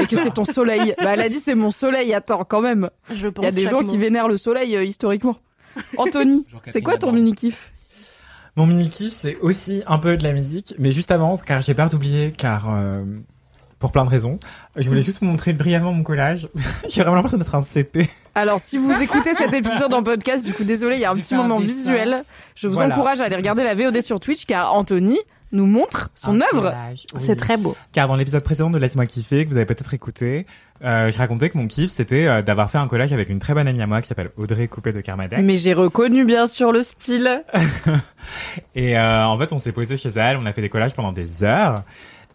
[0.00, 0.94] Et que c'est ton soleil.
[1.02, 2.90] Bah, elle a dit c'est mon soleil, attends, quand même.
[3.12, 3.88] Je pense Il y a des gens mot.
[3.90, 5.36] qui vénèrent le soleil euh, historiquement.
[5.96, 7.70] Anthony, c'est quoi ton mini-kiff?
[8.56, 11.74] Mon mini kiff, c'est aussi un peu de la musique, mais juste avant, car j'ai
[11.74, 13.04] peur d'oublier, car euh,
[13.78, 14.38] pour plein de raisons,
[14.76, 16.48] je voulais juste vous montrer brièvement mon collage.
[16.88, 18.08] j'ai vraiment l'impression d'être un CP.
[18.34, 21.16] Alors, si vous écoutez cet épisode en podcast, du coup, désolé, il y a un
[21.16, 22.24] petit moment visuel.
[22.54, 22.94] Je vous Voilà.
[22.94, 25.18] encourage à aller regarder la VOD sur Twitch, car Anthony
[25.50, 26.74] nous montre son œuvre.
[26.90, 27.04] oui.
[27.16, 27.74] C'est très beau.
[27.92, 30.44] Car dans l'épisode précédent de Laisse-moi kiffer, que vous avez peut-être écouté,
[30.84, 33.54] euh, je racontais que mon kiff, c'était euh, d'avoir fait un collage avec une très
[33.54, 35.38] bonne amie à moi qui s'appelle Audrey Coupé de Carmadec.
[35.42, 37.42] Mais j'ai reconnu bien sûr le style.
[38.74, 41.12] Et euh, en fait, on s'est posé chez elle, on a fait des collages pendant
[41.12, 41.82] des heures.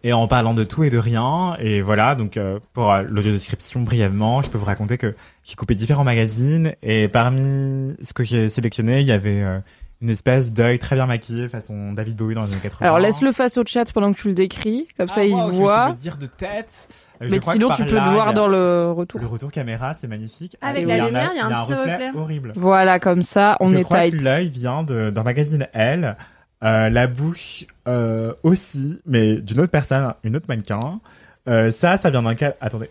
[0.06, 3.80] Et en parlant de tout et de rien, et voilà, donc euh, pour euh, l'audio-description
[3.80, 8.50] brièvement, je peux vous raconter que j'ai coupé différents magazines, et parmi ce que j'ai
[8.50, 9.58] sélectionné, il y avait euh,
[10.02, 12.84] une espèce d'œil très bien maquillé façon David Bowie dans les années 80.
[12.86, 15.46] Alors, laisse-le face au chat pendant que tu le décris, comme ça Ah, il wow,
[15.46, 15.84] je vais voit.
[15.86, 16.88] te le dire de tête.
[17.22, 19.20] Euh, je Mais sinon, tu peux là, le il y voir a- dans le retour.
[19.22, 20.58] Le retour caméra, c'est magnifique.
[20.60, 22.10] Avec Et la il y a un- lumière, il y a un petit reflet.
[22.14, 22.52] horrible.
[22.56, 24.18] Voilà, comme ça, on je est crois tight.
[24.18, 26.16] que l'œil vient d'un magazine Elle,
[26.64, 31.00] euh, la bouche euh, aussi, mais d'une autre personne, une autre mannequin.
[31.48, 32.56] Euh, ça, ça vient d'un cal...
[32.60, 32.90] Attendez.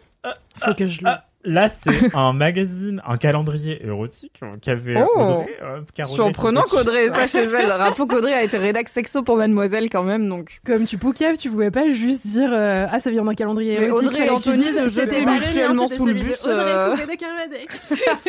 [0.57, 1.11] Faut je le.
[1.45, 5.19] Là, c'est un magazine, un calendrier érotique qu'avait Oh.
[5.19, 5.57] Audrey.
[5.61, 7.69] euh, Surprenant qu'Audrey ait ça chez elle.
[7.69, 10.61] Rappelons qu'Audrey a été rédac sexo pour Mademoiselle quand même, donc.
[10.65, 13.77] Comme tu poucaves, tu pouvais pas juste dire euh, ah ça vient d'un calendrier.
[13.79, 16.95] Mais érotique, Audrey et Anthony se c'était jetaient mutuellement c'était sous le bus, Audrey euh.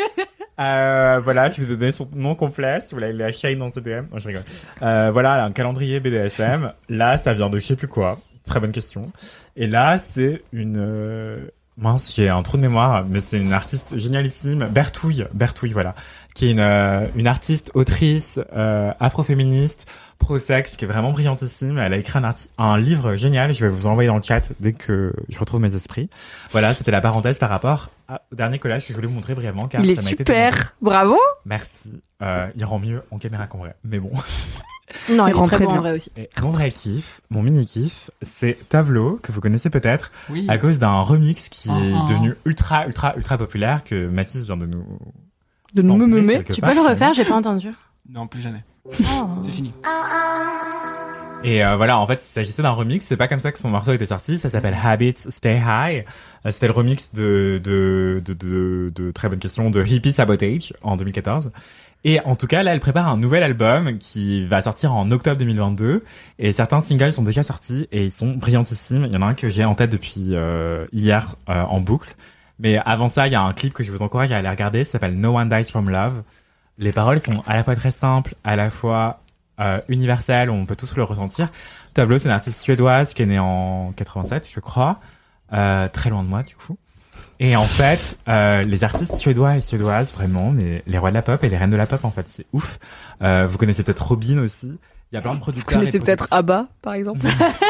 [0.61, 3.71] Euh, voilà, je vous ai donné son nom complet, si vous voulez la shine dans
[3.71, 4.05] ce DM.
[4.13, 4.45] Non, je rigole.
[4.83, 6.73] Euh, voilà, un calendrier BDSM.
[6.89, 8.21] Là, ça vient de je sais plus quoi.
[8.47, 9.11] Très bonne question.
[9.57, 11.49] Et là, c'est une...
[11.77, 15.95] Mince, j'ai un trou de mémoire, mais c'est une artiste génialissime, Bertouille, Bertouille, voilà,
[16.35, 19.87] qui est une, euh, une artiste, autrice, euh, afroféministe,
[20.21, 21.77] pro-sexe, qui est vraiment brillantissime.
[21.79, 24.73] Elle a écrit un, un livre génial, je vais vous envoyer dans le chat dès
[24.73, 26.09] que je retrouve mes esprits.
[26.53, 27.91] Voilà, c'était la parenthèse par rapport
[28.31, 30.23] au dernier collage que je voulais vous montrer brièvement, car Il est ça m'a été
[30.23, 30.51] demandé.
[30.51, 30.75] super.
[30.81, 31.19] Bravo.
[31.45, 32.01] Merci.
[32.23, 33.75] Euh, il rend mieux en caméra qu'en vrai.
[33.83, 34.13] Mais bon.
[35.11, 36.11] Non, Il est rend très bon en vrai aussi.
[36.17, 40.45] Et mon vrai kiff, mon mini kiff, c'est Tavlo, que vous connaissez peut-être, Oui.
[40.49, 42.07] à cause d'un remix qui Ah, est ah.
[42.09, 44.85] devenu ultra, ultra, ultra populaire, que Mathis vient de nous...
[45.75, 47.71] De nous me Tu peux le refaire J'ai pas entendu.
[48.09, 48.63] Non, plus jamais.
[48.87, 48.95] Oh.
[49.47, 49.73] C'est fini.
[51.43, 53.05] Et euh, voilà, en fait, il s'agissait d'un remix.
[53.05, 54.39] C'est pas comme ça que son morceau était sorti.
[54.39, 56.05] Ça s'appelle Habits Stay High.
[56.47, 60.73] Euh, C'était le remix de de, de de de très bonne question de Hippie Sabotage
[60.83, 61.51] en 2014.
[62.05, 65.39] Et en tout cas, là, elle prépare un nouvel album qui va sortir en octobre
[65.39, 66.05] 2022.
[66.39, 69.07] Et certains singles sont déjà sortis et ils sont brillantissimes.
[69.07, 72.15] Il y en a un que j'ai en tête depuis euh, hier euh, en boucle.
[72.59, 74.85] Mais avant ça, il y a un clip que je vous encourage à aller regarder.
[74.85, 76.23] Ça s'appelle No One Dies From Love.
[76.79, 79.21] Les paroles sont à la fois très simples, à la fois
[79.61, 81.49] euh, universelles, on peut tous le ressentir.
[81.95, 85.01] Tableau, c'est une artiste suédoise qui est née en 87, je crois.
[85.53, 86.77] Euh, très loin de moi, du coup.
[87.41, 91.23] Et en fait, euh, les artistes suédois et suédoises, vraiment, mais les rois de la
[91.23, 92.79] pop et les reines de la pop, en fait, c'est ouf.
[93.23, 94.79] Euh, vous connaissez peut-être Robin aussi.
[95.13, 95.79] Il y a plein de Vous producteurs.
[95.79, 97.21] de connaissez peut-être Abba, par exemple.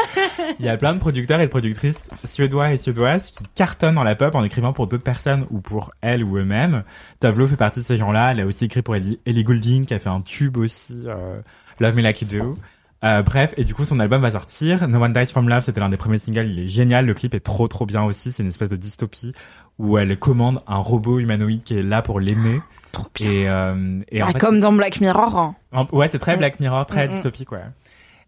[0.59, 4.03] il y a plein de producteurs et de productrices suédois et suédoises qui cartonnent dans
[4.03, 6.83] la pop en écrivant pour d'autres personnes ou pour elles ou eux-mêmes.
[7.19, 8.31] Tavlo fait partie de ces gens-là.
[8.31, 11.39] Elle a aussi écrit pour Ellie, Ellie Goulding qui a fait un tube aussi, euh,
[11.79, 12.57] Love Me Like You Do.
[13.05, 14.87] Euh, bref, et du coup son album va sortir.
[14.87, 16.47] No One Dies From Love, c'était l'un des premiers singles.
[16.49, 17.05] Il est génial.
[17.05, 18.31] Le clip est trop trop bien aussi.
[18.31, 19.33] C'est une espèce de dystopie
[19.77, 22.61] où elle commande un robot humanoïde qui est là pour l'aimer.
[22.91, 23.29] Trop bien.
[23.31, 25.37] Et, euh, et en Ah, fait, Comme dans Black Mirror.
[25.37, 25.55] hein.
[25.71, 26.35] en- Ouais, c'est très.
[26.37, 27.11] Black Mirror, très Mm, mm.
[27.13, 27.59] dystopique, ouais.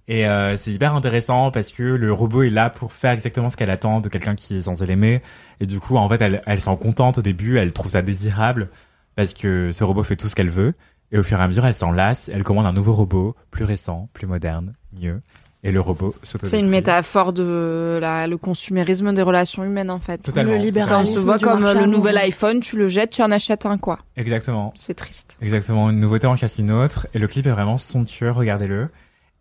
[0.10, 3.58] Et euh, c'est hyper intéressant parce que le robot est là pour faire exactement ce
[3.58, 5.22] qu'elle attend de quelqu'un qui est censé l'aimer.
[5.60, 8.70] Et du coup, en fait, elle, elle s'en contente au début, elle trouve ça désirable
[9.16, 10.74] parce que ce robot fait tout ce qu'elle veut.
[11.12, 13.64] Et au fur et à mesure, elle s'en lasse, elle commande un nouveau robot, plus
[13.64, 15.22] récent, plus moderne, mieux.
[15.64, 20.20] Et le robot C'est une métaphore de la, le consumérisme des relations humaines en fait.
[20.20, 20.52] Totalement.
[20.52, 23.32] Le Quand on libéralisme se voit comme le nouvel iPhone, tu le jettes, tu en
[23.32, 24.00] achètes un quoi.
[24.16, 24.72] Exactement.
[24.76, 25.36] C'est triste.
[25.42, 27.08] Exactement, une nouveauté en casse une autre.
[27.14, 28.90] Et le clip est vraiment somptueux, regardez-le.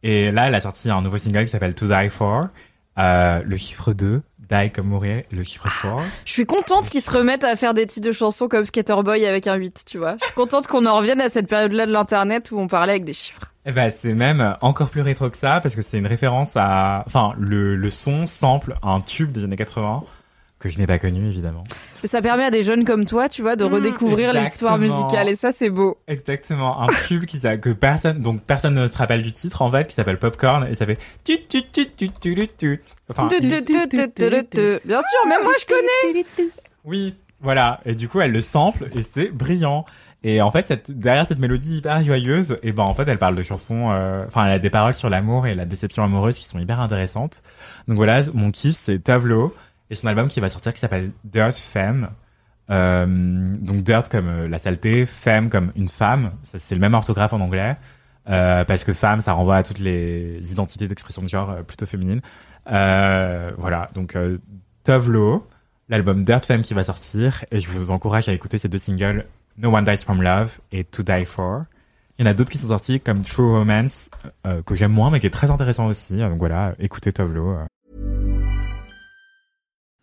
[0.02, 2.48] Et là, elle a sorti un nouveau single qui s'appelle To Die For.
[2.98, 5.96] Euh, le chiffre 2, Die comme mourir, le chiffre 4.
[6.24, 9.26] Je suis contente qu'ils se remettent à faire des titres de chansons comme Skater Boy
[9.26, 10.16] avec un 8, tu vois.
[10.20, 13.04] Je suis contente qu'on en revienne à cette période-là de l'internet où on parlait avec
[13.04, 13.40] des chiffres.
[13.64, 17.02] Eh ben, c'est même encore plus rétro que ça, parce que c'est une référence à,
[17.06, 20.04] enfin, le, le son sample un tube des années 80,
[20.58, 21.64] que je n'ai pas connu, évidemment.
[22.02, 23.74] Mais ça permet à des jeunes comme toi, tu vois, de Mmh.
[23.74, 25.98] redécouvrir l'histoire musicale et ça c'est beau.
[26.08, 29.86] Exactement, un tube qui que personne, donc personne ne se rappelle du titre, en fait,
[29.86, 32.80] qui s'appelle Popcorn, et ça fait tut tut tut tut tut tut tut.
[33.10, 34.78] Enfin, Tu, il- tu, tu, tu, tu, tu, tu.
[34.86, 36.26] Bien sûr, même moi je connais.
[36.84, 37.80] Oui, voilà.
[37.84, 39.84] Et du coup, elle le sample et c'est brillant.
[40.24, 43.36] Et en fait, cette, derrière cette mélodie hyper joyeuse, et ben en fait, elle parle
[43.36, 43.90] de chansons.
[43.92, 46.80] euh, Enfin, elle a des paroles sur l'amour et la déception amoureuse qui sont hyper
[46.80, 47.42] intéressantes.
[47.86, 49.54] Donc voilà, mon kiff c'est Tavlo
[49.90, 52.10] et son album qui va sortir qui s'appelle Dirt Femme.
[52.68, 53.06] Euh,
[53.60, 56.32] donc dirt comme euh, la saleté, femme comme une femme.
[56.42, 57.76] Ça, c'est le même orthographe en anglais.
[58.28, 61.86] Euh, parce que femme, ça renvoie à toutes les identités d'expression de genre euh, plutôt
[61.86, 62.20] féminines.
[62.70, 64.16] Euh, voilà, donc
[64.82, 65.46] Tovlo,
[65.88, 69.26] l'album Dirt Femme qui va sortir, et je vous encourage à écouter ces deux singles,
[69.58, 71.64] No One Dies From Love et To Die For.
[72.18, 74.10] Il y en a d'autres qui sont sortis comme True Romance,
[74.64, 76.18] que j'aime moins mais qui est très intéressant aussi.
[76.18, 77.56] Donc voilà, écoutez Tovlo.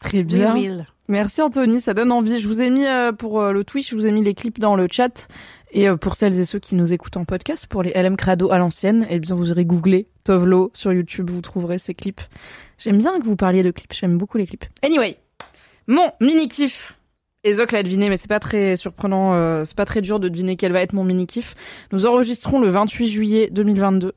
[0.00, 0.54] Très bien.
[0.54, 0.70] Oui.
[1.08, 2.38] Merci Anthony, ça donne envie.
[2.38, 4.60] Je vous ai mis euh, pour euh, le Twitch, je vous ai mis les clips
[4.60, 5.26] dans le chat.
[5.72, 8.52] Et euh, pour celles et ceux qui nous écoutent en podcast, pour les LM Crado
[8.52, 12.20] à l'ancienne, eh bien vous aurez googlé Tovlo sur YouTube, vous trouverez ces clips.
[12.78, 14.66] J'aime bien que vous parliez de clips, j'aime beaucoup les clips.
[14.82, 15.16] Anyway,
[15.88, 16.96] mon mini kiff.
[17.42, 20.72] Ezoc l'a deviné, mais c'est pas très surprenant, c'est pas très dur de deviner quel
[20.72, 21.54] va être mon mini kiff.
[21.90, 24.12] Nous enregistrons le 28 juillet 2022.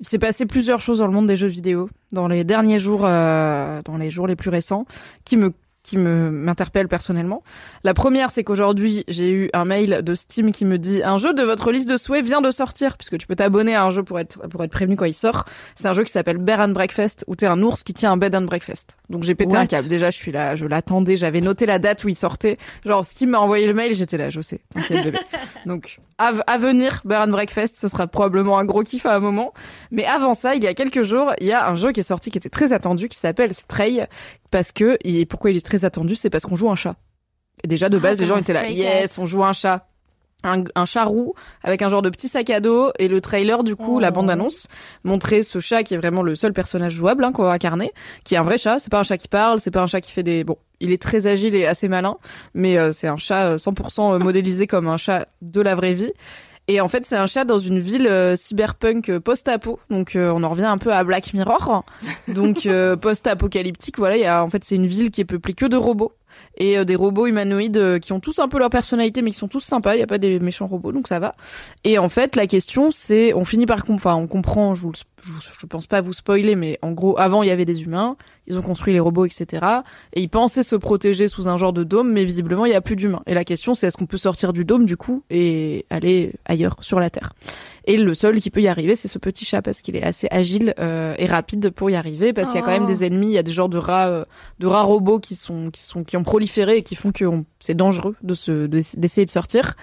[0.00, 3.02] Il s'est passé plusieurs choses dans le monde des jeux vidéo dans les derniers jours,
[3.04, 4.86] euh, dans les jours les plus récents,
[5.24, 5.52] qui me
[5.86, 7.42] qui me m'interpelle personnellement.
[7.84, 11.32] La première, c'est qu'aujourd'hui, j'ai eu un mail de Steam qui me dit un jeu
[11.32, 14.02] de votre liste de souhaits vient de sortir, puisque tu peux t'abonner à un jeu
[14.02, 15.44] pour être pour être prévenu quand il sort.
[15.76, 18.16] C'est un jeu qui s'appelle Bear and Breakfast, où t'es un ours qui tient un
[18.16, 18.96] bed and breakfast.
[19.10, 19.60] Donc j'ai pété What?
[19.62, 19.88] un câble.
[19.88, 22.58] Déjà, je suis là, je l'attendais, j'avais noté la date où il sortait.
[22.84, 25.18] Genre Steam m'a envoyé le mail, j'étais là, je sais, t'inquiète bébé.
[25.66, 29.20] Donc à, à venir, Bear and Breakfast, ce sera probablement un gros kiff à un
[29.20, 29.52] moment.
[29.92, 32.04] Mais avant ça, il y a quelques jours, il y a un jeu qui est
[32.04, 34.06] sorti qui était très attendu, qui s'appelle Stray,
[34.50, 36.96] parce que et pourquoi il est très attendu, c'est parce qu'on joue un chat.
[37.64, 39.88] Et déjà de Ah, base, les gens étaient là, yes, on joue un chat.
[40.44, 41.32] Un, un chat roux
[41.62, 44.00] avec un genre de petit sac à dos et le trailer du coup Oh.
[44.00, 44.68] la bande annonce
[45.02, 47.90] montrait ce chat qui est vraiment le seul personnage jouable hein, qu'on va incarner
[48.22, 50.02] qui est un vrai chat c'est pas un chat qui parle c'est pas un chat
[50.02, 52.18] qui fait des bon il est très agile et assez malin
[52.52, 56.12] mais euh, c'est un chat euh, 100% modélisé comme un chat de la vraie vie
[56.68, 59.78] et en fait, c'est un chat dans une ville euh, cyberpunk euh, post-apo.
[59.88, 61.84] Donc, euh, on en revient un peu à Black Mirror.
[62.28, 63.98] Donc, euh, post-apocalyptique.
[63.98, 66.12] Voilà, il y a, en fait, c'est une ville qui est peuplée que de robots
[66.56, 69.36] et euh, des robots humanoïdes euh, qui ont tous un peu leur personnalité, mais qui
[69.36, 69.94] sont tous sympas.
[69.94, 71.34] Il y a pas des méchants robots, donc ça va.
[71.84, 74.74] Et en fait, la question, c'est, on finit par, enfin, on comprend.
[74.74, 77.64] Je, vous, je, je pense pas vous spoiler, mais en gros, avant, il y avait
[77.64, 78.16] des humains.
[78.48, 79.66] Ils ont construit les robots, etc.
[80.12, 82.80] Et ils pensaient se protéger sous un genre de dôme, mais visiblement, il y a
[82.80, 83.22] plus d'humains.
[83.26, 86.76] Et la question, c'est est-ce qu'on peut sortir du dôme, du coup, et aller ailleurs,
[86.80, 87.32] sur la Terre?
[87.86, 90.28] Et le seul qui peut y arriver, c'est ce petit chat, parce qu'il est assez
[90.30, 92.86] agile euh, et rapide pour y arriver, parce qu'il y a quand même Oh.
[92.86, 94.24] des ennemis, il y a des genres de rats, euh,
[94.58, 97.24] de rats robots qui sont, qui sont, qui ont proliféré et qui font que
[97.60, 99.76] c'est dangereux de se, de- d'essayer de sortir.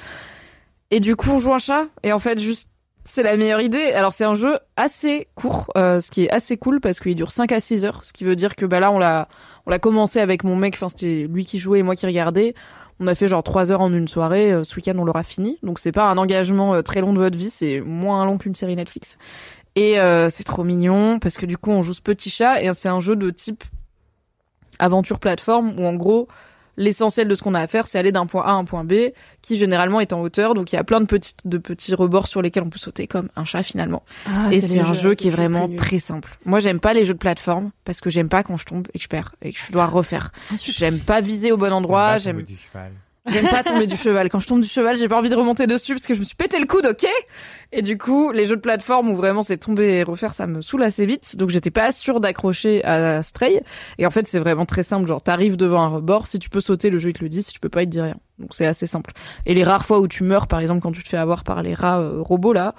[0.92, 2.70] Et du coup, on joue un chat, et en fait, juste,
[3.04, 3.92] c'est la meilleure idée.
[3.94, 7.32] Alors, c'est un jeu assez court, euh, ce qui est assez cool parce qu'il dure
[7.32, 9.28] 5 à 6 heures, ce qui veut dire que bah là, on l'a,
[9.66, 12.54] on l'a commencé avec mon mec, enfin, c'était lui qui jouait et moi qui regardais.
[13.00, 15.58] On a fait genre 3 heures en une soirée, euh, ce week-end, on l'aura fini.
[15.64, 18.54] Donc, c'est pas un engagement euh, très long de votre vie, c'est moins long qu'une
[18.54, 19.18] série Netflix.
[19.76, 19.96] Et
[20.30, 23.00] c'est trop mignon parce que du coup, on joue ce petit chat et c'est un
[23.00, 23.64] jeu de type
[24.80, 26.28] aventure plateforme où en gros,
[26.78, 28.84] l'essentiel de ce qu'on a à faire, c'est aller d'un point A à un point
[28.84, 28.94] B,
[29.42, 30.54] qui généralement est en hauteur.
[30.54, 33.08] Donc il y a plein de petits, de petits rebords sur lesquels on peut sauter,
[33.08, 34.04] comme un chat finalement.
[34.28, 36.38] Ah, et c'est un jeu qui est vraiment très simple.
[36.46, 38.98] Moi, j'aime pas les jeux de plateforme parce que j'aime pas quand je tombe et
[38.98, 40.32] que je perds et que je dois refaire.
[40.64, 42.18] J'aime pas viser au bon endroit.
[42.18, 42.44] J'aime.
[43.26, 44.30] J'aime pas tomber du cheval.
[44.30, 46.26] Quand je tombe du cheval, j'ai pas envie de remonter dessus parce que je me
[46.26, 47.08] suis pété le coude, ok?
[47.72, 50.62] Et du coup, les jeux de plateforme où vraiment c'est tomber et refaire, ça me
[50.62, 51.38] saoule assez vite.
[51.38, 53.62] Donc j'étais pas sûre d'accrocher à Stray.
[53.98, 55.08] Et en fait, c'est vraiment très simple.
[55.08, 57.44] Genre, t'arrives devant un rebord, si tu peux sauter, le jeu il te le dit.
[57.44, 58.18] Si tu peux pas, il te dit rien.
[58.40, 59.14] Donc c'est assez simple.
[59.46, 61.64] Et les rares fois où tu meurs, par exemple, quand tu te fais avoir par
[61.64, 62.76] les rats euh, robots là,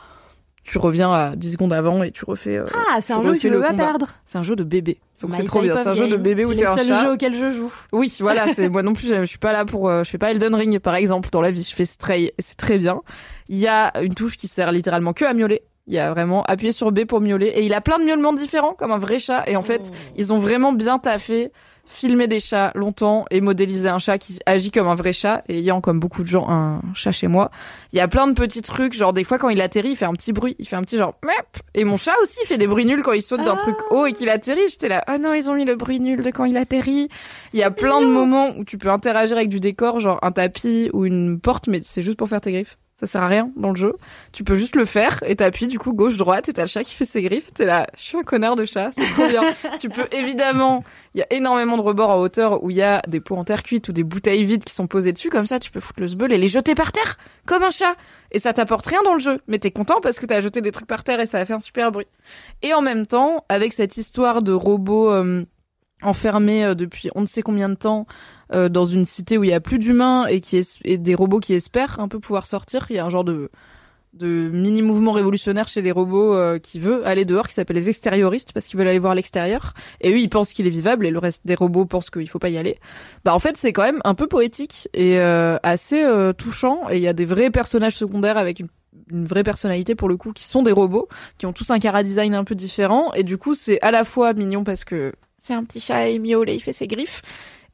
[0.64, 2.56] tu reviens à 10 secondes avant et tu refais.
[2.56, 3.84] euh, Ah, c'est tu un jeu que tu le veux pas combat.
[3.84, 4.08] perdre.
[4.24, 4.98] C'est un jeu de bébé.
[5.22, 5.74] Donc c'est trop bien.
[5.74, 7.04] of C'est un jeu de bébé où t'es un chat.
[7.04, 7.72] jeux auxquels je joue.
[7.92, 10.30] Oui, voilà, c'est moi non plus, je suis pas là pour euh, je fais pas
[10.30, 13.02] Elden Ring par exemple dans la vie, je fais Stray, et c'est très bien.
[13.48, 15.62] Il y a une touche qui sert littéralement que à miauler.
[15.86, 18.32] Il y a vraiment appuyer sur B pour miauler et il a plein de miaulements
[18.32, 21.52] différents comme un vrai chat et en fait, ils ont vraiment bien taffé
[21.86, 25.58] filmer des chats longtemps et modéliser un chat qui agit comme un vrai chat et
[25.58, 27.50] ayant comme beaucoup de gens un chat chez moi.
[27.92, 30.04] Il y a plein de petits trucs, genre des fois quand il atterrit, il fait
[30.04, 32.66] un petit bruit, il fait un petit genre mep et mon chat aussi fait des
[32.66, 34.68] bruits nuls quand il saute d'un truc haut et qu'il atterrit.
[34.68, 37.08] J'étais là, oh non, ils ont mis le bruit nul de quand il atterrit.
[37.52, 40.32] Il y a plein de moments où tu peux interagir avec du décor, genre un
[40.32, 42.76] tapis ou une porte, mais c'est juste pour faire tes griffes.
[42.96, 43.94] Ça sert à rien dans le jeu.
[44.32, 46.84] Tu peux juste le faire et t'appuies du coup gauche droite et t'as le chat
[46.84, 47.52] qui fait ses griffes.
[47.52, 49.42] T'es là, je suis un connard de chat, c'est trop bien.
[49.80, 53.02] tu peux évidemment, il y a énormément de rebords en hauteur où il y a
[53.08, 55.58] des pots en terre cuite ou des bouteilles vides qui sont posées dessus comme ça.
[55.58, 57.96] Tu peux foutre le sbeul et les jeter par terre comme un chat.
[58.30, 60.70] Et ça t'apporte rien dans le jeu, mais t'es content parce que t'as jeté des
[60.70, 62.06] trucs par terre et ça a fait un super bruit.
[62.62, 65.44] Et en même temps, avec cette histoire de robots euh,
[66.02, 68.06] enfermés euh, depuis on ne sait combien de temps
[68.52, 71.14] euh, dans une cité où il y a plus d'humains et qui es- et des
[71.14, 73.50] robots qui espèrent un peu pouvoir sortir, il y a un genre de
[74.12, 77.88] de mini mouvement révolutionnaire chez les robots euh, qui veut aller dehors qui s'appelle les
[77.88, 79.74] extérioristes parce qu'ils veulent aller voir l'extérieur.
[80.00, 82.38] Et eux ils pensent qu'il est vivable et le reste des robots pensent qu'il faut
[82.38, 82.78] pas y aller.
[83.24, 86.82] Bah en fait c'est quand même un peu poétique et euh, assez euh, touchant.
[86.90, 90.32] Et il y a des vrais personnages secondaires avec une vraie personnalité pour le coup
[90.32, 93.12] qui sont des robots qui ont tous un cara design un peu différent.
[93.14, 96.14] Et du coup c'est à la fois mignon parce que c'est un petit chat et
[96.14, 97.20] il miaule et il fait ses griffes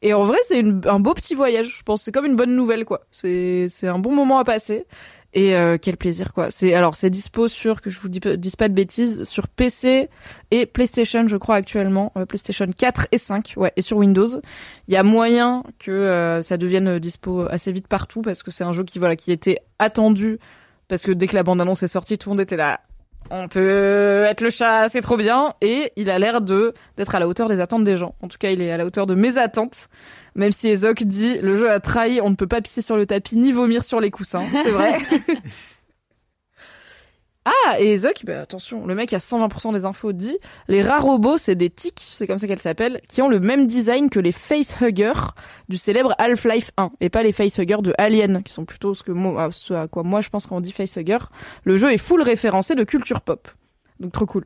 [0.02, 2.02] et en vrai c'est un beau petit voyage je pense.
[2.02, 3.02] C'est comme une bonne nouvelle quoi.
[3.10, 4.86] C'est un bon moment à passer.
[5.32, 6.50] Et euh, quel plaisir quoi.
[6.50, 10.08] C'est alors c'est dispo sur que je vous dis, pas- de bêtises sur PC
[10.50, 12.12] et PlayStation je crois actuellement.
[12.16, 14.26] Euh, PlayStation 4 et 5 ouais et sur Windows.
[14.88, 18.64] Il y a moyen que euh, ça devienne dispo assez vite partout parce que c'est
[18.64, 20.40] un jeu qui voilà qui était attendu
[20.88, 22.80] parce que dès que la bande annonce est sortie tout le monde était là
[23.30, 25.54] on peut être le chat, c'est trop bien.
[25.60, 28.14] Et il a l'air de d'être à la hauteur des attentes des gens.
[28.22, 29.88] En tout cas, il est à la hauteur de mes attentes.
[30.34, 33.06] Même si Ezok dit le jeu a trahi, on ne peut pas pisser sur le
[33.06, 34.44] tapis ni vomir sur les coussins.
[34.62, 34.98] C'est vrai.
[37.46, 40.36] Ah, et Ezok, bah, attention, le mec à 120% des infos dit
[40.68, 43.66] les rats robots, c'est des tics, c'est comme ça qu'elles s'appellent, qui ont le même
[43.66, 45.32] design que les facehuggers
[45.70, 49.12] du célèbre Half-Life 1, et pas les facehuggers de Alien, qui sont plutôt ce, que
[49.12, 51.18] moi, ce à quoi moi je pense quand on dit facehugger.
[51.64, 53.48] Le jeu est full référencé de culture pop.
[54.00, 54.44] Donc trop cool.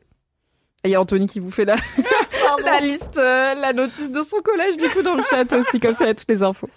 [0.85, 1.75] Et il y a Anthony qui vous fait la,
[2.63, 5.93] la liste, euh, la notice de son collège, du coup, dans le chat aussi, comme
[5.93, 6.69] ça, il y a toutes les infos.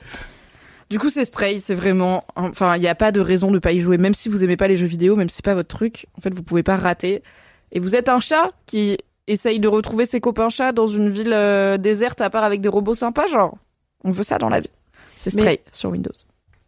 [0.90, 3.72] Du coup, c'est Stray, c'est vraiment, enfin, il n'y a pas de raison de pas
[3.72, 5.68] y jouer, même si vous aimez pas les jeux vidéo, même si c'est pas votre
[5.68, 6.06] truc.
[6.16, 7.22] En fait, vous pouvez pas rater.
[7.72, 11.32] Et vous êtes un chat qui essaye de retrouver ses copains chats dans une ville
[11.34, 13.58] euh, déserte à part avec des robots sympas, genre.
[14.04, 14.70] On veut ça dans la vie.
[15.14, 16.12] C'est Mais- Stray sur Windows.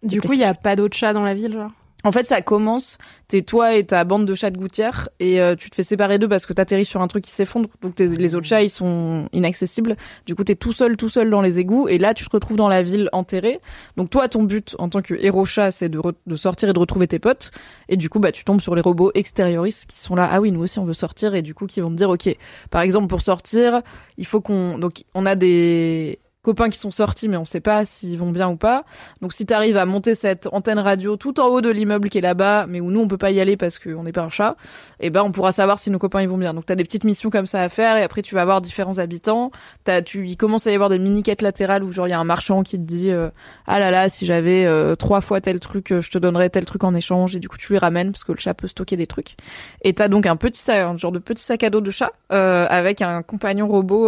[0.02, 1.70] Du coup, il y a pas d'autres chats dans la ville, genre?
[2.04, 2.98] En fait, ça commence,
[3.28, 6.18] t'es toi et ta bande de chats de gouttière, et euh, tu te fais séparer
[6.18, 9.28] d'eux parce que t'atterris sur un truc qui s'effondre, donc les autres chats, ils sont
[9.32, 9.96] inaccessibles.
[10.26, 12.56] Du coup, t'es tout seul, tout seul dans les égouts, et là, tu te retrouves
[12.56, 13.60] dans la ville enterrée.
[13.96, 16.78] Donc toi, ton but, en tant que héros chat, c'est de, de sortir et de
[16.78, 17.50] retrouver tes potes.
[17.88, 20.52] Et du coup, bah, tu tombes sur les robots extérioristes qui sont là, ah oui,
[20.52, 22.34] nous aussi, on veut sortir, et du coup, qui vont te dire, ok,
[22.70, 23.82] par exemple, pour sortir,
[24.16, 24.78] il faut qu'on...
[24.78, 28.48] Donc, on a des copains qui sont sortis, mais on sait pas s'ils vont bien
[28.48, 28.84] ou pas.
[29.20, 32.22] Donc si t'arrives à monter cette antenne radio tout en haut de l'immeuble qui est
[32.22, 34.56] là-bas, mais où nous on peut pas y aller parce qu'on n'est pas un chat,
[35.00, 36.54] et ben on pourra savoir si nos copains ils vont bien.
[36.54, 38.98] Donc t'as des petites missions comme ça à faire et après tu vas avoir différents
[38.98, 39.50] habitants.
[39.84, 42.14] T'as, tu, il commence à y avoir des mini quêtes latérales où genre il y
[42.14, 43.28] a un marchand qui te dit euh,
[43.66, 46.64] ah là là si j'avais euh, trois fois tel truc, euh, je te donnerais tel
[46.64, 48.96] truc en échange et du coup tu lui ramènes parce que le chat peut stocker
[48.96, 49.36] des trucs.
[49.82, 52.12] Et t'as donc un petit sac, un genre de petit sac à dos de chat
[52.30, 54.06] avec un compagnon robot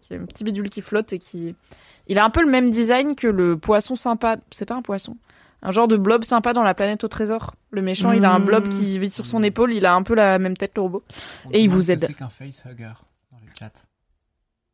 [0.00, 1.54] qui a un petit bidule qui flotte et qui
[2.06, 4.36] il a un peu le même design que le poisson sympa.
[4.50, 5.16] C'est pas un poisson.
[5.62, 7.54] Un genre de blob sympa dans la planète au trésor.
[7.70, 9.72] Le méchant, il a un blob qui vit sur son épaule.
[9.74, 11.04] Il a un peu la même tête, le robot.
[11.44, 12.04] On Et il vous aide.
[12.06, 12.92] C'est qu'un facehugger
[13.30, 13.70] dans le chat.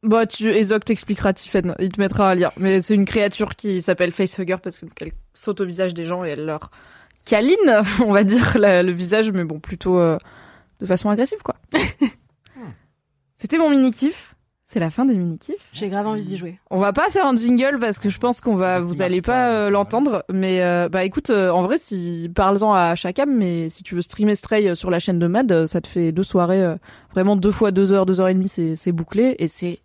[0.05, 1.74] Bah, tu, Ezok t'expliquera, Tiffen.
[1.81, 2.53] Il te mettra un lien.
[2.57, 6.28] Mais c'est une créature qui s'appelle Facehugger parce qu'elle saute au visage des gens et
[6.28, 6.70] elle leur
[7.24, 7.57] câline,
[8.05, 10.16] on va dire, la- le visage, mais bon, plutôt euh,
[10.78, 11.57] de façon agressive, quoi.
[13.36, 14.35] C'était mon mini-kiff.
[14.68, 15.68] C'est la fin des mini-kifs.
[15.72, 16.59] J'ai grave envie d'y jouer.
[16.72, 19.51] On va pas faire un jingle parce que je pense qu'on va, vous allez pas
[19.52, 20.24] euh, l'entendre.
[20.28, 24.02] Mais euh, bah écoute, euh, en vrai, si parle-en à Chacam, mais si tu veux
[24.02, 26.74] streamer Stray sur la chaîne de Mad, euh, ça te fait deux soirées, euh,
[27.12, 29.78] vraiment deux fois deux heures, deux heures et demie, c'est c'est bouclé et c'est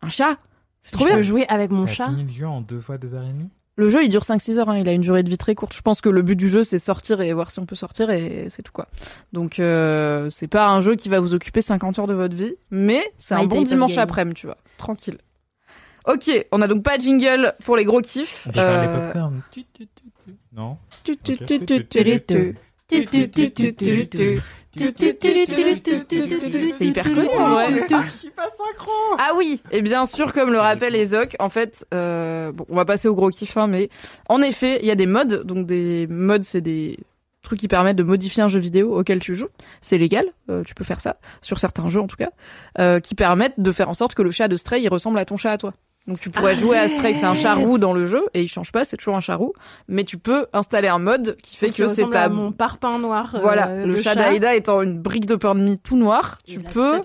[0.00, 0.38] un chat.
[0.80, 1.16] C'est trop je bien.
[1.16, 2.06] peux jouer avec mon chat.
[2.06, 3.50] fini le jeu en deux fois deux heures et demie?
[3.80, 5.74] Le jeu, il dure 5-6 heures, hein, il a une durée de vie très courte.
[5.74, 8.10] Je pense que le but du jeu, c'est sortir et voir si on peut sortir
[8.10, 8.88] et c'est tout quoi.
[9.32, 12.52] Donc euh, c'est pas un jeu qui va vous occuper 50 heures de votre vie,
[12.70, 14.58] mais c'est un bon dimanche après-midi, tu vois.
[14.76, 15.16] Tranquille.
[16.06, 18.46] Ok, on a donc pas de jingle pour les gros kiffs.
[18.48, 19.40] On les Euh, popcorn.
[20.52, 20.76] Non
[26.74, 27.70] C'est hyper connu en vrai.
[29.18, 32.84] Ah oui, et bien sûr, comme le rappelle Ezoc, en fait, euh, bon, on va
[32.84, 33.90] passer au gros kiff, hein, mais
[34.28, 35.42] en effet, il y a des mods.
[35.44, 36.98] Donc des mods, c'est des
[37.42, 39.48] trucs qui permettent de modifier un jeu vidéo auquel tu joues.
[39.80, 42.30] C'est légal, euh, tu peux faire ça sur certains jeux en tout cas,
[42.78, 45.24] euh, qui permettent de faire en sorte que le chat de Stray il ressemble à
[45.24, 45.74] ton chat à toi.
[46.06, 48.48] Donc tu pourrais jouer à Stray, c'est un chat roux dans le jeu et il
[48.48, 49.52] change pas, c'est toujours un chat roux,
[49.86, 52.98] mais tu peux installer un mode qui fait Qui que c'est ta à mon parpaing
[52.98, 53.34] noir.
[53.34, 56.60] euh, voilà, le chat d'Aïda étant une brique de pain de mie tout noir, tu
[56.60, 57.00] peux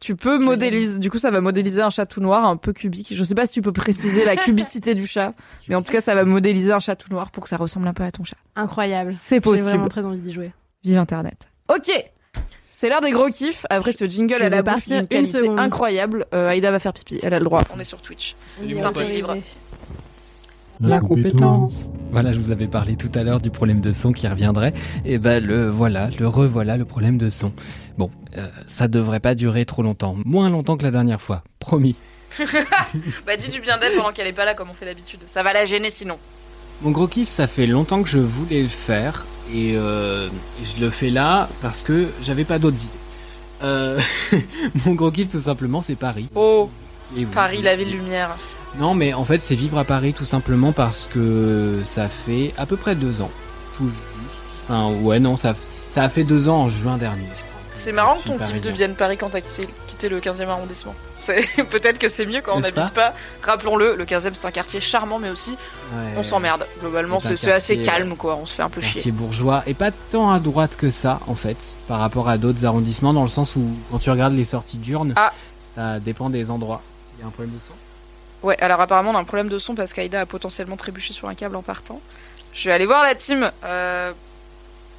[0.00, 3.14] tu peux modéliser, du coup, ça va modéliser un chat tout noir, un peu cubique.
[3.14, 5.32] Je sais pas si tu peux préciser la cubicité du chat,
[5.66, 7.88] mais en tout cas, ça va modéliser un chat tout noir pour que ça ressemble
[7.88, 8.36] un peu à ton chat.
[8.54, 9.14] Incroyable.
[9.14, 9.68] C'est J'ai possible.
[9.68, 10.52] vraiment très envie d'y jouer.
[10.82, 11.48] Vive Internet.
[11.70, 11.90] Ok!
[12.76, 13.64] C'est l'heure des gros kiffs.
[13.70, 15.60] Après ce jingle bouche partir d'une une qualité seconde.
[15.60, 17.20] incroyable, euh, Aïda va faire pipi.
[17.22, 17.62] Elle a le droit.
[17.72, 18.34] On est sur Twitch.
[18.60, 19.14] Oui, C'est un peu autorisé.
[19.18, 19.36] libre.
[20.80, 21.88] La compétence.
[22.10, 24.74] Voilà, je vous avais parlé tout à l'heure du problème de son qui reviendrait.
[25.04, 27.52] Et ben le voilà, le revoilà le problème de son.
[27.96, 31.94] Bon, euh, ça devrait pas durer trop longtemps, moins longtemps que la dernière fois, promis.
[33.24, 35.20] bah dis du bien d'elle pendant qu'elle est pas là comme on fait d'habitude.
[35.28, 36.18] Ça va la gêner sinon.
[36.82, 40.28] Mon gros kiff, ça fait longtemps que je voulais le faire et euh,
[40.62, 42.88] je le fais là parce que j'avais pas d'autres idées.
[43.62, 44.00] Euh,
[44.84, 46.28] mon gros kiff, tout simplement, c'est Paris.
[46.34, 46.68] Oh,
[47.16, 47.24] Et.
[47.26, 48.30] Paris, la ville lumière.
[48.78, 52.66] Non, mais en fait, c'est vivre à Paris tout simplement parce que ça fait à
[52.66, 53.30] peu près deux ans,
[53.76, 53.98] tout juste.
[54.64, 55.54] Enfin, ouais, non, ça,
[55.90, 57.28] ça a fait deux ans en juin dernier.
[57.74, 58.70] C'est marrant que ton kiff parisien.
[58.70, 60.94] devienne Paris quand t'as quitté, quitté le 15e arrondissement.
[61.18, 63.14] C'est peut-être que c'est mieux quand on n'habite pas.
[63.42, 65.52] Rappelons-le, le 15e c'est un quartier charmant, mais aussi
[65.92, 66.12] Ouais.
[66.16, 66.66] on s'emmerde.
[66.80, 68.36] Globalement, C'est assez calme, quoi.
[68.36, 69.12] On se fait un peu quartier chier.
[69.12, 71.56] bourgeois et pas tant à droite que ça en fait
[71.88, 75.12] par rapport à d'autres arrondissements dans le sens où quand tu regardes les sorties diurnes
[75.16, 75.32] Ah.
[75.74, 76.80] ça dépend des endroits
[77.18, 77.74] il y a un problème de son
[78.46, 81.28] Ouais, alors apparemment on a un problème de son parce qu'Aïda a potentiellement trébuché sur
[81.28, 82.00] un câble en partant.
[82.52, 83.50] Je vais aller voir la team.
[83.64, 84.12] Euh...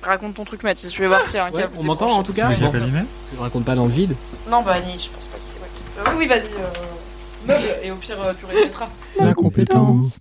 [0.06, 0.94] Raconte ton truc, Mathis.
[0.94, 1.74] Je vais voir s'il y a un Ouais, câble.
[1.78, 4.16] on m'entend en tout cas tu le racontes pas dans le vide
[4.50, 6.00] Non, bah ni, je pense pas qu'il.
[6.00, 6.42] Euh, Oui, oui, vas-y.
[6.42, 7.48] Euh...
[7.48, 8.88] Meuble, et au pire, euh, tu répéteras.
[9.20, 10.20] La compétence.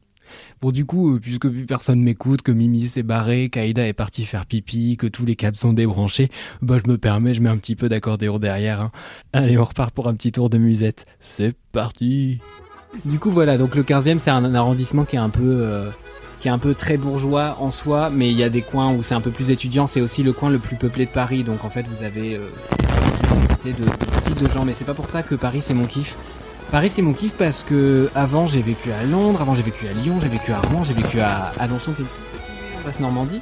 [0.62, 4.24] Bon du coup, euh, puisque plus personne m'écoute, que Mimi s'est barrée, qu'Aïda est partie
[4.24, 6.31] faire pipi, que tous les câbles sont débranchés,
[6.62, 8.81] bah je me permets, je mets un petit peu d'accordéon derrière.
[8.81, 8.90] hein.
[9.35, 11.05] Allez, on repart pour un petit tour de musette.
[11.20, 12.39] C'est parti
[13.05, 15.90] du coup voilà donc le 15e c'est un arrondissement qui est un peu euh,
[16.45, 19.03] qui est un peu très bourgeois en soi mais il y a des coins où
[19.03, 19.87] c'est un peu plus étudiant.
[19.87, 21.43] C'est aussi le coin le plus peuplé de Paris.
[21.43, 22.51] Donc en fait vous avez euh,
[23.65, 24.66] de, de de gens.
[24.66, 26.15] Mais c'est pas pour ça que Paris c'est mon kiff.
[26.71, 29.95] Paris c'est mon kiff parce que avant j'ai vécu à Londres, avant j'ai vécu à
[29.95, 33.41] Lyon, j'ai vécu à Rouen, j'ai vécu à Alençon qui est une Basse-Normandie.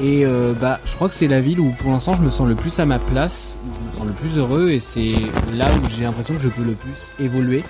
[0.00, 2.46] Et euh, bah je crois que c'est la ville où pour l'instant je me sens
[2.46, 4.70] le plus à ma place, je me sens le plus heureux.
[4.70, 5.14] Et c'est
[5.56, 7.64] là où j'ai l'impression que je peux le plus évoluer.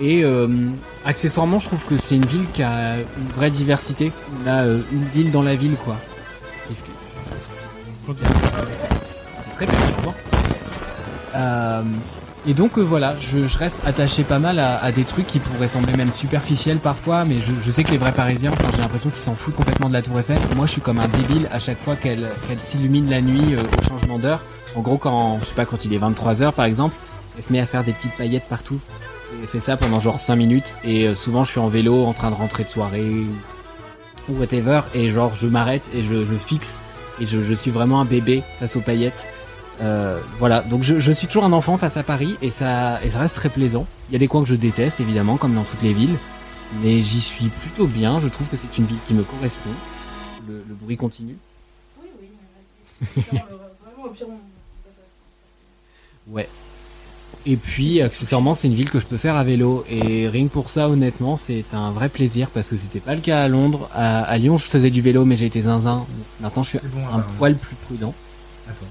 [0.00, 0.48] Et euh,
[1.04, 4.12] accessoirement je trouve que c'est une ville qui a une vraie diversité.
[4.42, 5.96] On a euh, une ville dans la ville quoi.
[6.68, 6.88] Qu'est-ce que...
[9.44, 10.14] C'est très perturbant.
[11.36, 11.82] Euh,
[12.46, 15.38] et donc euh, voilà, je, je reste attaché pas mal à, à des trucs qui
[15.38, 18.80] pourraient sembler même superficiels parfois, mais je, je sais que les vrais Parisiens, enfin, j'ai
[18.80, 20.38] l'impression qu'ils s'en foutent complètement de la Tour Eiffel.
[20.56, 23.82] Moi, je suis comme un débile à chaque fois qu'elle s'illumine la nuit euh, au
[23.88, 24.40] changement d'heure.
[24.74, 26.94] En gros, quand je sais pas quand il est 23 h par exemple,
[27.36, 28.80] elle se met à faire des petites paillettes partout.
[29.48, 32.30] Fait ça pendant genre 5 minutes et euh, souvent je suis en vélo en train
[32.30, 33.24] de rentrer de soirée
[34.28, 36.82] ou, whatever et genre je m'arrête et je, je fixe
[37.20, 39.28] et je, je suis vraiment un bébé face aux paillettes.
[39.82, 43.10] Euh, voilà, donc je, je suis toujours un enfant face à Paris et ça, et
[43.10, 43.86] ça reste très plaisant.
[44.08, 46.16] Il y a des coins que je déteste évidemment, comme dans toutes les villes,
[46.82, 48.20] mais j'y suis plutôt bien.
[48.20, 49.70] Je trouve que c'est une ville qui me correspond.
[50.48, 51.36] Le, le bruit continue.
[56.26, 56.48] Ouais.
[57.46, 59.84] Et puis, accessoirement, c'est une ville que je peux faire à vélo.
[59.90, 63.20] Et rien que pour ça, honnêtement, c'est un vrai plaisir parce que c'était pas le
[63.22, 63.88] cas à Londres.
[63.94, 66.04] À, à Lyon, je faisais du vélo, mais j'ai été zinzin.
[66.40, 67.26] Maintenant, je suis bon, un alors.
[67.38, 68.12] poil plus prudent.
[68.68, 68.86] Attends.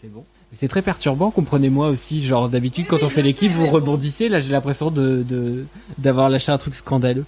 [0.00, 0.24] C'est bon.
[0.52, 2.24] C'est très perturbant, comprenez-moi aussi.
[2.24, 4.28] Genre, d'habitude, quand on fait l'équipe, vous rebondissez.
[4.28, 5.64] Là, j'ai l'impression de, de-
[5.98, 7.24] d'avoir lâché un truc scandaleux.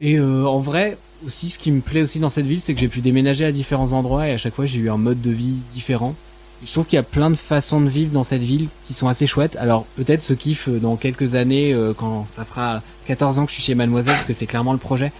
[0.00, 2.80] Et euh, en vrai, aussi, ce qui me plaît aussi dans cette ville, c'est que
[2.80, 5.30] j'ai pu déménager à différents endroits et à chaque fois, j'ai eu un mode de
[5.30, 6.14] vie différent.
[6.64, 9.08] Je trouve qu'il y a plein de façons de vivre dans cette ville qui sont
[9.08, 9.56] assez chouettes.
[9.56, 13.50] Alors peut-être ce kiff euh, dans quelques années, euh, quand ça fera 14 ans que
[13.50, 15.12] je suis chez Mademoiselle, parce que c'est clairement le projet,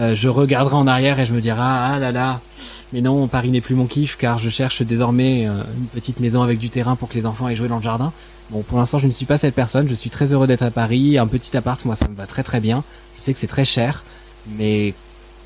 [0.00, 2.40] euh, je regarderai en arrière et je me dirai ah, ah là là,
[2.92, 6.58] mais non, Paris n'est plus mon kiff car je cherche désormais une petite maison avec
[6.58, 8.12] du terrain pour que les enfants aillent jouer dans le jardin.
[8.50, 9.88] Bon, pour l'instant, je ne suis pas cette personne.
[9.88, 11.18] Je suis très heureux d'être à Paris.
[11.18, 12.82] Un petit appart, moi, ça me va très très bien.
[13.18, 14.04] Je sais que c'est très cher,
[14.56, 14.94] mais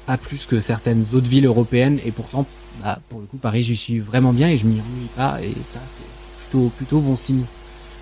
[0.07, 1.99] pas plus que certaines autres villes européennes.
[2.05, 2.47] Et pourtant,
[2.83, 5.41] bah, pour le coup, Paris, j'y suis vraiment bien et je m'y ennuie pas.
[5.43, 7.45] Et ça, c'est plutôt plutôt bon signe.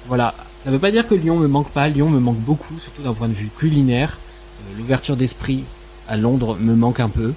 [0.06, 0.34] Voilà.
[0.59, 1.88] Ça veut pas dire que Lyon me manque pas.
[1.88, 4.18] Lyon me manque beaucoup, surtout d'un point de vue culinaire.
[4.60, 5.64] Euh, L'ouverture d'esprit
[6.09, 7.32] à Londres me manque un peu,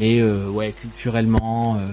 [0.00, 1.76] mais euh, ouais, culturellement.
[1.76, 1.88] euh,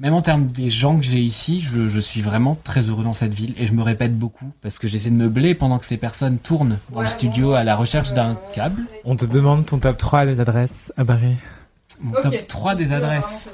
[0.00, 3.12] même en termes des gens que j'ai ici, je, je suis vraiment très heureux dans
[3.14, 5.96] cette ville et je me répète beaucoup parce que j'essaie de meubler pendant que ces
[5.98, 8.82] personnes tournent dans le studio à la recherche d'un câble.
[9.04, 11.36] On te demande ton top 3 des adresses à Paris.
[12.00, 13.50] Mon top 3 des adresses.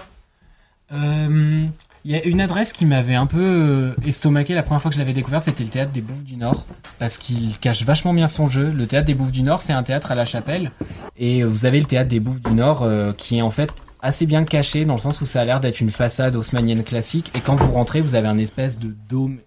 [0.92, 1.66] Euh,
[2.04, 4.94] Il y a une adresse qui m'avait un peu euh, estomaqué la première fois que
[4.94, 6.64] je l'avais découverte, c'était le théâtre des Bouffes du Nord,
[6.98, 8.70] parce qu'il cache vachement bien son jeu.
[8.70, 10.70] Le théâtre des Bouffes du Nord, c'est un théâtre à la chapelle,
[11.18, 13.74] et euh, vous avez le théâtre des Bouffes du Nord euh, qui est en fait
[14.02, 17.30] assez bien caché dans le sens où ça a l'air d'être une façade haussmannienne classique,
[17.34, 19.38] et quand vous rentrez, vous avez un espèce de dôme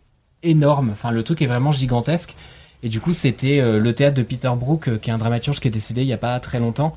[0.44, 0.92] énorme.
[0.92, 2.36] Enfin, le truc est vraiment gigantesque.
[2.84, 5.60] Et du coup, c'était euh, le théâtre de Peter Brook, euh, qui est un dramaturge
[5.60, 6.96] qui est décédé il y a pas très longtemps,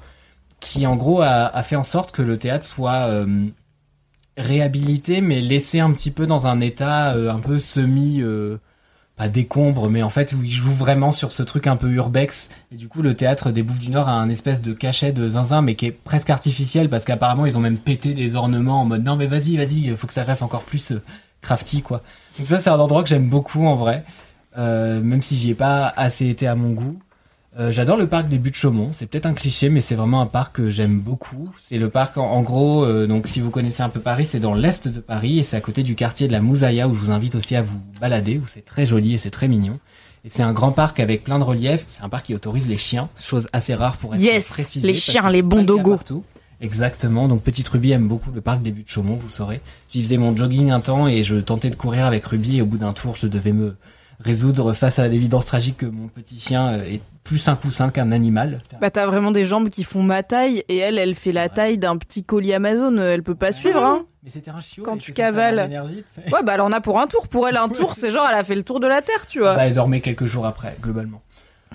[0.59, 3.47] qui en gros a, fait en sorte que le théâtre soit euh,
[4.37, 8.59] réhabilité, mais laissé un petit peu dans un état euh, un peu semi, euh,
[9.17, 12.51] pas décombre, mais en fait où il joue vraiment sur ce truc un peu urbex.
[12.73, 15.29] Et du coup, le théâtre des Bouffes du Nord a un espèce de cachet de
[15.29, 18.85] zinzin, mais qui est presque artificiel parce qu'apparemment ils ont même pété des ornements en
[18.85, 21.03] mode non mais vas-y, vas-y, faut que ça fasse encore plus euh,
[21.41, 22.03] crafty quoi.
[22.39, 24.05] Donc ça c'est un endroit que j'aime beaucoup en vrai,
[24.57, 26.99] même si j'y ai pas assez été à mon goût.
[27.59, 28.91] Euh, J'adore le parc des Buttes Chaumont.
[28.93, 31.49] C'est peut-être un cliché, mais c'est vraiment un parc que j'aime beaucoup.
[31.63, 34.41] C'est le parc, en, en gros, euh, donc si vous connaissez un peu Paris, c'est
[34.41, 36.99] dans l'est de Paris et c'est à côté du quartier de la Moussaïa où je
[37.01, 39.79] vous invite aussi à vous balader, où c'est très joli et c'est très mignon.
[40.25, 41.85] Et c'est un grand parc avec plein de reliefs.
[41.89, 44.95] C'est un parc qui autorise les chiens, chose assez rare pour être Yes, précisé, les
[44.95, 45.99] chiens, les bons dogos.
[46.61, 47.29] Exactement.
[47.29, 49.61] Donc Petite Ruby aime beaucoup le parc des Buttes Chaumont, vous saurez.
[49.91, 52.67] J'y faisais mon jogging un temps et je tentais de courir avec Ruby et au
[52.67, 53.77] bout d'un tour, je devais me
[54.21, 58.13] résoudre face à l'évidence tragique que mon petit chien euh, est plus un coussin qu'un
[58.13, 58.61] animal.
[58.81, 61.77] Bah t'as vraiment des jambes qui font ma taille et elle, elle fait la taille
[61.77, 62.97] d'un petit colis Amazon.
[62.99, 64.05] Elle peut pas suivre, hein.
[64.23, 64.85] Mais c'était un chiot.
[64.85, 65.69] Quand tu cavales.
[66.33, 67.27] Ouais, bah elle en a pour un tour.
[67.29, 69.41] Pour elle, un tour, c'est genre elle a fait le tour de la terre, tu
[69.41, 69.55] vois.
[69.55, 71.23] Bah, elle dormait quelques jours après, globalement.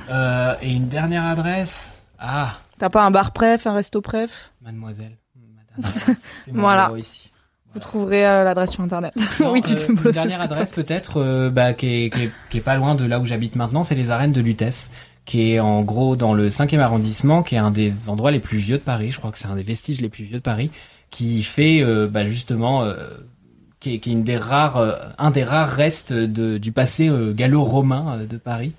[0.10, 1.96] Euh, et une dernière adresse.
[2.18, 4.52] Ah, T'as pas un bar préf, un resto préf?
[4.62, 5.18] Mademoiselle.
[5.36, 6.16] Madame,
[6.54, 6.92] Voilà.
[6.98, 7.31] ici.
[7.74, 9.14] Vous trouverez euh, l'adresse sur internet.
[9.40, 12.24] Non, oui, tu euh, te une poses dernière adresse peut-être euh, bah, qui, est, qui,
[12.24, 14.92] est, qui est pas loin de là où j'habite maintenant, c'est les arènes de Lutèce,
[15.26, 18.58] qui est en gros dans le 5e arrondissement, qui est un des endroits les plus
[18.58, 20.72] vieux de Paris, je crois que c'est un des vestiges les plus vieux de Paris,
[21.12, 22.96] qui fait euh, bah, justement, euh,
[23.80, 27.10] qui, est, qui est une des rares, euh, un des rares restes de, du passé
[27.10, 28.74] euh, gallo-romain euh, de Paris,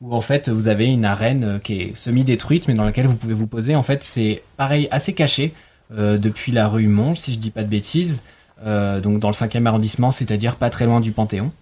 [0.00, 3.16] où en fait vous avez une arène euh, qui est semi-détruite, mais dans laquelle vous
[3.16, 3.74] pouvez vous poser.
[3.74, 5.52] En fait, c'est pareil, assez caché
[5.92, 8.22] euh, depuis la rue Monge, si je dis pas de bêtises.
[8.64, 11.52] Euh, donc dans le 5e arrondissement, c'est-à-dire pas très loin du Panthéon.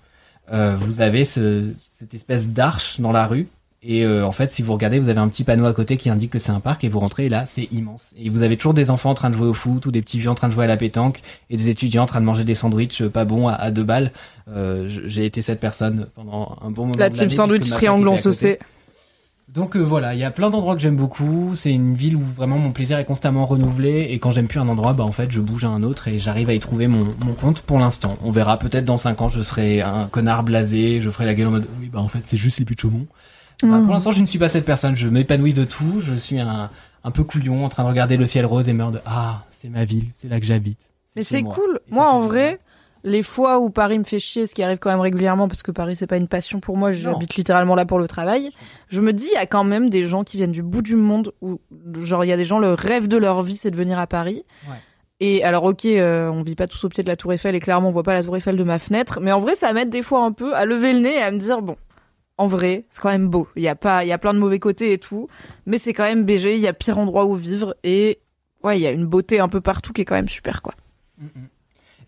[0.53, 3.49] Euh, vous avez ce- cette espèce d'arche dans la rue.
[3.85, 6.09] Et euh, en fait, si vous regardez, vous avez un petit panneau à côté qui
[6.09, 8.15] indique que c'est un parc et vous rentrez et là, c'est immense.
[8.17, 10.21] Et vous avez toujours des enfants en train de jouer au foot ou des petits
[10.21, 11.21] vieux en train de jouer à la pétanque
[11.51, 14.13] et des étudiants en train de manger des sandwichs pas bons à, à deux balles.
[14.49, 16.95] Euh, J'ai été cette personne pendant un bon moment.
[16.99, 18.39] La l'année, sandwich triangle, fac on était se à côté.
[18.39, 18.59] sait.
[19.55, 21.55] Donc euh, voilà, il y a plein d'endroits que j'aime beaucoup.
[21.55, 24.07] C'est une ville où vraiment mon plaisir est constamment renouvelé.
[24.11, 26.19] Et quand j'aime plus un endroit, bah en fait, je bouge à un autre et
[26.19, 28.17] j'arrive à y trouver mon, mon compte pour l'instant.
[28.23, 31.49] On verra peut-être dans 5 ans, je serai un connard blasé, je ferai la gueule
[31.49, 33.07] en mode oui, bah en fait, c'est juste les buts de Chaumont.
[33.63, 33.85] Bah, Mm.
[33.85, 34.97] pour l'instant, je ne suis pas cette personne.
[34.97, 36.01] Je m'épanouis de tout.
[36.03, 36.71] Je suis un,
[37.05, 39.69] un peu couillon en train de regarder le ciel rose et me dire ah, c'est
[39.69, 40.79] ma ville, c'est là que j'habite.
[41.15, 41.79] Mais c'est cool.
[41.91, 42.59] Moi, en vrai,
[43.05, 45.71] les fois où Paris me fait chier, ce qui arrive quand même régulièrement, parce que
[45.71, 48.51] Paris, c'est pas une passion pour moi, j'habite littéralement là pour le travail,
[48.89, 50.97] je me dis, il y a quand même des gens qui viennent du bout du
[50.97, 51.61] monde, où,
[52.01, 54.07] genre, il y a des gens, le rêve de leur vie, c'est de venir à
[54.07, 54.45] Paris.
[54.69, 54.77] Ouais.
[55.21, 57.61] Et alors, ok, euh, on vit pas tous au pied de la Tour Eiffel, et
[57.61, 59.91] clairement, on voit pas la Tour Eiffel de ma fenêtre, mais en vrai, ça m'aide
[59.91, 61.77] des fois un peu à lever le nez et à me dire, bon,
[62.39, 63.49] en vrai, c'est quand même beau.
[63.57, 65.29] Il y a pas, il y a plein de mauvais côtés et tout,
[65.67, 68.21] mais c'est quand même BG, il y a pire endroit où vivre, et
[68.65, 70.75] ouais, il y a une beauté un peu partout qui est quand même super, quoi.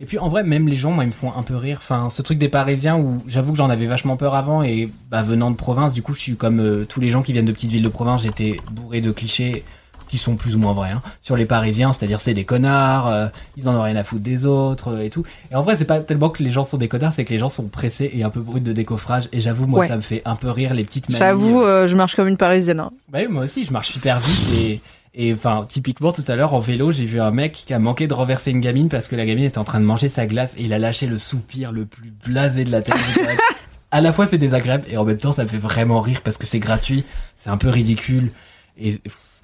[0.01, 1.79] Et puis en vrai, même les gens, moi, ils me font un peu rire.
[1.81, 5.23] Enfin, ce truc des Parisiens où j'avoue que j'en avais vachement peur avant et bah,
[5.23, 7.53] venant de province, du coup, je suis comme euh, tous les gens qui viennent de
[7.53, 9.63] petites villes de province, j'étais bourré de clichés
[10.09, 13.27] qui sont plus ou moins vrais hein, sur les Parisiens, c'est-à-dire c'est des connards, euh,
[13.57, 15.25] ils en ont rien à foutre des autres euh, et tout.
[15.51, 17.39] Et en vrai, c'est pas tellement que les gens sont des connards, c'est que les
[17.39, 19.29] gens sont pressés et un peu bruts de décoffrage.
[19.33, 19.89] Et j'avoue, moi, Ouais.
[19.89, 21.19] ça me fait un peu rire les petites manies.
[21.19, 22.81] J'avoue, je marche comme une parisienne.
[22.81, 22.91] hein.
[23.11, 24.81] Bah oui, moi aussi, je marche super vite et,
[25.17, 28.09] Et enfin, typiquement, tout à l'heure, en vélo, j'ai vu un mec qui a manqué
[28.09, 30.57] de renverser une gamine parce que la gamine était en train de manger sa glace
[30.57, 32.97] et il a lâché le soupir le plus blasé de la terre.
[33.93, 36.37] à la fois, c'est désagréable et en même temps, ça me fait vraiment rire parce
[36.37, 37.05] que c'est gratuit,
[37.37, 38.33] c'est un peu ridicule
[38.77, 38.95] et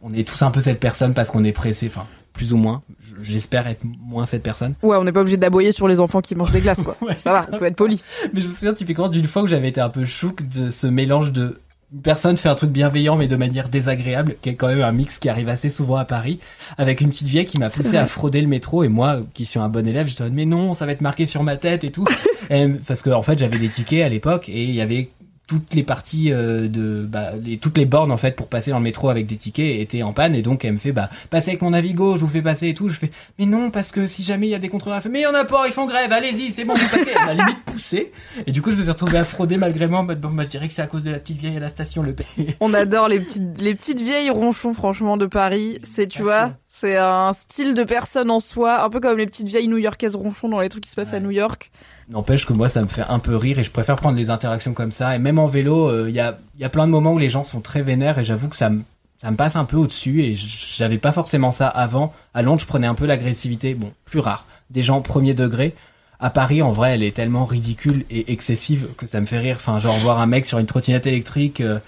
[0.03, 2.83] on est tous un peu cette personne parce qu'on est pressé, enfin, plus ou moins.
[3.23, 4.75] J'espère être moins cette personne.
[4.83, 6.97] Ouais, on n'est pas obligé d'aboyer sur les enfants qui mangent des glaces, quoi.
[7.03, 8.03] Ouais, Ça va, on peut être poli.
[8.35, 10.89] Mais je me souviens typiquement d'une fois où j'avais été un peu chouk de ce
[10.89, 11.61] mélange de
[11.93, 14.93] une personne fait un truc bienveillant mais de manière désagréable, qui est quand même un
[14.93, 16.39] mix qui arrive assez souvent à Paris,
[16.79, 19.59] avec une petite vieille qui m'a poussé à frauder le métro et moi, qui suis
[19.59, 21.85] un bon élève, j'étais en mode mais non, ça va être marqué sur ma tête
[21.85, 22.07] et tout,
[22.51, 25.09] Et, parce que en fait j'avais des tickets à l'époque et il y avait
[25.51, 28.79] toutes les parties euh, de bah, les, toutes les bornes en fait pour passer dans
[28.79, 30.37] le métro avec des tickets étaient en panne.
[30.37, 32.75] Et donc elle me fait bah passez avec mon Navigo je vous fais passer et
[32.75, 32.89] tout.
[32.89, 33.11] Je fais
[33.41, 35.35] mais non parce que si jamais il y a des contrôleurs mais il y en
[35.35, 37.11] a pas ils font grève allez-y c'est bon vous passez.
[37.15, 38.13] Elle m'a limite poussé
[38.47, 40.69] et du coup je me suis retrouvé à frauder malgré moi bon bah je dirais
[40.69, 42.27] que c'est à cause de la petite vieille à la station le paye
[42.61, 45.81] On adore les petites, les petites vieilles ronchons, franchement, de Paris.
[45.83, 49.49] C'est, tu vois, c'est un style de personne en soi, un peu comme les petites
[49.49, 51.71] vieilles new-yorkaises ronchons dans les trucs qui se passent à New York.
[52.11, 54.75] N'empêche que moi, ça me fait un peu rire et je préfère prendre des interactions
[54.75, 55.15] comme ça.
[55.15, 57.31] Et même en vélo, euh, il y, a, y a plein de moments où les
[57.31, 58.83] gens sont très vénères et j'avoue que ça me,
[59.23, 62.13] ça me passe un peu au-dessus et j'avais pas forcément ça avant.
[62.35, 65.73] À Londres, je prenais un peu l'agressivité, bon, plus rare, des gens premier degré.
[66.19, 69.57] À Paris, en vrai, elle est tellement ridicule et excessive que ça me fait rire.
[69.59, 71.79] Enfin, genre voir un mec sur une trottinette électrique euh,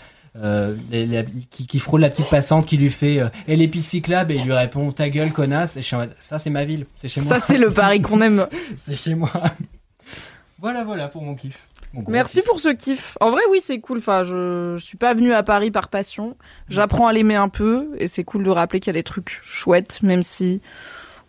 [0.42, 3.90] euh, les- qui, qui frôle la petite passante qui lui fait euh, Et les pistes
[3.90, 6.48] cyclables?» et il lui répond «Ta gueule, connasse!» Et je suis en mode «Ça, c'est
[6.48, 8.46] ma ville, c'est chez moi.» Ça, c'est le Paris qu'on aime.
[8.76, 9.30] c'est chez moi.
[10.62, 11.68] Voilà, voilà pour mon kiff.
[12.08, 13.18] Merci pour ce kiff.
[13.20, 13.98] En vrai, oui, c'est cool.
[13.98, 16.36] Enfin, je, je suis pas venue à Paris par passion.
[16.68, 19.38] J'apprends à l'aimer un peu et c'est cool de rappeler qu'il y a des trucs
[19.42, 20.60] chouettes, même si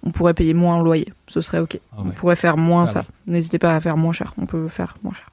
[0.03, 1.11] on pourrait payer moins en loyer.
[1.27, 1.79] Ce serait ok.
[1.97, 3.05] On pourrait faire moins Ça, ça.
[3.25, 4.33] N'hésitez pas à faire moins cher.
[4.37, 5.27] On peut faire moins cher.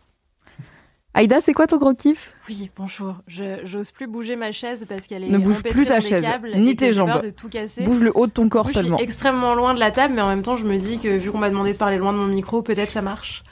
[1.13, 2.35] Aïda, c'est quoi ton gros kiff?
[2.49, 3.17] Oui, bonjour.
[3.27, 6.25] Je j'ose plus bouger ma chaise parce qu'elle est Ne bouge plus ta chaise,
[6.55, 7.23] ni tes peur jambes.
[7.23, 7.83] de tout casser.
[7.83, 8.97] Bouge le haut de ton corps coup, seulement.
[8.97, 11.09] Je suis extrêmement loin de la table, mais en même temps, je me dis que
[11.09, 13.43] vu qu'on m'a demandé de parler loin de mon micro, peut-être ça marche.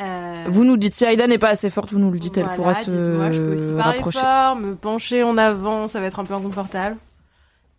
[0.00, 2.44] Euh, Vous nous dites si Aïda n'est pas assez forte, vous nous le dites, elle
[2.44, 4.20] voilà, pourra se je peux aussi parler rapprocher.
[4.20, 6.96] fort, me pencher en avant, ça va être un peu inconfortable.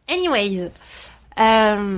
[0.09, 0.69] Anyways,
[1.39, 1.95] euh,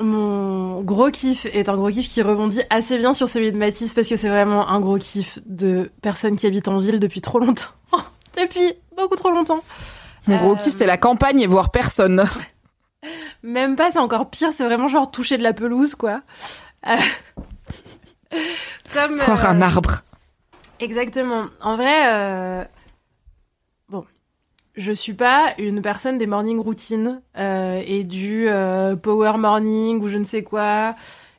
[0.00, 3.94] mon gros kiff est un gros kiff qui rebondit assez bien sur celui de Mathis
[3.94, 7.38] parce que c'est vraiment un gros kiff de personnes qui habitent en ville depuis trop
[7.38, 7.68] longtemps.
[8.36, 9.62] depuis beaucoup trop longtemps.
[10.26, 12.24] Mon gros Euh, kiff, c'est la campagne et voir personne.
[13.42, 16.20] Même pas, c'est encore pire, c'est vraiment genre toucher de la pelouse, quoi.
[16.86, 16.96] Euh,
[18.94, 19.16] Comme.
[19.18, 20.02] Voir euh, un arbre.
[20.80, 21.44] Exactement.
[21.60, 22.64] En vrai, euh,
[23.88, 24.04] bon,
[24.74, 30.08] je suis pas une personne des morning routines euh, et du euh, power morning ou
[30.08, 30.94] je ne sais quoi.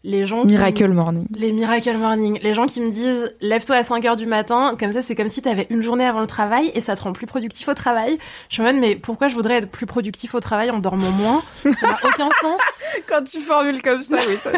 [0.06, 1.26] Les gens Miracle me- morning.
[1.34, 2.38] Les miracle morning.
[2.44, 5.30] Les gens qui me disent lève-toi à 5 heures du matin, comme ça c'est comme
[5.30, 8.18] si t'avais une journée avant le travail et ça te rend plus productif au travail.
[8.50, 11.42] Je en mode mais pourquoi je voudrais être plus productif au travail en dormant moins?
[11.64, 12.60] Ça n'a aucun sens.
[13.08, 14.52] Quand tu formules comme ça, oui, ça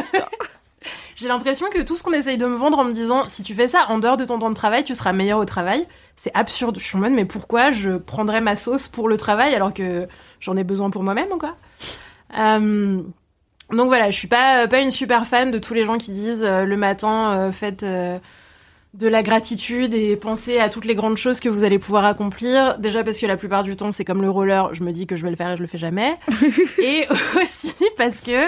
[1.16, 3.54] J'ai l'impression que tout ce qu'on essaye de me vendre en me disant si tu
[3.54, 5.86] fais ça en dehors de ton temps de travail, tu seras meilleur au travail,
[6.16, 6.78] c'est absurde.
[6.80, 10.08] Je suis en mode mais pourquoi je prendrais ma sauce pour le travail alors que
[10.40, 11.56] j'en ai besoin pour moi-même ou quoi?
[12.38, 13.02] Euh,
[13.72, 16.44] Donc voilà, je suis pas pas une super fan de tous les gens qui disent
[16.44, 17.86] euh, le matin euh, faites
[18.94, 22.78] de la gratitude et pensez à toutes les grandes choses que vous allez pouvoir accomplir.
[22.80, 25.16] Déjà parce que la plupart du temps c'est comme le roller, je me dis que
[25.18, 26.16] je vais le faire et je le fais jamais.
[26.82, 27.06] et
[27.42, 28.48] aussi parce que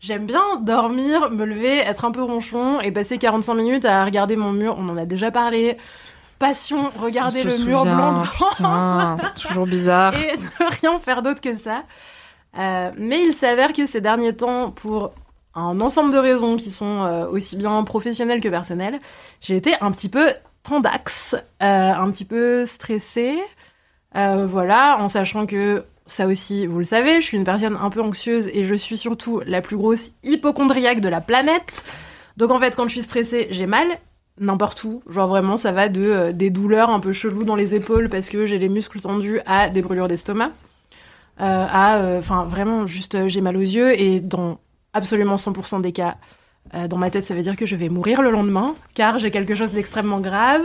[0.00, 4.36] J'aime bien dormir, me lever, être un peu ronchon et passer 45 minutes à regarder
[4.36, 4.76] mon mur.
[4.78, 5.78] On en a déjà parlé.
[6.38, 10.14] Passion, regarder le se mur souvient, blanc c'est toujours bizarre.
[10.20, 11.84] et ne rien faire d'autre que ça.
[12.58, 15.12] Euh, mais il s'avère que ces derniers temps, pour
[15.54, 19.00] un ensemble de raisons qui sont euh, aussi bien professionnelles que personnelles,
[19.40, 20.28] j'ai été un petit peu
[20.62, 23.38] tendax, euh, un petit peu stressée.
[24.14, 28.00] Voilà, en sachant que ça aussi, vous le savez, je suis une personne un peu
[28.00, 31.84] anxieuse et je suis surtout la plus grosse hypochondriaque de la planète.
[32.36, 33.88] Donc en fait, quand je suis stressée, j'ai mal
[34.38, 35.02] n'importe où.
[35.08, 38.28] Genre vraiment, ça va de euh, des douleurs un peu cheloues dans les épaules parce
[38.28, 40.52] que j'ai les muscles tendus à des brûlures d'estomac.
[41.40, 44.58] Euh, à, euh, enfin vraiment, juste j'ai mal aux yeux et dans
[44.92, 46.16] absolument 100% des cas,
[46.88, 49.54] dans ma tête, ça veut dire que je vais mourir le lendemain car j'ai quelque
[49.54, 50.64] chose d'extrêmement grave.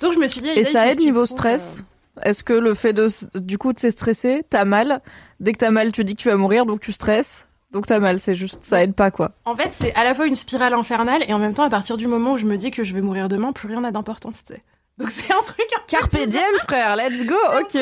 [0.00, 1.84] Donc je me suis dit, Et ça aide niveau stress?
[2.22, 3.08] Est-ce que le fait de,
[3.38, 5.00] du coup, de se stresser, t'as mal?
[5.40, 7.46] Dès que t'as mal, tu dis que tu vas mourir, donc tu stresses.
[7.70, 9.32] Donc t'as mal, c'est juste, ça aide pas quoi.
[9.44, 11.98] En fait, c'est à la fois une spirale infernale et en même temps, à partir
[11.98, 14.42] du moment où je me dis que je vais mourir demain, plus rien n'a d'importance,
[14.42, 14.62] tu sais.
[14.98, 17.80] Donc c'est un truc un Carpe diem, frère, let's go, ok.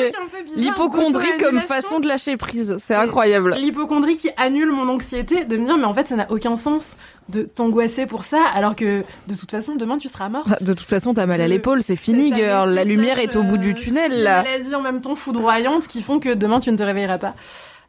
[0.55, 3.55] L'hypochondrie comme façon de lâcher prise, c'est incroyable.
[3.57, 6.95] L'hypochondrie qui annule mon anxiété, de me dire, mais en fait, ça n'a aucun sens
[7.29, 10.63] de t'angoisser pour ça, alors que de toute façon, demain, tu seras morte.
[10.63, 12.69] De toute façon, t'as mal à l'épaule, c'est fini, girl.
[12.71, 14.43] La lumière est au bout du tunnel, là.
[14.75, 17.33] en même temps foudroyante qui font que demain, tu ne te réveilleras pas.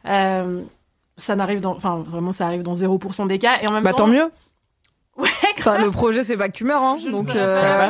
[0.07, 0.61] Euh,
[1.17, 3.91] ça n'arrive dans, enfin vraiment ça arrive dans 0% des cas et en même Bah
[3.91, 4.05] temps.
[4.05, 4.29] tant mieux.
[5.19, 5.27] Ouais,
[5.59, 6.97] Enfin, le projet, c'est pas que tu meurs, hein.
[7.03, 7.89] Je Donc, euh,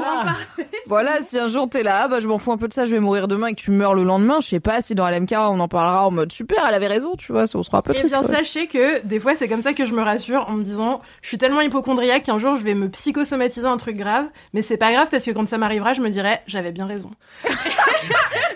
[0.88, 1.22] voilà.
[1.22, 2.99] si un jour t'es là, bah je m'en fous un peu de ça, je vais
[2.99, 5.60] mourir demain et que tu meurs le lendemain, je sais pas si dans LMK on
[5.60, 7.91] en parlera en mode super, elle avait raison, tu vois, ça on sera un peu
[7.93, 8.15] Eh triste.
[8.15, 8.35] bien, quoi.
[8.35, 11.27] sachez que des fois, c'est comme ça que je me rassure en me disant, je
[11.27, 14.91] suis tellement hypochondriaque qu'un jour, je vais me psychosomatiser un truc grave, mais c'est pas
[14.91, 17.11] grave parce que quand ça m'arrivera, je me dirai, j'avais bien raison.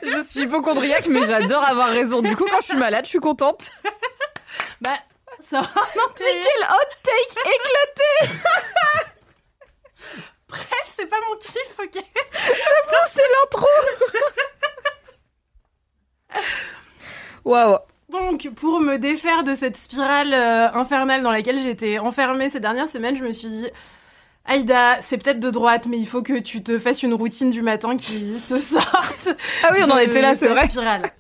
[0.04, 2.22] Je suis hypochondriaque, mais j'adore avoir raison.
[2.22, 3.72] Du coup, quand je suis malade, je suis contente.
[4.82, 4.92] Bah,
[5.44, 6.42] ça va un intérêt.
[6.42, 8.40] Quel hot take éclaté
[10.48, 12.04] Bref, c'est pas mon kiff, ok
[12.34, 13.68] J'avoue, c'est l'intro
[17.46, 17.78] Waouh
[18.10, 22.90] Donc, pour me défaire de cette spirale euh, infernale dans laquelle j'étais enfermée ces dernières
[22.90, 23.68] semaines, je me suis dit,
[24.46, 27.62] Aïda, c'est peut-être de droite, mais il faut que tu te fasses une routine du
[27.62, 29.30] matin qui te sorte.
[29.64, 30.70] Ah oui, on en était là, c'est vrai.
[30.70, 31.12] Spirale.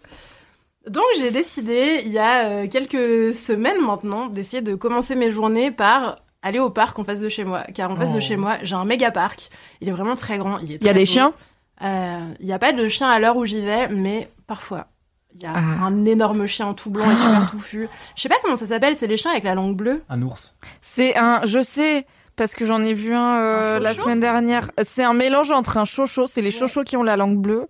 [0.89, 5.71] Donc, j'ai décidé, il y a euh, quelques semaines maintenant, d'essayer de commencer mes journées
[5.71, 7.63] par aller au parc en face de chez moi.
[7.73, 8.21] Car en face de Oh.
[8.21, 9.49] chez moi, j'ai un méga parc.
[9.79, 10.57] Il est vraiment très grand.
[10.59, 11.05] Il est Il y a des beau.
[11.05, 11.33] chiens?
[11.83, 14.87] Euh, Il n'y a pas de chien à l'heure où j'y vais, mais parfois.
[15.35, 15.85] Il y a Ah.
[15.85, 17.87] un énorme chien tout blanc et super touffu.
[18.15, 20.03] Je sais pas comment ça s'appelle, c'est les chiens avec la langue bleue?
[20.09, 20.53] Un ours.
[20.81, 22.05] C'est un, je sais,
[22.35, 24.69] parce que j'en ai vu un, euh, Un la semaine dernière.
[24.83, 27.67] C'est un mélange entre un chocho, c'est les chochos qui ont la langue bleue.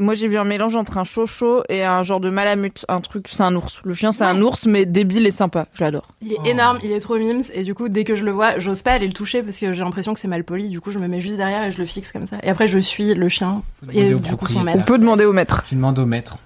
[0.00, 3.26] Moi, j'ai vu un mélange entre un chocho et un genre de malamute, un truc,
[3.30, 3.80] c'est un ours.
[3.84, 5.66] Le chien, c'est un ours, mais débile et sympa.
[5.74, 6.08] Je l'adore.
[6.22, 6.46] Il est Oh.
[6.46, 8.92] énorme, il est trop mimes, et du coup, dès que je le vois, j'ose pas
[8.92, 10.68] aller le toucher parce que j'ai l'impression que c'est mal poli.
[10.68, 12.36] Du coup, je me mets juste derrière et je le fixe comme ça.
[12.42, 13.62] Et après, je suis le chien
[13.92, 14.78] et du coup son maître.
[14.80, 15.64] On peut demander au maître.
[15.68, 16.38] Tu demandes au maître.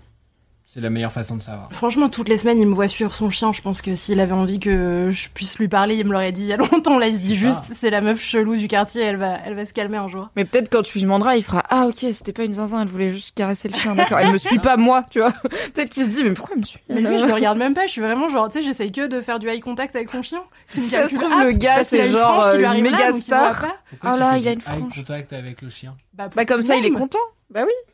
[0.73, 1.69] C'est la meilleure façon de savoir.
[1.71, 3.53] Franchement, toutes les semaines, il me voit suivre son chien.
[3.53, 6.45] Je pense que s'il avait envie que je puisse lui parler, il me l'aurait dit
[6.45, 6.99] il y a longtemps.
[6.99, 9.67] Là, il se dit juste, c'est la meuf chelou du quartier, elle va, elle va
[9.67, 10.31] se calmer un jour.
[10.35, 12.89] Mais peut-être quand tu lui demanderas, il fera Ah, ok, c'était pas une zinzin, elle
[12.89, 14.19] voulait juste caresser le chien, d'accord.
[14.19, 15.33] Elle me suit pas, moi, tu vois.
[15.75, 17.59] peut-être qu'il se dit Mais pourquoi elle me suit Mais lui, je euh le regarde
[17.59, 17.85] même pas.
[17.85, 20.23] Je suis vraiment genre, tu sais, j'essaye que de faire du eye contact avec son
[20.23, 20.41] chien.
[20.73, 23.21] Qui me Ça se trouve, le gars, a c'est une genre, euh, là, méga voit
[23.21, 23.67] star.
[24.01, 24.95] Ah là, il a du une eye frange.
[24.95, 25.95] contact avec le chien?
[26.15, 27.19] Bah, Bah, comme ça, il est content.
[27.51, 27.92] Bah oui.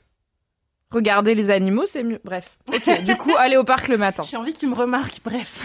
[0.90, 2.20] Regarder les animaux, c'est mieux.
[2.24, 2.56] Bref.
[2.74, 4.22] Ok, du coup, aller au parc le matin.
[4.22, 5.62] J'ai envie qu'il me remarque, bref.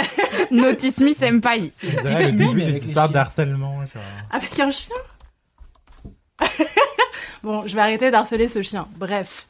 [0.50, 1.70] Notice me senpai.
[1.84, 3.76] On dirait le début des histoires d'harcèlement.
[3.76, 4.02] genre.
[4.30, 4.96] Avec un chien?
[7.42, 8.86] Bon, je vais arrêter d'harceler ce chien.
[8.96, 9.48] Bref.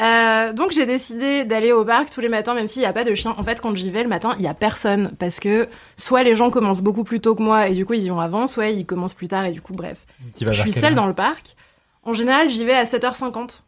[0.00, 3.04] Euh, donc j'ai décidé d'aller au parc tous les matins, même s'il n'y a pas
[3.04, 3.34] de chien.
[3.38, 6.34] En fait, quand j'y vais le matin, il y a personne parce que soit les
[6.34, 8.68] gens commencent beaucoup plus tôt que moi et du coup ils y vont avant, soit
[8.68, 9.98] ils commencent plus tard et du coup bref.
[10.40, 11.54] Je suis seule dans le parc.
[12.02, 13.60] En général, j'y vais à 7h50.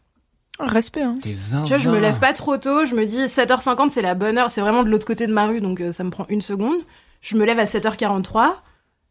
[0.59, 1.17] Respect, hein.
[1.23, 4.15] T'es Tu vois, je me lève pas trop tôt, je me dis 7h50 c'est la
[4.15, 6.27] bonne heure, c'est vraiment de l'autre côté de ma rue donc euh, ça me prend
[6.29, 6.79] une seconde.
[7.21, 8.53] Je me lève à 7h43,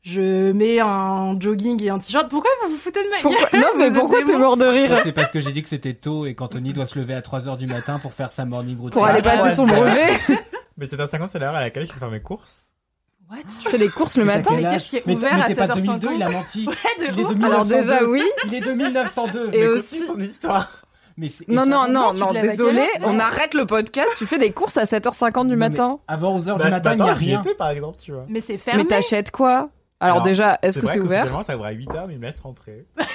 [0.03, 2.30] je mets un jogging et un t-shirt.
[2.30, 3.49] Pourquoi vous vous foutez de ma Pourquoi...
[3.51, 3.61] gueule?
[3.61, 4.99] Non, mais Vous êtes pourquoi des t'es mort de rire?
[5.03, 7.57] C'est parce que j'ai dit que c'était tôt et qu'Anthony doit se lever à 3h
[7.57, 8.91] du matin pour faire sa morning routine.
[8.97, 10.19] Pour aller passer son brevet.
[10.77, 12.53] Mais c'est à 50, c'est l'heure à laquelle je peux faire mes courses.
[13.30, 13.38] What?
[13.63, 14.55] Je fais les courses le matin?
[14.55, 15.99] mais qu'est-ce qui est Mais ouvert mais à t'es pas 7h50?
[15.99, 16.68] 2002, il a menti.
[16.68, 17.35] Ouais, de Il est ouf.
[17.35, 17.76] de Alors 1902.
[17.81, 18.23] déjà, oui.
[18.47, 19.49] Il est de 1902.
[19.53, 20.81] Et Mais aussi- Continue ton histoire.
[21.18, 24.52] Mais c'est- Non, non, non, tu non, désolé, on arrête le podcast, tu fais des
[24.52, 26.00] courses à 7h50 du matin.
[26.08, 27.44] Avant 11h Bah, du ce matin, il n'y a rien.
[27.58, 28.26] par exemple, tu vois.
[28.30, 28.84] Mais c'est fermé.
[28.84, 29.70] Mais t'achètes quoi?
[30.04, 31.28] Alors, Alors, déjà, est-ce que c'est ouvert?
[31.46, 32.86] ça ouvre à 8h, mais il me laisse rentrer.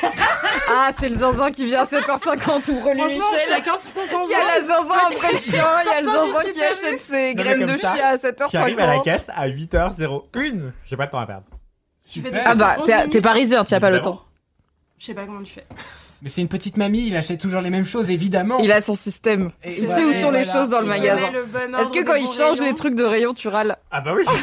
[0.68, 3.48] Ah, c'est le zinzin qui vient à 7h50, ouvre lui Franchement, Michel.
[3.48, 3.90] chacun son
[4.24, 7.01] Il y a la zinzin après le chien, il y a le zinzin qui achète
[7.01, 9.02] ses graines de ça, chien à Qui arrive à la 7h50.
[9.02, 10.73] caisse à 8h01.
[10.85, 11.44] J'ai pas de temps à perdre.
[12.01, 12.43] Super.
[12.44, 14.23] Ah bah, 11 t'es parisien, tu as pas le temps.
[14.98, 15.66] Je sais pas comment tu fais.
[16.22, 18.59] Mais c'est une petite mamie, il achète toujours les mêmes choses, évidemment.
[18.59, 19.51] Il a son système.
[19.62, 21.30] Et Il voilà, sait où sont les choses dans le magasin.
[21.52, 24.24] Bon Est-ce que quand il change les trucs de rayon, tu râles Ah bah oui.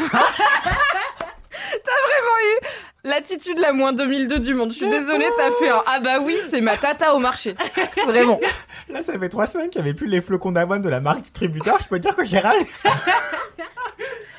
[3.06, 4.72] L'attitude la moins 2002 du monde.
[4.72, 7.54] Je suis désolée, t'as fait un ah bah oui, c'est ma tata au marché.
[8.08, 8.40] Vraiment.
[8.88, 11.22] Là, ça fait 3 semaines qu'il n'y avait plus les flocons d'avoine de la marque
[11.22, 11.78] distributeur.
[11.82, 12.66] Je peux te dire que j'ai râlé.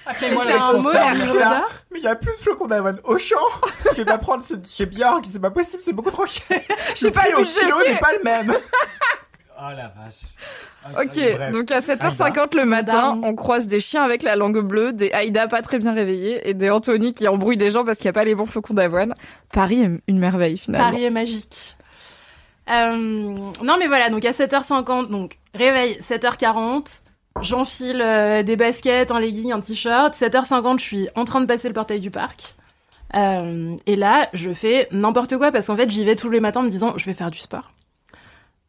[0.06, 1.20] Appelez-moi C'est le un mot responsable.
[1.26, 1.92] Je.
[1.92, 3.36] Mais il y a plus de flocons d'avoine au champ.
[3.92, 6.60] Je vais pas prendre ce chez Björk, c'est pas possible, c'est beaucoup trop cher.
[6.94, 8.54] J'ai Le pas prix le kilo n'est pas le même.
[9.66, 11.00] Oh la vache.
[11.00, 11.52] Ok, Bref.
[11.52, 13.24] donc à 7h50 le matin, Madame.
[13.24, 16.54] on croise des chiens avec la langue bleue, des Aïda pas très bien réveillés et
[16.54, 19.14] des Anthony qui embrouillent des gens parce qu'il n'y a pas les bons flocons d'avoine.
[19.52, 20.90] Paris est une merveille finalement.
[20.90, 21.76] Paris est magique.
[22.70, 22.92] Euh,
[23.62, 27.00] non mais voilà, donc à 7h50, donc réveil 7h40,
[27.40, 30.14] j'enfile euh, des baskets, un legging, un t-shirt.
[30.14, 32.54] 7h50, je suis en train de passer le portail du parc.
[33.14, 36.60] Euh, et là, je fais n'importe quoi parce qu'en fait, j'y vais tous les matins
[36.60, 37.70] en me disant je vais faire du sport.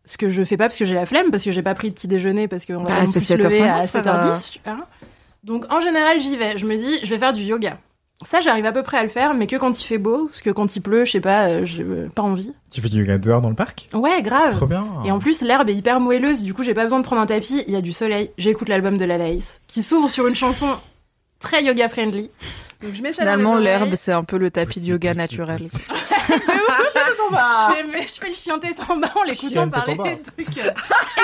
[0.05, 1.89] Ce que je fais pas parce que j'ai la flemme, parce que j'ai pas pris
[1.89, 4.29] de petit déjeuner, parce qu'on va Bah, c'est plus se lever 7h50, à ça va.
[4.31, 4.57] 7h10.
[4.67, 4.83] hein.
[5.43, 6.57] Donc en général, j'y vais.
[6.57, 7.77] Je me dis je vais faire du yoga.
[8.23, 10.41] Ça, j'arrive à peu près à le faire, mais que quand il fait beau, parce
[10.41, 12.53] que quand il pleut, je sais pas, euh, j'ai euh, pas envie.
[12.71, 13.89] Tu fais du yoga dehors dans le parc?
[13.93, 14.55] Ouais, C'est grave.
[14.55, 14.85] trop bien.
[15.03, 17.25] Et en plus, l'herbe est hyper moelleuse, du coup, j'ai pas besoin de prendre un
[17.25, 18.31] tapis, il y a du soleil.
[18.37, 20.67] J'écoute l'album de la Laïs, qui s'ouvre sur une chanson
[21.41, 22.29] très yoga friendly.
[22.81, 25.59] Donc je mets ça dans Finalement, l'herbe, c'est un peu le tapis de yoga naturel.
[26.29, 30.03] De ouf, je, fais, je fais le chien tête en bas en l'écoutant parler bas.
[30.15, 30.71] de trucs euh,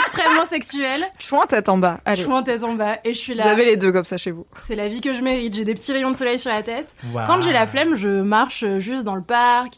[0.06, 1.06] extrêmement sexuels.
[1.20, 2.00] Chouin tête en bas.
[2.06, 2.24] Je Allez.
[2.24, 3.44] suis en tête en bas et je suis là.
[3.44, 4.46] Vous avez les deux comme ça chez vous.
[4.58, 5.54] C'est la vie que je mérite.
[5.54, 6.96] J'ai des petits rayons de soleil sur la tête.
[7.28, 9.74] Quand j'ai la flemme, je marche juste dans le parc.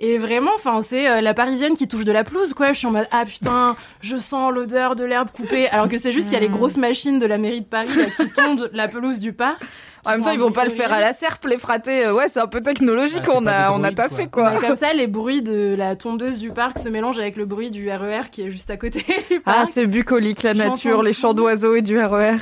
[0.00, 2.72] Et vraiment, enfin, c'est euh, la parisienne qui touche de la pelouse, quoi.
[2.72, 5.68] Je suis en mode, ah putain, je sens l'odeur de l'herbe coupée.
[5.70, 7.90] Alors que c'est juste, il y a les grosses machines de la mairie de Paris
[7.96, 9.60] là, qui tondent la pelouse du parc.
[10.04, 12.06] En même temps, ils vont pas le faire à la serpe, les fratés.
[12.06, 13.22] Euh, Ouais, c'est un peu technologique.
[13.22, 14.50] Ah, c'est on pas a, on a taffé, quoi.
[14.52, 17.72] Mais comme ça, les bruits de la tondeuse du parc se mélangent avec le bruit
[17.72, 19.58] du RER qui est juste à côté du parc.
[19.60, 22.36] Ah, c'est bucolique, la nature, les chants d'oiseaux et du RER.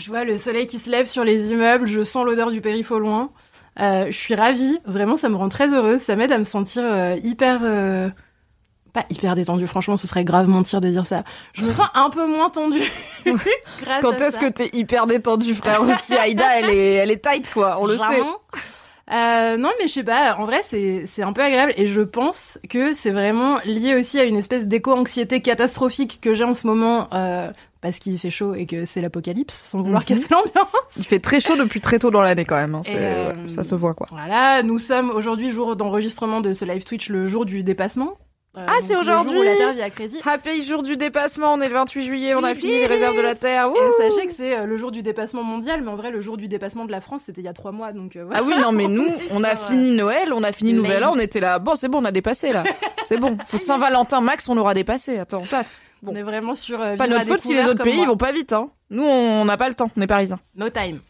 [0.00, 2.90] Je vois le soleil qui se lève sur les immeubles, je sens l'odeur du périph'
[2.90, 3.30] au loin.
[3.80, 6.00] Euh, je suis ravie, vraiment, ça me rend très heureuse.
[6.00, 7.60] Ça m'aide à me sentir euh, hyper.
[7.62, 8.08] euh,
[8.92, 11.22] Pas hyper détendue, franchement, ce serait grave mentir de dire ça.
[11.52, 12.90] Je me sens un peu moins tendue.
[13.82, 17.50] grâce Quand est-ce que t'es hyper détendu, frère aussi Aïda, elle est, elle est tight,
[17.52, 17.78] quoi.
[17.80, 18.04] On le sait.
[18.04, 18.38] Vraiment.
[19.10, 20.36] Euh, non, mais je sais pas.
[20.36, 24.20] En vrai, c'est c'est un peu agréable et je pense que c'est vraiment lié aussi
[24.20, 27.48] à une espèce d'éco-anxiété catastrophique que j'ai en ce moment euh,
[27.80, 30.06] parce qu'il fait chaud et que c'est l'apocalypse, sans vouloir Mhm.
[30.06, 30.96] casser l'ambiance.
[30.96, 32.74] Il fait très chaud depuis très tôt dans l'année, quand même.
[32.74, 32.80] hein.
[32.88, 34.08] Et, euh, ouais, ça se voit, quoi.
[34.10, 38.14] Voilà, nous sommes aujourd'hui jour d'enregistrement de ce live Twitch, le jour du dépassement.
[38.56, 40.18] Euh, Ah, c'est aujourd'hui la Terre vit à crédit.
[40.24, 43.20] Happy jour du dépassement, on est le 28 juillet, on a fini les réserves de
[43.20, 43.66] la Terre.
[43.66, 46.20] Et Wouh sachez que c'est euh, le jour du dépassement mondial, mais en vrai, le
[46.20, 47.92] jour du dépassement de la France, c'était il y a trois mois.
[47.92, 51.04] Donc, euh, Ah oui, non, mais nous, on a fini Noël, on a fini Nouvel
[51.04, 51.60] An, on était là.
[51.60, 52.64] Bon, c'est bon, on a dépassé, là.
[53.04, 53.36] C'est bon.
[53.46, 55.18] Faut Saint-Valentin max, on aura dépassé.
[55.18, 55.80] Attends, paf.
[56.06, 56.80] On est vraiment sur.
[56.80, 58.06] euh, Pas notre faute si les autres pays moi.
[58.06, 58.70] vont pas vite, hein.
[58.90, 60.38] Nous, on n'a pas le temps, on est parisiens.
[60.56, 61.00] No time.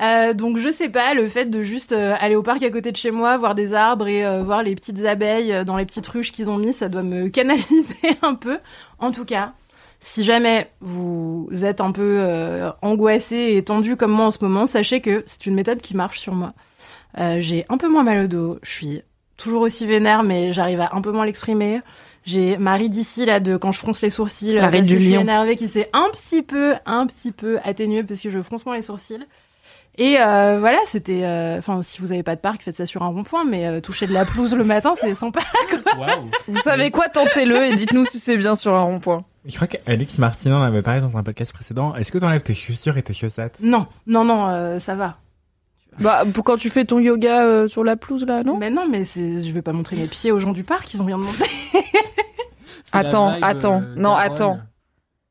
[0.00, 2.92] Euh, donc je sais pas, le fait de juste euh, aller au parc à côté
[2.92, 6.06] de chez moi, voir des arbres et euh, voir les petites abeilles dans les petites
[6.06, 8.58] ruches qu'ils ont mis, ça doit me canaliser un peu.
[8.98, 9.52] En tout cas,
[10.00, 12.22] si jamais vous êtes un peu
[12.82, 16.20] angoissé et tendu comme moi en ce moment, sachez que c'est une méthode qui marche
[16.20, 16.52] sur moi.
[17.38, 19.02] J'ai un peu moins mal au dos, je suis
[19.38, 21.80] toujours aussi vénère, mais j'arrive à un peu moins l'exprimer.
[22.26, 24.88] J'ai ma ride ici, là, de quand je fronce les sourcils, La parce ride que
[24.88, 25.20] du je suis lion.
[25.22, 28.74] énervée, qui s'est un petit peu, un petit peu atténuée parce que je fronce moins
[28.76, 29.24] les sourcils.
[29.98, 31.22] Et euh, voilà, c'était.
[31.24, 33.80] euh, Enfin, si vous avez pas de parc, faites ça sur un rond-point, mais euh,
[33.80, 35.40] toucher de la pelouse le matin, c'est sympa.
[36.48, 39.24] Vous savez quoi, tentez-le et dites-nous si c'est bien sur un rond-point.
[39.46, 41.94] Je crois qu'Alex Martinon en avait parlé dans un podcast précédent.
[41.94, 43.58] Est-ce que t'enlèves tes chaussures et tes chaussettes?
[43.62, 45.16] Non, non, non, euh, ça va.
[46.00, 48.56] Bah, pour quand tu fais ton yoga euh, sur la pelouse, là, non?
[48.56, 51.06] Mais non, mais je vais pas montrer mes pieds aux gens du parc, ils ont
[51.06, 51.38] rien demandé.
[52.92, 54.60] Attends, vibe, attends, euh, non, attends.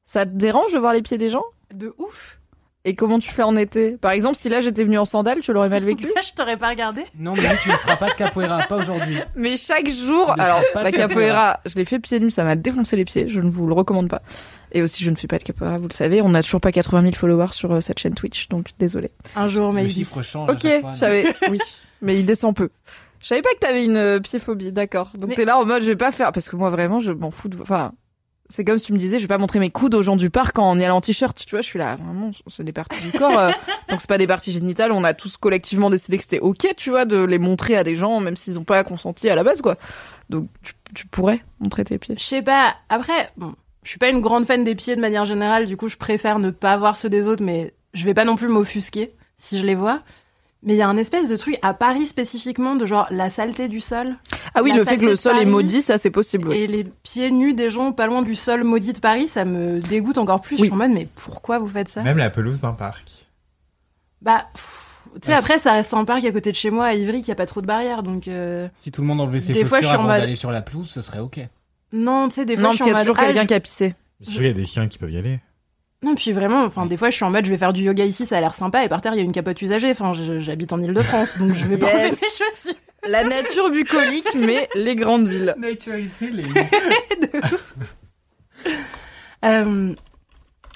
[0.03, 1.43] Ça te dérange de voir les pieds des gens?
[1.73, 2.39] De ouf.
[2.87, 3.97] Et comment tu fais en été?
[3.97, 6.07] Par exemple, si là j'étais venue en sandales, tu l'aurais mal vécu?
[6.21, 7.03] Je t'aurais pas regardé.
[7.17, 9.17] Non, mais tu ne feras pas de capoeira, pas aujourd'hui.
[9.35, 11.07] Mais chaque jour, alors fais pas de la capoeira.
[11.07, 13.73] capoeira, je l'ai fait pieds nus, ça m'a défoncé les pieds, je ne vous le
[13.73, 14.21] recommande pas.
[14.75, 16.73] Et aussi, je ne fais pas de capoeira, vous le savez, on n'a toujours pas
[16.73, 19.09] 80 000 followers sur euh, cette chaîne Twitch, donc désolé.
[19.37, 20.49] Un jour, mais Le chiffre change.
[20.49, 21.59] Ok, je savais, oui,
[22.01, 22.69] mais il descend peu.
[23.21, 25.11] Je savais pas que t'avais une euh, piéphobie, d'accord.
[25.17, 27.31] Donc t'es là en mode, je vais pas faire, parce que moi vraiment, je m'en
[27.31, 27.93] fous de, enfin,
[28.49, 30.29] c'est comme si tu me disais, je vais pas montrer mes coudes aux gens du
[30.29, 32.99] parc en y allant en t-shirt, tu vois, je suis là, vraiment, c'est des parties
[32.99, 33.51] du corps, euh,
[33.89, 36.89] donc c'est pas des parties génitales, on a tous collectivement décidé que c'était ok, tu
[36.89, 39.61] vois, de les montrer à des gens, même s'ils ont pas consenti à la base,
[39.61, 39.77] quoi.
[40.29, 42.15] Donc tu, tu pourrais montrer tes pieds.
[42.17, 42.75] Je sais pas.
[42.89, 45.87] Après, bon, je suis pas une grande fan des pieds de manière générale, du coup,
[45.87, 49.13] je préfère ne pas voir ceux des autres, mais je vais pas non plus m'offusquer
[49.37, 50.01] si je les vois.
[50.63, 53.67] Mais il y a un espèce de truc à Paris spécifiquement de genre la saleté
[53.67, 54.15] du sol.
[54.55, 56.57] Ah oui, le fait que le sol est maudit, ça c'est possible, oui.
[56.57, 59.79] Et les pieds nus des gens pas loin du sol maudit de Paris, ça me
[59.79, 60.57] dégoûte encore plus.
[60.57, 62.01] Je suis en mode, mais pourquoi vous faites ça?
[62.01, 63.27] Même la pelouse d'un parc.
[64.23, 64.47] Bah,
[65.13, 67.31] tu sais, après, ça reste un parc à côté de chez moi, à Ivry, qui
[67.31, 68.27] a pas trop de barrières, donc.
[68.27, 70.21] euh, Si tout le monde enlevait ses Des fois, je chaussures suis en avant mode-
[70.21, 71.41] d'aller sur la pelouse, ce serait ok.
[71.91, 73.07] Non, tu sais, des fois, Non, je parce suis qu'il y en a mode.
[73.07, 73.93] toujours ah, quelqu'un je- qui a pissé.
[74.21, 75.39] Je il y a des chiens qui peuvent y aller.
[76.03, 78.05] Non, puis vraiment, enfin, des fois, je suis en mode, je vais faire du yoga
[78.05, 79.89] ici, ça a l'air sympa, et par terre, il y a une capote usagée.
[79.91, 82.73] Enfin, j'habite en Ile-de-France, donc je vais pas enlever mes chaussures.
[83.07, 85.55] La nature bucolique, mais les grandes villes.
[85.57, 86.53] Nature is healing.
[89.43, 89.93] Euh,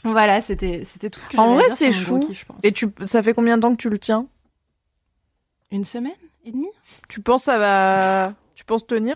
[0.04, 2.20] voilà, c'était, c'était tout ce que j'avais En à vrai, dire c'est chou.
[2.20, 2.58] kiff, je pense.
[2.64, 4.28] Et tu, ça fait combien de temps que tu le tiens?
[5.72, 6.12] Une semaine
[6.46, 6.70] et demie?
[7.08, 9.16] Tu penses ça va, tu penses tenir?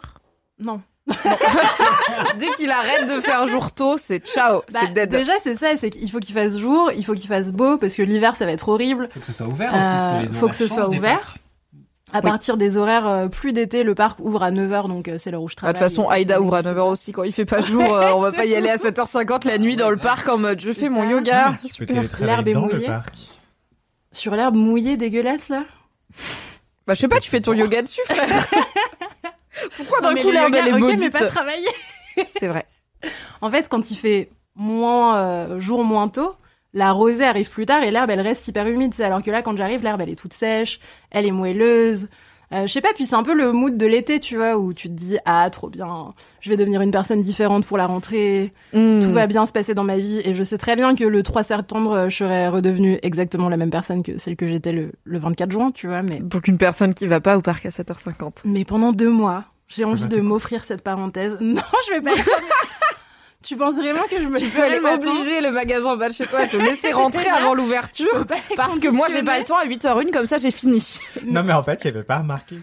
[0.59, 0.81] Non.
[2.37, 5.09] Dès qu'il arrête de faire jour tôt, c'est ciao, Bah, c'est dead.
[5.09, 7.95] Déjà, c'est ça, c'est qu'il faut qu'il fasse jour, il faut qu'il fasse beau, parce
[7.95, 9.09] que l'hiver, ça va être horrible.
[9.13, 11.35] Faut que ce soit ouvert aussi, parce que Euh, les faut que ce soit ouvert.
[12.15, 15.31] À partir des horaires euh, plus d'été, le parc ouvre à 9h, donc euh, c'est
[15.31, 15.73] l'heure où je Ah, De travaille.
[15.73, 17.11] toute façon, Aïda ouvre à n'existe 9h aussi.
[17.11, 19.75] Quand il fait pas jour, euh, on va pas y aller à 7h50 la nuit
[19.75, 21.53] dans le parc en mode je fais mon yoga.
[22.19, 22.87] L'herbe est mouillée.
[24.11, 25.63] Sur l'herbe mouillée dégueulasse, là?
[26.85, 28.45] Bah, je sais pas, tu fais ton yoga dessus, frère.
[29.77, 31.67] Pourquoi d'un coup elle est ok, mais pas travailler.
[32.37, 32.65] C'est vrai.
[33.41, 36.35] En fait, quand il fait moins euh, jour moins tôt,
[36.73, 38.93] la rosée arrive plus tard et l'herbe elle reste hyper humide.
[39.01, 40.79] Alors que là, quand j'arrive, l'herbe elle est toute sèche,
[41.11, 42.07] elle est moelleuse.
[42.53, 44.73] Euh, je sais pas, puis c'est un peu le mood de l'été, tu vois, où
[44.73, 48.53] tu te dis ah trop bien, je vais devenir une personne différente pour la rentrée,
[48.73, 48.99] Hmm.
[49.01, 51.23] tout va bien se passer dans ma vie et je sais très bien que le
[51.23, 55.17] 3 septembre je serai redevenue exactement la même personne que celle que j'étais le, le
[55.17, 58.41] 24 juin, tu vois, mais Donc une personne qui va pas au parc à 7h50.
[58.45, 59.45] mais pendant deux mois,
[59.75, 61.37] j'ai envie de m'offrir cette parenthèse.
[61.41, 62.11] Non, je vais pas.
[63.43, 66.13] tu penses vraiment que je me Tu peux aller obliger le magasin en bas de
[66.13, 68.25] chez toi à te laisser rentrer Déjà, avant l'ouverture
[68.55, 70.99] parce que moi j'ai pas le temps à 8h01 comme ça j'ai fini.
[71.25, 72.57] Non, mais en fait, j'avais pas remarqué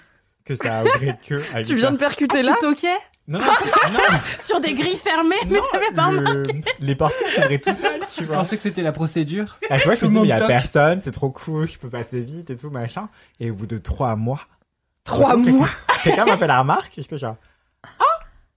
[0.44, 2.96] que ça ouvrait que à Tu viens de percuter Ah, là tu toquais
[3.28, 3.44] Non, non,
[3.92, 4.00] non.
[4.38, 6.62] sur des grilles fermées, mais t'avais pas le- remarqué.
[6.80, 8.36] les portières s'ouvraient tout seuls, tu Je vois.
[8.38, 9.58] pensais que c'était la procédure.
[9.68, 10.48] À chaque fois, je me le dis, mais il y a toque.
[10.48, 13.08] personne, c'est trop cool, je peux passer vite et tout, machin.
[13.38, 14.40] Et au bout de trois mois.
[15.04, 15.68] Trois mois
[16.04, 17.36] Quelqu'un m'a fait la remarque, et j'étais genre,
[17.84, 18.04] ah,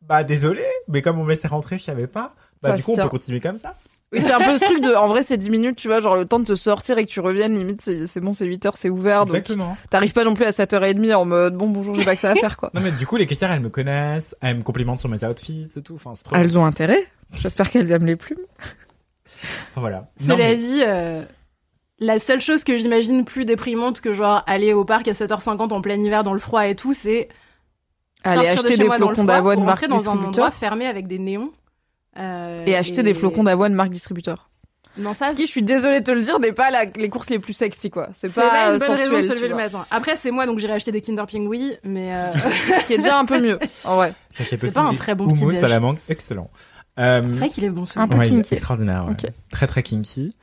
[0.01, 2.33] bah, désolé, mais comme on me laissait rentrer, je savais pas.
[2.61, 3.75] Bah, Ça du coup, on peut continuer comme ça.
[4.13, 4.93] Oui, c'est un peu ce truc de.
[4.93, 7.09] En vrai, c'est 10 minutes, tu vois, genre le temps de te sortir et que
[7.09, 9.25] tu reviennes, limite, c'est c'est bon, c'est 8h, c'est ouvert.
[9.25, 9.75] Donc Exactement.
[9.89, 12.35] t'arrives pas non plus à 7h30 en mode bon, bonjour, j'ai pas que ça à
[12.35, 12.69] faire, quoi.
[12.75, 15.67] Non, mais du coup, les caissières, elles me connaissent, elles me complimentent sur mes outfits
[15.75, 15.95] et tout.
[15.95, 16.35] Enfin, c'est trop.
[16.35, 17.07] Elles ont intérêt.
[17.31, 18.37] J'espère qu'elles aiment les plumes.
[19.71, 19.97] Enfin, voilà.
[19.97, 20.05] Non,
[20.35, 21.23] Cela mais- dit, euh,
[22.03, 25.81] la seule chose que j'imagine plus déprimante que genre aller au parc à 7h50 en
[25.81, 27.29] plein hiver dans le froid et tout, c'est
[28.23, 31.07] Aller de acheter chez des flocons d'avoine marque rentrer dans un endroit distributeur fermé avec
[31.07, 31.51] des néons.
[32.17, 34.49] Euh, et acheter des flocons d'avoine marque distributeur.
[34.97, 37.09] Non, ça, Ce qui, je suis désolée de te le dire, n'est pas la- les
[37.09, 38.09] courses les plus sexy, quoi.
[38.13, 39.83] C'est pas, pas une euh, bonne raison de sensuel, se lever le matin.
[39.89, 42.31] Après, c'est moi, donc j'irai acheter des Kinder Pingui, mais euh,
[42.79, 44.13] Ce qui est déjà un peu mieux, en vrai.
[44.31, 46.51] C'est pas un très bon petit à la mangue, excellent.
[46.99, 48.53] Euh, c'est vrai qu'il est bon ce Un peu ouais, kinky.
[48.53, 49.15] extraordinaire, ouais.
[49.51, 50.35] Très très kinky.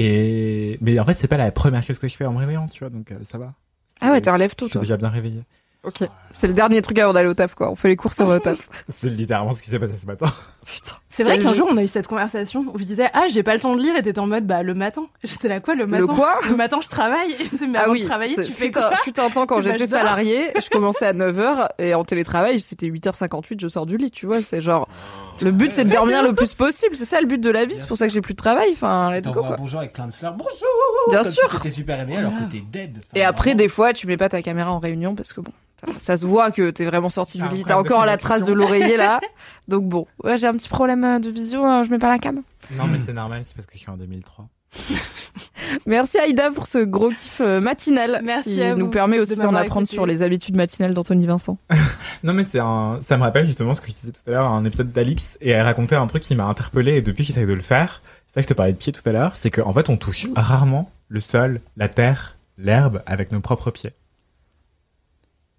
[0.00, 2.68] Et mais en fait, c'est pas la première chose que je fais en me réveillant,
[2.68, 3.52] tu vois, donc euh, ça va.
[4.00, 4.80] Ah ouais, t'es un tôt, Je suis toi.
[4.82, 5.42] déjà bien réveillé.
[5.82, 6.08] Ok.
[6.30, 7.68] C'est le dernier truc avant d'aller au taf, quoi.
[7.70, 8.68] On fait les courses, va au taf.
[8.88, 10.26] C'est littéralement ce qui s'est passé ce matin.
[10.66, 10.94] Putain.
[11.08, 13.54] C'est vrai qu'un jour on a eu cette conversation où je disais ah j'ai pas
[13.54, 15.06] le temps de lire et t'étais en mode bah le matin.
[15.24, 17.32] J'étais là quoi le matin quoi Le matin je travaille.
[17.32, 19.62] Et c'est, mais Ah avant oui, de travailler tu fais quoi fut un temps quand
[19.62, 24.10] j'étais salariée, je commençais à 9h et en télétravail, c'était 8h58, je sors du lit,
[24.10, 24.88] tu vois, c'est genre
[25.42, 27.74] le but c'est de dormir le plus possible, c'est ça le but de la vie,
[27.76, 29.56] c'est pour ça que j'ai plus de travail, enfin let's go quoi.
[29.56, 30.34] bonjour avec plein de fleurs.
[30.34, 30.52] Bonjour
[31.10, 31.50] Bien Comme sûr.
[31.50, 32.98] Si t'étais super aimé alors que t'es dead.
[32.98, 35.52] Enfin, Et après des fois, tu mets pas ta caméra en réunion parce que bon,
[36.00, 38.96] ça- se voit que t'es vraiment sorti du lit, t'as encore la trace de l'oreiller
[38.96, 39.20] là.
[39.68, 42.18] Donc bon, ouais, j'ai un petit problème euh, de visio, hein, je mets pas la
[42.18, 42.42] cam.
[42.76, 44.46] Non, mais c'est normal, c'est parce que je suis en 2003.
[45.86, 49.42] Merci Aïda pour ce gros kiff euh, matinal Merci qui à nous permet aussi de
[49.42, 49.94] d'en apprendre écouté.
[49.96, 51.58] sur les habitudes matinales d'Anthony Vincent.
[52.24, 54.46] Non, mais c'est un, ça me rappelle justement ce que je disais tout à l'heure,
[54.50, 57.52] un épisode d'Alix, et elle racontait un truc qui m'a interpellé, et depuis j'essaie de
[57.52, 59.72] le faire, c'est ça que je te parlais de pied tout à l'heure, c'est qu'en
[59.72, 63.92] fait, on touche rarement le sol, la terre, l'herbe avec nos propres pieds.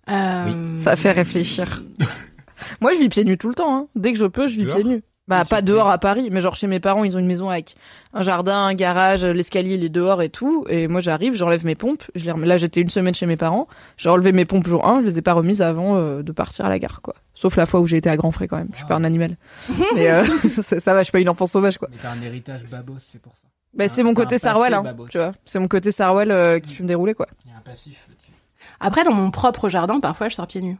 [0.10, 1.82] Euh, Ça fait réfléchir.
[2.82, 3.74] Moi, je vis pieds nus tout le temps.
[3.74, 3.88] Hein.
[3.96, 5.02] Dès que je peux, je vis pieds nus.
[5.30, 7.76] Bah, pas dehors à Paris, mais genre chez mes parents, ils ont une maison avec
[8.14, 10.66] un jardin, un garage, l'escalier, il est dehors et tout.
[10.70, 12.04] Et moi, j'arrive, j'enlève mes pompes.
[12.16, 13.68] Je les Là, j'étais une semaine chez mes parents.
[13.98, 16.66] J'ai enlevé mes pompes jour 1, je les ai pas remises avant euh, de partir
[16.66, 17.14] à la gare, quoi.
[17.36, 18.70] Sauf la fois où j'ai été à grand frais quand même.
[18.72, 19.38] Je suis pas un animal.
[19.96, 20.26] Mais euh,
[20.62, 21.90] ça, ça va, je suis pas une enfant sauvage, quoi.
[21.92, 23.48] Mais t'as un héritage babos, c'est pour ça.
[23.76, 25.34] Bah, c'est mon côté Sarwell, hein, tu vois.
[25.46, 27.28] C'est mon côté Sarwell euh, qui fume des roulés, quoi.
[27.46, 28.32] Il y a un passif là-dessus.
[28.80, 30.78] Après dans mon propre jardin parfois je sors pieds nus.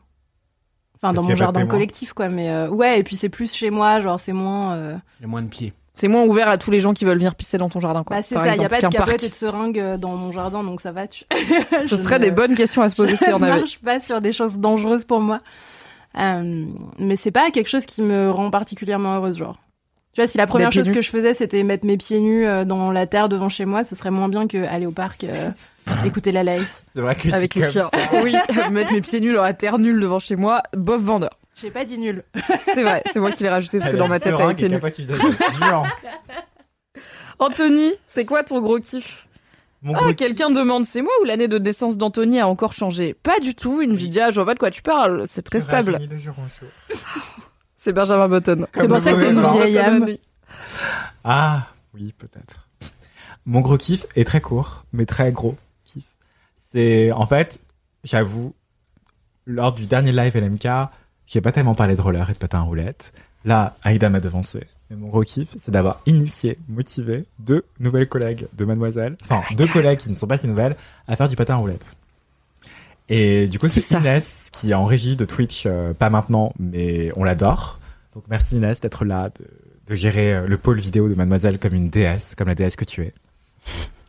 [1.02, 4.02] Enfin dans mon jardin collectif quoi mais euh, ouais et puis c'est plus chez moi
[4.02, 4.74] genre c'est moins.
[4.76, 5.74] euh, Il y a moins de pieds.
[5.94, 8.16] C'est moins ouvert à tous les gens qui veulent venir pisser dans ton jardin, quoi.
[8.18, 10.32] Bah c'est ça, il y a pas de capote et de seringue euh, dans mon
[10.32, 11.08] jardin, donc ça va.
[11.08, 11.26] Tu...
[11.88, 13.60] Ce serait des bonnes questions à se poser si on Je avait.
[13.60, 15.40] marche pas sur des choses dangereuses pour moi.
[16.18, 16.66] Euh,
[17.00, 19.58] mais c'est pas quelque chose qui me rend particulièrement heureuse, genre.
[20.14, 20.94] Tu vois, si la première chose nus.
[20.96, 23.94] que je faisais, c'était mettre mes pieds nus dans la terre devant chez moi, ce
[23.96, 25.50] serait moins bien que aller au parc, euh,
[26.06, 26.84] écouter la laisse.
[26.94, 27.90] C'est vrai que Avec les chiens.
[28.24, 28.36] oui,
[28.72, 31.32] mettre mes pieds nuls dans la terre nulle devant chez moi, bof vendeur.
[31.56, 32.24] J'ai pas dit nul.
[32.66, 34.82] C'est vrai, c'est moi qui l'ai rajouté parce que dans ma tête elle était nulle.
[37.40, 39.26] Anthony, c'est quoi ton gros kiff?
[39.82, 43.14] Mon Ah, quelqu'un demande, c'est moi ou l'année de naissance d'Anthony a encore changé?
[43.14, 46.00] Pas du tout, Nvidia, je vois pas de quoi tu parles, c'est très stable.
[47.78, 48.68] C'est Benjamin Button.
[48.74, 50.08] C'est pour ça que t'es une vieille âme.
[51.24, 52.68] Ah, oui, peut-être.
[53.46, 55.56] Mon gros kiff est très court, mais très gros.
[56.72, 57.60] C'est, en fait,
[58.04, 58.54] j'avoue,
[59.46, 60.68] lors du dernier live LMK,
[61.26, 63.14] j'ai pas tellement parlé de roller et de patin à roulettes.
[63.46, 64.68] Là, Aïda m'a devancé.
[64.90, 69.68] Mais mon gros kiff, c'est d'avoir initié, motivé deux nouvelles collègues de Mademoiselle, enfin, deux
[69.68, 70.76] collègues qui ne sont pas si nouvelles,
[71.08, 71.96] à faire du patin à roulettes.
[73.08, 77.12] Et du coup, c'est Inès qui est en régie de Twitch, euh, pas maintenant, mais
[77.16, 77.80] on l'adore.
[78.14, 79.46] Donc merci Inès d'être là, de,
[79.88, 82.86] de gérer euh, le pôle vidéo de Mademoiselle comme une déesse, comme la déesse que
[82.86, 83.14] tu es.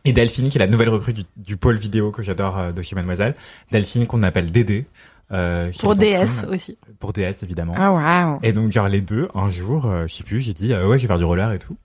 [0.05, 2.81] Et Delphine, qui est la nouvelle recrue du, du pôle vidéo que j'adore euh, de
[2.81, 3.35] chez Mademoiselle.
[3.71, 4.85] Delphine qu'on appelle Dédé.
[5.31, 6.77] Euh, Pour DS aussi.
[6.99, 7.73] Pour DS, évidemment.
[7.77, 8.39] Ah waouh.
[8.43, 10.97] Et donc, genre, les deux, un jour, euh, je sais plus, j'ai dit, euh, ouais,
[10.97, 11.77] je vais faire du roller et tout.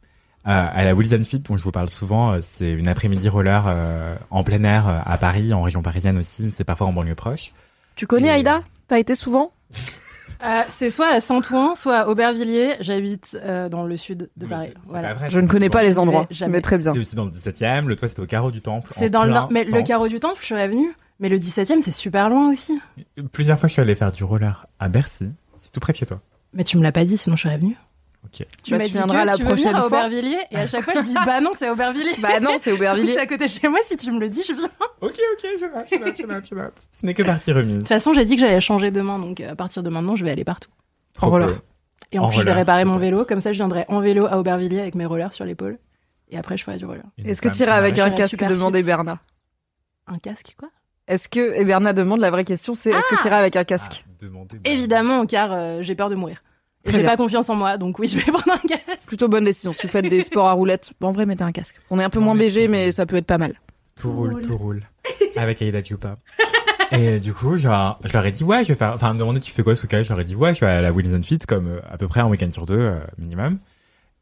[0.44, 2.32] à la Wilson Fit dont je vous parle souvent.
[2.32, 6.18] euh, C'est une après-midi roller euh, en plein air euh, à Paris, en région parisienne
[6.18, 6.50] aussi.
[6.50, 7.52] C'est parfois en banlieue proche.
[7.96, 8.62] Tu connais Et- Aïda?
[8.88, 9.52] T'as été souvent?
[10.44, 12.76] Euh, c'est soit à Saint-Ouen, soit à Aubervilliers.
[12.80, 14.66] J'habite euh, dans le sud de Paris.
[14.68, 15.08] c'est- c'est Voilà.
[15.08, 16.52] pas vrai, Je ne connais pas les endroits, Jamais.
[16.52, 16.92] mais très bien.
[16.92, 17.88] C'est aussi dans le 17e.
[17.88, 18.92] Le toit, c'était au carreau du Temple.
[18.96, 19.48] C'est dans le nord.
[19.50, 20.92] Mais le carreau du temple, je serais venue.
[21.20, 22.78] Mais le 17e, c'est super loin aussi.
[23.32, 25.30] Plusieurs fois, je suis allé faire du roller à Bercy.
[25.58, 26.20] C'est tout près de chez toi.
[26.52, 27.76] Mais tu me l'as pas dit, sinon je serais venue.
[28.32, 28.96] Tu Bah, m'as dit que
[29.26, 29.86] la tu veux venir prochaine à fois.
[29.86, 32.16] Aubervilliers et à chaque fois je dis bah non c'est Aubervilliers.
[32.20, 33.12] Bah non, c'est Aubervilliers.
[33.14, 33.78] c'est à côté de chez moi.
[33.84, 34.68] Si tu me le dis, je viens.
[35.00, 36.72] Ok, ok, je note, je note, je note, je note.
[36.92, 37.74] Ce n'est que partie remise.
[37.74, 40.16] De toute façon, j'ai dit que j'allais changer demain, donc euh, à partir de maintenant,
[40.16, 40.70] je vais aller partout.
[41.14, 41.48] Trop roller.
[41.48, 41.58] cool.
[42.12, 43.24] Et en, En plus, je vais réparer mon vélo.
[43.24, 45.78] Comme ça, je viendrai en vélo à Aubervilliers avec mes rollers sur l'épaule.
[46.28, 47.04] Et après, je ferai du roller.
[47.24, 48.82] Est-ce que tu irais avec un casque demandait.
[48.82, 49.18] Bernard
[50.06, 50.68] Un casque, quoi?
[51.08, 53.62] Est-ce que et Bernard demande la vraie question, c'est est-ce que tu irais avec un
[53.64, 54.04] casque?
[54.22, 54.26] Ah,
[54.64, 56.42] Évidemment, car euh, j'ai peur de mourir.
[56.90, 59.06] J'ai pas confiance en moi, donc oui, je vais prendre un casque.
[59.06, 59.72] Plutôt bonne décision.
[59.72, 61.76] Si vous faites des sports à roulettes, en vrai, mettez un casque.
[61.90, 63.54] On est un peu Non, moins BG, mais ça peut être pas mal.
[63.96, 64.82] Tout roule, tout roule.
[65.36, 66.16] Avec Aida Chupa.
[66.92, 69.40] Et du coup, genre, je leur ai dit, ouais, je vais faire, enfin, me demander
[69.40, 71.20] tu fais quoi ce cas Je leur ai dit, ouais, je vais à la Wilson
[71.22, 73.58] Fit, comme euh, à peu près un week-end sur deux, euh, minimum.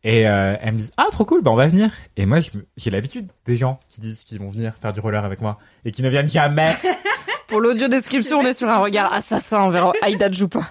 [0.02, 1.90] Et euh, elles me disent, ah, trop cool, bah on va venir.
[2.16, 2.38] Et moi,
[2.76, 5.92] j'ai l'habitude des gens qui disent qu'ils vont venir faire du roller avec moi et
[5.92, 6.76] qui ne viennent jamais.
[7.48, 10.62] Pour l'audio description, on est sur un regard assassin envers Aïda Djoupa.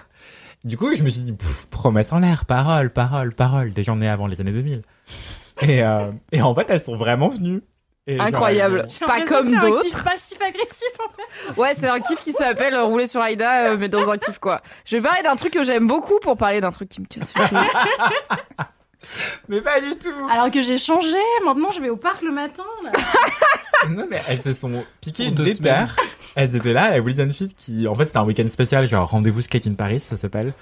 [0.64, 3.96] Du coup, je me suis dit, pff, promesse en l'air, parole, parole, parole, des gens
[3.96, 4.82] nés avant les années 2000.
[5.62, 7.62] Et, euh, et en fait, elles sont vraiment venues.
[8.06, 8.88] Et Incroyable.
[9.06, 9.82] Pas comme que c'est un d'autres.
[9.82, 11.60] kiff passif-agressif, en fait.
[11.60, 14.38] Ouais, c'est un kiff qui s'appelle euh, rouler sur Aïda, euh, mais dans un kiff
[14.38, 14.60] quoi.
[14.84, 17.24] Je vais parler d'un truc que j'aime beaucoup pour parler d'un truc qui me tient
[17.24, 17.40] sur.
[19.48, 20.28] Mais pas du tout.
[20.30, 22.64] Alors que j'ai changé, maintenant je vais au parc le matin.
[22.84, 22.92] Là.
[23.90, 25.94] Non, mais elles se sont piquées deux déterre.
[26.36, 29.10] Elles étaient là, à la Wilson Fit, qui, en fait, c'était un week-end spécial, genre
[29.10, 30.54] rendez-vous skate in Paris, ça s'appelle.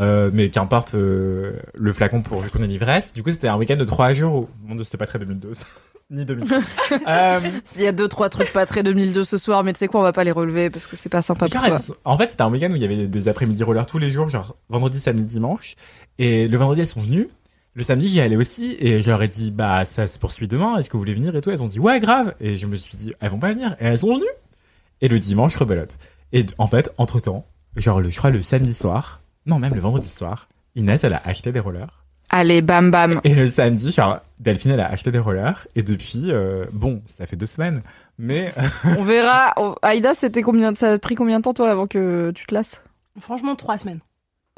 [0.00, 3.12] Euh, mais qu'importe euh, le flacon pour vu qu'on est l'ivresse.
[3.12, 5.62] Du coup, c'était un week-end de trois jours où, mon dieu, c'était pas très 2012.
[6.10, 6.52] Ni 2000.
[7.06, 7.40] euh,
[7.76, 10.00] Il y a deux trois trucs pas très 2002 ce soir, mais tu sais quoi,
[10.00, 11.78] on va pas les relever parce que c'est pas sympa pour toi.
[12.04, 14.10] en fait, c'était un week-end où il y avait des, des après-midi rollers tous les
[14.10, 15.74] jours, genre vendredi, samedi, dimanche.
[16.18, 17.28] Et le vendredi, elles sont venues.
[17.74, 18.76] Le samedi, j'y allais aussi.
[18.78, 20.76] Et je leur ai dit, bah, ça se poursuit demain.
[20.78, 21.50] Est-ce que vous voulez venir et tout?
[21.50, 22.34] Elles ont dit, ouais, grave.
[22.40, 23.76] Et je me suis dit, elles vont pas venir.
[23.80, 24.24] Et elles sont venues.
[25.00, 25.98] Et le dimanche, rebelote.
[26.32, 29.80] Et en fait, entre temps, genre, le, je crois le samedi soir, non, même le
[29.80, 32.04] vendredi soir, Inès, elle a acheté des rollers.
[32.28, 33.20] Allez, bam bam.
[33.24, 35.66] Et le samedi, genre, Delphine, elle a acheté des rollers.
[35.74, 37.82] Et depuis, euh, bon, ça fait deux semaines.
[38.18, 38.52] Mais,
[38.84, 39.54] On verra.
[39.82, 42.82] Aïda, c'était combien Ça a pris combien de temps toi avant que tu te lasses?
[43.18, 44.00] Franchement, trois semaines.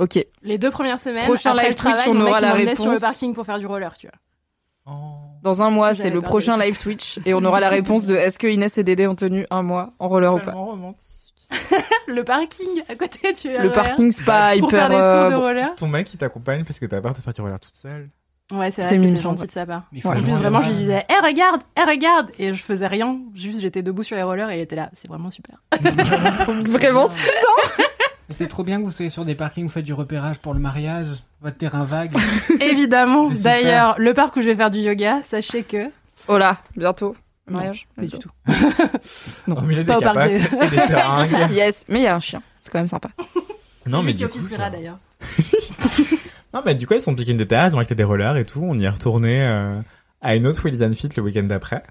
[0.03, 0.27] Ok.
[0.43, 3.01] Les deux premières semaines, Prochain après live Twitch, on aura la m'emmenait sur le réponse.
[3.01, 4.95] parking pour faire du roller, tu vois.
[5.43, 8.17] Dans un mois, Si c'est le prochain live Twitch et on aura la réponse de
[8.17, 10.53] est-ce que Inès et Dédé ont tenu un mois en roller ou pas.
[10.53, 11.49] romantique.
[12.09, 14.89] Le parking à côté, tu Le parking, c'est pas Pour hyper.
[14.89, 15.41] faire des tours euh, de bon.
[15.41, 15.75] roller.
[15.77, 18.09] Ton mec, il t'accompagne parce que t'as peur de faire du roller toute seule.
[18.53, 19.83] Ouais, c'est C'est vrai, c'était gentil de sa part.
[20.05, 23.61] En plus, vraiment, je lui disais, hé, regarde, hé, regarde Et je faisais rien, juste
[23.61, 24.91] j'étais debout sur les rollers et il était là.
[24.93, 25.57] C'est vraiment super.
[26.67, 27.85] Vraiment, c'est ça.
[28.31, 30.61] C'est trop bien que vous soyez sur des parkings, vous faites du repérage pour le
[30.61, 31.09] mariage,
[31.43, 32.15] votre terrain vague.
[32.61, 33.29] Évidemment.
[33.31, 35.91] D'ailleurs, le parc où je vais faire du yoga, sachez que.
[36.29, 37.15] Oh là, bientôt.
[37.49, 37.87] Mariage.
[37.97, 38.31] Pas du tout.
[39.49, 39.57] Non.
[39.57, 41.51] Au milieu Pas des au parc capotes des- et des seringues.
[41.53, 42.43] Yes, mais il y a un chien.
[42.61, 43.11] C'est quand même sympa.
[43.87, 44.99] Non, mais qui du coup, officiera d'ailleurs.
[46.55, 48.45] Non, mais du coup, elles sont piquées une déterre, elles ont acheté des rollers et
[48.45, 48.61] tout.
[48.63, 49.81] On y est retourné euh,
[50.21, 51.83] à une autre Wilson Fit le week-end d'après.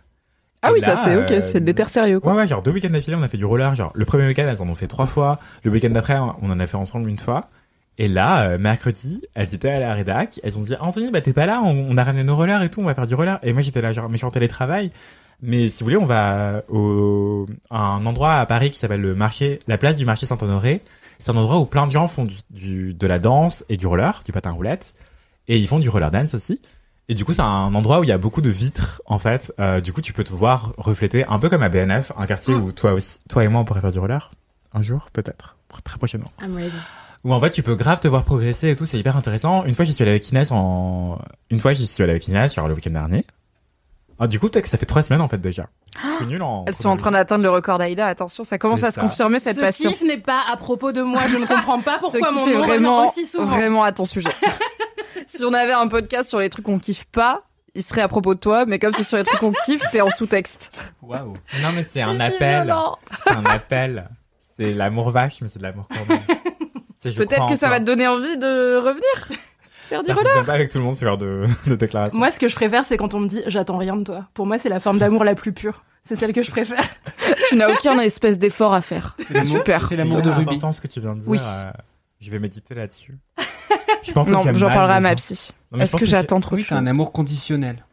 [0.63, 2.33] Ah Et oui, là, ça c'est ok, euh, c'est des terres sérieux quoi.
[2.33, 3.73] Ouais, ouais, genre deux week-ends d'affilée, on a fait du roller.
[3.75, 5.39] Genre, le premier week-end, elles en ont fait trois fois.
[5.63, 7.49] Le week-end d'après, on en a fait ensemble une fois.
[7.97, 10.39] Et là, euh, mercredi, elles étaient à la rédac.
[10.43, 12.69] Elles ont dit, Anthony, bah t'es pas là, on, on a ramené nos rollers et
[12.69, 13.39] tout, on va faire du roller.
[13.43, 14.91] Et moi, j'étais là, genre, mais je suis en télétravail.
[15.41, 19.15] Mais si vous voulez, on va au, à un endroit à Paris qui s'appelle le
[19.15, 20.81] marché, la place du marché Saint-Honoré.
[21.19, 23.87] C'est un endroit où plein de gens font du, du- de la danse et du
[23.87, 24.93] roller, du patin roulette.
[25.47, 26.61] Et ils font du roller dance aussi.
[27.11, 29.53] Et du coup, c'est un endroit où il y a beaucoup de vitres, en fait.
[29.59, 32.53] Euh, du coup, tu peux te voir refléter, un peu comme à BNF, un quartier
[32.53, 34.31] où toi aussi, toi et moi, on pourrait faire du roller.
[34.73, 35.57] Un jour, peut-être.
[35.83, 36.31] Très prochainement.
[36.41, 36.71] Avis.
[37.25, 39.65] Où en fait, tu peux grave te voir progresser et tout, c'est hyper intéressant.
[39.65, 41.19] Une fois, j'y suis allé avec Inès en,
[41.49, 43.25] une fois, j'y suis allé avec Inès, genre le week-end dernier.
[44.17, 45.67] Ah, du coup, peut-être que ça fait trois semaines, en fait, déjà.
[46.01, 46.63] Je suis nul en...
[46.65, 48.07] Elles sont en train d'atteindre le record d'Aïda.
[48.07, 49.91] Attention, ça commence à se confirmer cette Ce passion.
[49.91, 52.53] kiff n'est pas à propos de moi, je ne comprends pas Ce pourquoi mon est
[52.53, 53.45] nom vraiment, aussi souvent.
[53.45, 54.29] vraiment à ton sujet.
[55.27, 57.43] si on avait un podcast sur les trucs qu'on kiffe pas,
[57.75, 60.01] il serait à propos de toi, mais comme c'est sur les trucs qu'on kiffe, t'es
[60.01, 60.71] en sous-texte.
[61.01, 61.33] Waouh.
[61.61, 62.73] Non, mais c'est un si appel.
[63.23, 64.09] C'est un appel.
[64.57, 65.87] C'est l'amour vache, mais c'est de l'amour
[67.03, 67.69] je Peut-être que ça toi.
[67.69, 69.39] va te donner envie de revenir
[69.89, 70.45] faire du roller.
[70.45, 72.17] pas avec tout le monde, ce genre de, de déclaration.
[72.17, 74.27] Moi, ce que je préfère, c'est quand on me dit j'attends rien de toi.
[74.33, 75.83] Pour moi, c'est la forme d'amour la plus pure.
[76.03, 76.83] C'est celle que je préfère.
[77.49, 79.15] Tu n'as aucun espèce d'effort à faire.
[79.43, 79.87] Super.
[79.89, 80.41] c'est l'amour de Ruby.
[80.43, 81.29] important ce que tu viens de dire.
[81.29, 81.39] Oui.
[81.43, 81.71] euh,
[82.19, 83.17] je vais méditer là-dessus.
[84.03, 85.51] Je pense que Non, j'en parlerai à ma psy.
[85.77, 87.85] Est-ce que que j'attends trop Oui, c'est un amour conditionnel.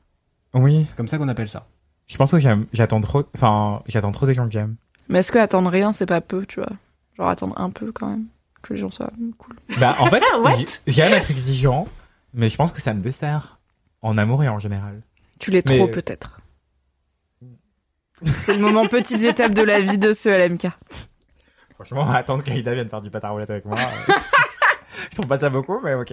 [0.54, 0.86] Oui.
[0.88, 1.66] C'est comme ça qu'on appelle ça.
[2.06, 2.38] Je pense que
[2.72, 4.76] j'attends trop, enfin, j'attends trop des gens que j'aime.
[5.08, 6.70] Mais est-ce que attendre rien, c'est pas peu, tu vois?
[7.16, 8.24] Genre attendre un peu quand même,
[8.62, 9.56] que les gens soient cool.
[9.78, 10.22] Bah, en fait,
[10.86, 11.86] j'aime être exigeant,
[12.32, 13.58] mais je pense que ça me dessert.
[14.00, 15.02] En amour et en général.
[15.40, 16.40] Tu l'es Mais- trop peut-être.
[18.42, 20.68] C'est le moment petites étapes de la vie de ce LMK.
[21.74, 23.76] Franchement, attendre qu'Aïda vienne faire du patin à roulette avec moi.
[25.10, 26.12] Je trouve pas ça beaucoup, mais ok.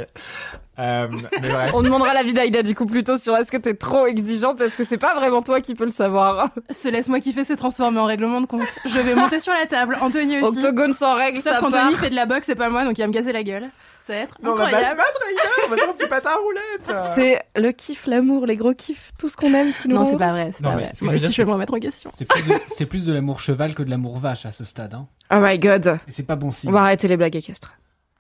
[0.78, 1.08] Euh,
[1.42, 1.72] mais bref.
[1.74, 4.84] On demandera l'avis d'Aïda du coup plutôt sur est-ce que t'es trop exigeant parce que
[4.84, 6.50] c'est pas vraiment toi qui peux le savoir.
[6.70, 8.68] Ce laisse-moi kiffer s'est transformé en règlement de compte.
[8.86, 9.98] Je vais monter sur la table.
[10.02, 10.58] Anthony aussi.
[10.60, 13.02] Octogone sans règles, Sauf ça qu'Anthony fait de la boxe, c'est pas moi, donc il
[13.02, 13.70] va me casser la gueule.
[14.06, 14.98] Ça va être Non, on va pas se incroyable.
[14.98, 17.02] battre, Aïda, on va faire du patin à roulette.
[17.16, 20.06] C'est le kiff, l'amour, les gros kiffs, tout ce qu'on aime, ce qui nous Non,
[20.06, 20.92] c'est pas vrai, c'est pas mais vrai.
[21.02, 22.12] Moi je veux aussi, je vais me remettre en question.
[22.14, 24.94] C'est plus, de- c'est plus de l'amour cheval que de l'amour vache à ce stade.
[24.94, 25.08] Hein.
[25.32, 25.98] Oh my god.
[26.08, 26.70] Et c'est pas bon signe.
[26.70, 27.74] On va arrêter les blagues équestres.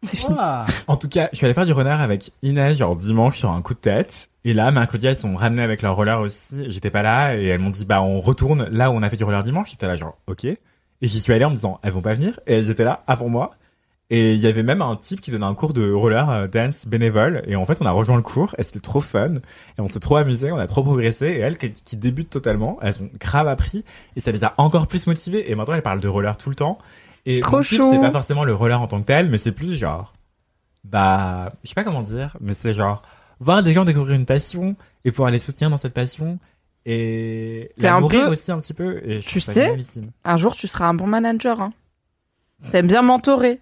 [0.06, 0.38] C'est fini.
[0.88, 3.61] En tout cas, je suis allé faire du runner avec Inès, genre dimanche sur un
[3.61, 4.30] coup de tête.
[4.44, 6.69] Et là, mercredi, elles sont ramenées avec leur roller aussi.
[6.69, 9.18] J'étais pas là et elles m'ont dit, bah, on retourne là où on a fait
[9.18, 9.72] du roller dimanche.
[9.72, 10.45] J'étais là, genre, ok.
[10.45, 10.57] Et
[11.02, 12.40] j'y suis allé en me disant, elles vont pas venir.
[12.45, 13.56] Et elles étaient là avant moi.
[14.11, 16.86] Et il y avait même un type qui donnait un cours de roller euh, dance
[16.86, 17.41] bénévole.
[17.48, 19.36] Et en fait, on a rejoint le cours et c'était trop fun.
[19.77, 21.26] Et on s'est trop amusé, on a trop progressé.
[21.26, 23.84] Et elles, qui, qui débutent totalement, elles ont grave appris.
[24.15, 25.49] Et ça les a encore plus motivées.
[25.49, 26.77] Et maintenant, elles parlent de roller tout le temps.
[27.26, 29.52] Et Trop mon kiff, c'est pas forcément le roller en tant que tel, mais c'est
[29.52, 30.14] plus genre,
[30.84, 33.02] bah, je sais pas comment dire, mais c'est genre,
[33.39, 36.38] voir des gens découvrir une passion et pouvoir les soutenir dans cette passion
[36.85, 39.02] et la un nourrir peu- aussi un petit peu.
[39.03, 39.76] Et Tu sais,
[40.23, 41.60] un jour tu seras un bon manager.
[41.61, 41.73] Hein.
[42.72, 43.60] T'aimes bien mentorer.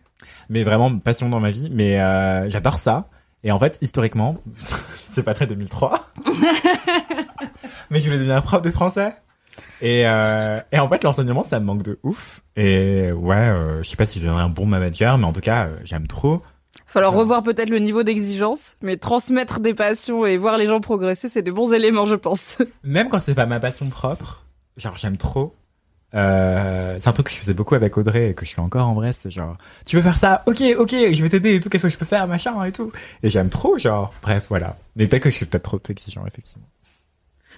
[0.50, 3.08] Mais vraiment, passion dans ma vie, mais euh, j'adore ça.
[3.46, 4.38] Et en fait, historiquement,
[4.98, 6.06] c'est pas très 2003,
[7.90, 9.16] mais je voulais devenir prof de français.
[9.82, 12.42] Et, euh, et en fait, l'enseignement, ça me manque de ouf.
[12.56, 15.66] Et ouais, euh, je sais pas si deviendrai un bon manager, mais en tout cas,
[15.66, 16.42] euh, j'aime trop.
[16.86, 21.28] Falloir revoir peut-être le niveau d'exigence, mais transmettre des passions et voir les gens progresser,
[21.28, 22.58] c'est de bons éléments, je pense.
[22.84, 24.46] Même quand c'est pas ma passion propre,
[24.78, 25.56] genre j'aime trop.
[26.16, 28.88] Euh, c'est un truc que je faisais beaucoup avec Audrey et que je fais encore
[28.88, 31.70] en vrai, c'est genre tu veux faire ça, ok, ok, je vais t'aider et tout,
[31.70, 32.92] qu'est-ce que je peux faire, machin et tout.
[33.24, 34.78] Et j'aime trop, genre, bref, voilà.
[34.96, 36.68] Mais peut-être que je suis peut-être trop exigeant, effectivement.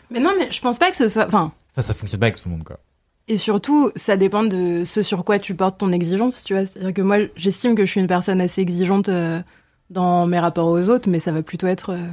[0.10, 1.28] Mais non, mais je pense pas que ce soit.
[1.28, 2.80] Enfin, ça fonctionne pas avec tout le monde, quoi.
[3.28, 6.66] Et surtout, ça dépend de ce sur quoi tu portes ton exigence, tu vois.
[6.66, 9.42] C'est-à-dire que moi, j'estime que je suis une personne assez exigeante euh,
[9.90, 12.08] dans mes rapports aux autres, mais ça va plutôt être euh,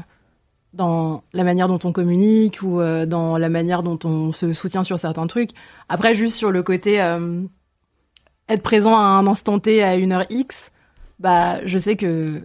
[0.72, 4.84] dans la manière dont on communique ou euh, dans la manière dont on se soutient
[4.84, 5.50] sur certains trucs.
[5.90, 6.94] Après, juste sur le côté
[8.48, 10.72] être présent à un instant T à une heure X,
[11.18, 12.42] bah, je sais que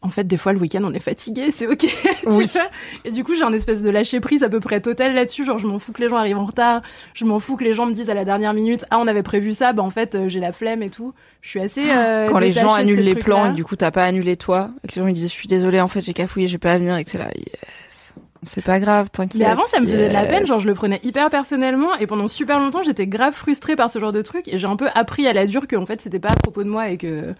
[0.00, 1.78] en fait, des fois, le week-end, on est fatigué, c'est ok.
[1.78, 1.88] tu
[2.26, 2.46] Oui.
[2.46, 2.62] vois.
[3.04, 5.44] Et du coup, j'ai un espèce de lâcher prise à peu près total là-dessus.
[5.44, 6.82] Genre, je m'en fous que les gens arrivent en retard.
[7.14, 9.24] Je m'en fous que les gens me disent à la dernière minute, ah, on avait
[9.24, 11.14] prévu ça, bah en fait, euh, j'ai la flemme et tout.
[11.40, 11.90] Je suis assez.
[11.90, 14.88] euh, Quand les gens annulent les plans et du coup t'as pas annulé toi, et
[14.88, 16.78] que les gens ils disent je suis désolé en fait j'ai cafouillé, j'ai pas à
[16.78, 18.14] venir et que c'est là yes.
[18.44, 19.40] C'est pas grave, t'inquiète.
[19.40, 22.06] Mais avant, ça me faisait de la peine, genre je le prenais hyper personnellement et
[22.06, 24.88] pendant super longtemps, j'étais grave frustrée par ce genre de truc et j'ai un peu
[24.94, 27.34] appris à la dure que en fait, c'était pas à propos de moi et que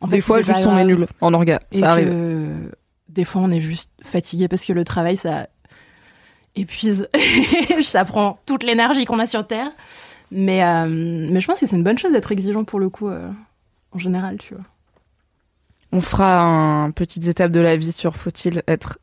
[0.00, 2.14] en Des fait, fois juste on est nul en orga, ça arrive.
[3.08, 5.48] des fois on est juste fatigué parce que le travail ça
[6.54, 7.08] épuise
[7.82, 9.70] ça prend toute l'énergie qu'on a sur terre
[10.30, 13.08] mais euh, mais je pense que c'est une bonne chose d'être exigeant pour le coup
[13.08, 13.28] euh,
[13.92, 14.64] en général tu vois
[15.92, 18.98] On fera un petites étapes de la vie sur faut-il être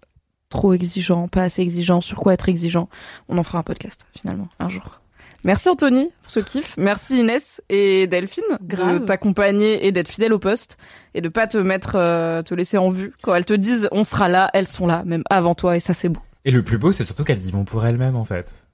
[0.49, 2.87] trop exigeant, pas assez exigeant, sur quoi être exigeant.
[3.27, 5.01] On en fera un podcast finalement un jour.
[5.45, 6.75] Merci Anthony pour ce kiff.
[6.75, 10.77] Merci Inès et Delphine de t'accompagner et d'être fidèle au poste
[11.13, 13.13] et de pas te mettre, euh, te laisser en vue.
[13.21, 15.93] Quand elles te disent on sera là, elles sont là, même avant toi et ça
[15.93, 16.19] c'est beau.
[16.45, 18.65] Et le plus beau, c'est surtout qu'elles y vont pour elles-mêmes, en fait.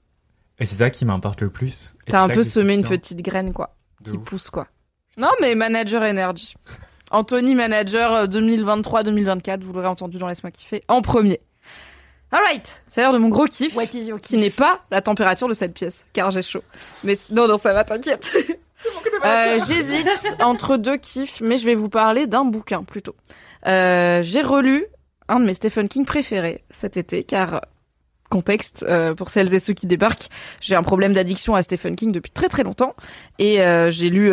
[0.58, 1.94] Et c'est ça qui m'importe le plus.
[2.06, 4.24] T'as un peu semé une petite graine quoi, De qui ouf.
[4.24, 4.66] pousse quoi.
[5.18, 6.54] Non mais manager energy.
[7.10, 11.40] Anthony manager euh, 2023-2024, vous l'aurez entendu dans Laisse-moi kiffer en premier.
[12.32, 13.76] Alright, c'est l'heure de mon gros kiff,
[14.22, 16.62] qui n'est pas la température de cette pièce, car j'ai chaud.
[17.04, 18.32] Mais non, non, ça va, t'inquiète.
[19.24, 20.08] Euh, J'hésite
[20.40, 23.14] entre deux kiffs, mais je vais vous parler d'un bouquin plutôt.
[23.68, 24.86] Euh, j'ai relu
[25.28, 27.60] un de mes Stephen King préférés cet été, car
[28.28, 30.26] contexte euh, pour celles et ceux qui débarquent,
[30.60, 32.96] j'ai un problème d'addiction à Stephen King depuis très très longtemps
[33.38, 33.58] et
[33.90, 34.32] j'ai lu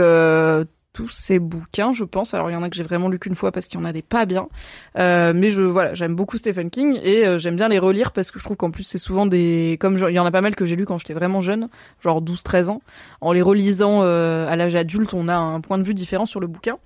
[1.00, 2.34] tous ses bouquins, je pense.
[2.34, 3.86] Alors il y en a que j'ai vraiment lu qu'une fois parce qu'il y en
[3.86, 4.50] a des pas bien,
[4.98, 8.32] Euh, mais je voilà, j'aime beaucoup Stephen King et euh, j'aime bien les relire parce
[8.32, 10.56] que je trouve qu'en plus c'est souvent des comme il y en a pas mal
[10.56, 11.70] que j'ai lu quand j'étais vraiment jeune,
[12.04, 12.82] genre 12-13 ans.
[13.22, 16.42] En les relisant euh, à l'âge adulte, on a un point de vue différent sur
[16.42, 16.78] le bouquin.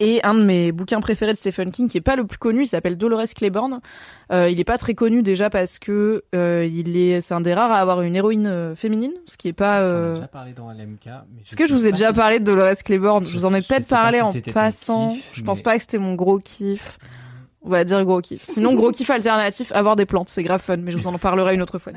[0.00, 2.62] Et un de mes bouquins préférés de Stephen King, qui est pas le plus connu,
[2.62, 3.80] il s'appelle Dolores Claiborne.
[4.32, 7.54] Euh, il est pas très connu déjà parce que euh, il est, c'est un des
[7.54, 9.80] rares à avoir une héroïne euh, féminine, ce qui est pas.
[9.80, 11.06] Euh, déjà parlé dans LMK.
[11.06, 13.22] mais Est-ce que je vous ai déjà parlé de Dolores Claiborne?
[13.24, 15.10] Je vous en ai peut-être parlé si en passant.
[15.10, 16.98] kiff, je pense mais- pas que c'était mon gros kiff.
[17.64, 18.42] On va dire gros kiff.
[18.42, 21.54] Sinon, gros kiff alternatif, avoir des plantes, c'est grave fun, mais je vous en parlerai
[21.54, 21.92] une autre fois.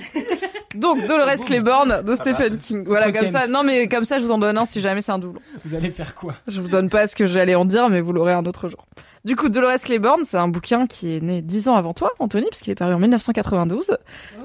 [0.75, 2.83] Donc, Dolores Claiborne de Stephen King.
[2.85, 3.47] Voilà, comme ça.
[3.47, 5.41] Non, mais comme ça, je vous en donne un si jamais c'est un doublon.
[5.65, 6.35] Vous allez faire quoi?
[6.47, 8.85] Je vous donne pas ce que j'allais en dire, mais vous l'aurez un autre jour.
[9.25, 12.47] Du coup, Dolores Claiborne, c'est un bouquin qui est né dix ans avant toi, Anthony,
[12.49, 13.97] puisqu'il est paru en 1992.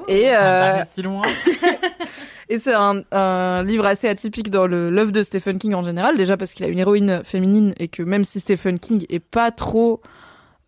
[0.08, 1.22] et euh, si loin.
[2.48, 6.16] et c'est un, un livre assez atypique dans le l'œuvre de Stephen King en général,
[6.16, 9.52] déjà parce qu'il a une héroïne féminine et que même si Stephen King est pas
[9.52, 10.00] trop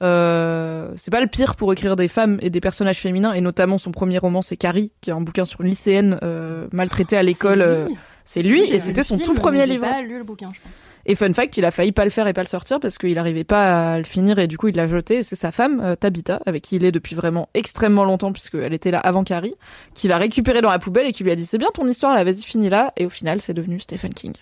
[0.03, 3.79] euh, c'est pas le pire pour écrire des femmes et des personnages féminins, et notamment
[3.79, 7.23] son premier roman, c'est Carrie, qui est un bouquin sur une lycéenne euh, maltraitée à
[7.23, 7.62] l'école.
[7.62, 7.87] euh,
[8.25, 9.87] C'est lui, et c'était son tout premier livre.
[9.87, 10.73] Pas lu le bouquin, je pense.
[11.07, 13.19] Et fun fact, il a failli pas le faire et pas le sortir parce qu'il
[13.19, 15.16] arrivait pas à le finir et du coup il l'a jeté.
[15.16, 18.91] Et c'est sa femme, Tabitha, avec qui il est depuis vraiment extrêmement longtemps puisqu'elle était
[18.91, 19.55] là avant Carrie,
[19.93, 22.15] qui l'a récupéré dans la poubelle et qui lui a dit c'est bien ton histoire
[22.15, 22.95] là, vas-y finis là.
[22.97, 24.33] Et au final c'est devenu Stephen King.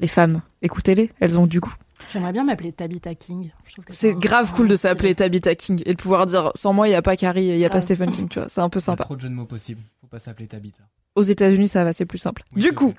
[0.00, 1.74] Les femmes, écoutez-les, elles ont du goût.
[2.12, 3.50] J'aimerais bien m'appeler Tabitha King.
[3.88, 6.94] C'est grave cool de s'appeler Tabitha King et de pouvoir dire sans moi il y
[6.94, 7.80] a pas Carrie, il y a pas.
[7.80, 9.04] Stephen King, tu vois, c'est un peu Pas sympa.
[9.04, 9.82] trop de jeux de mots possibles.
[10.00, 10.82] Faut pas s'appeler Tabitha.
[11.14, 12.42] Aux États-Unis, ça va, c'est plus simple.
[12.54, 12.94] Oui, du coup,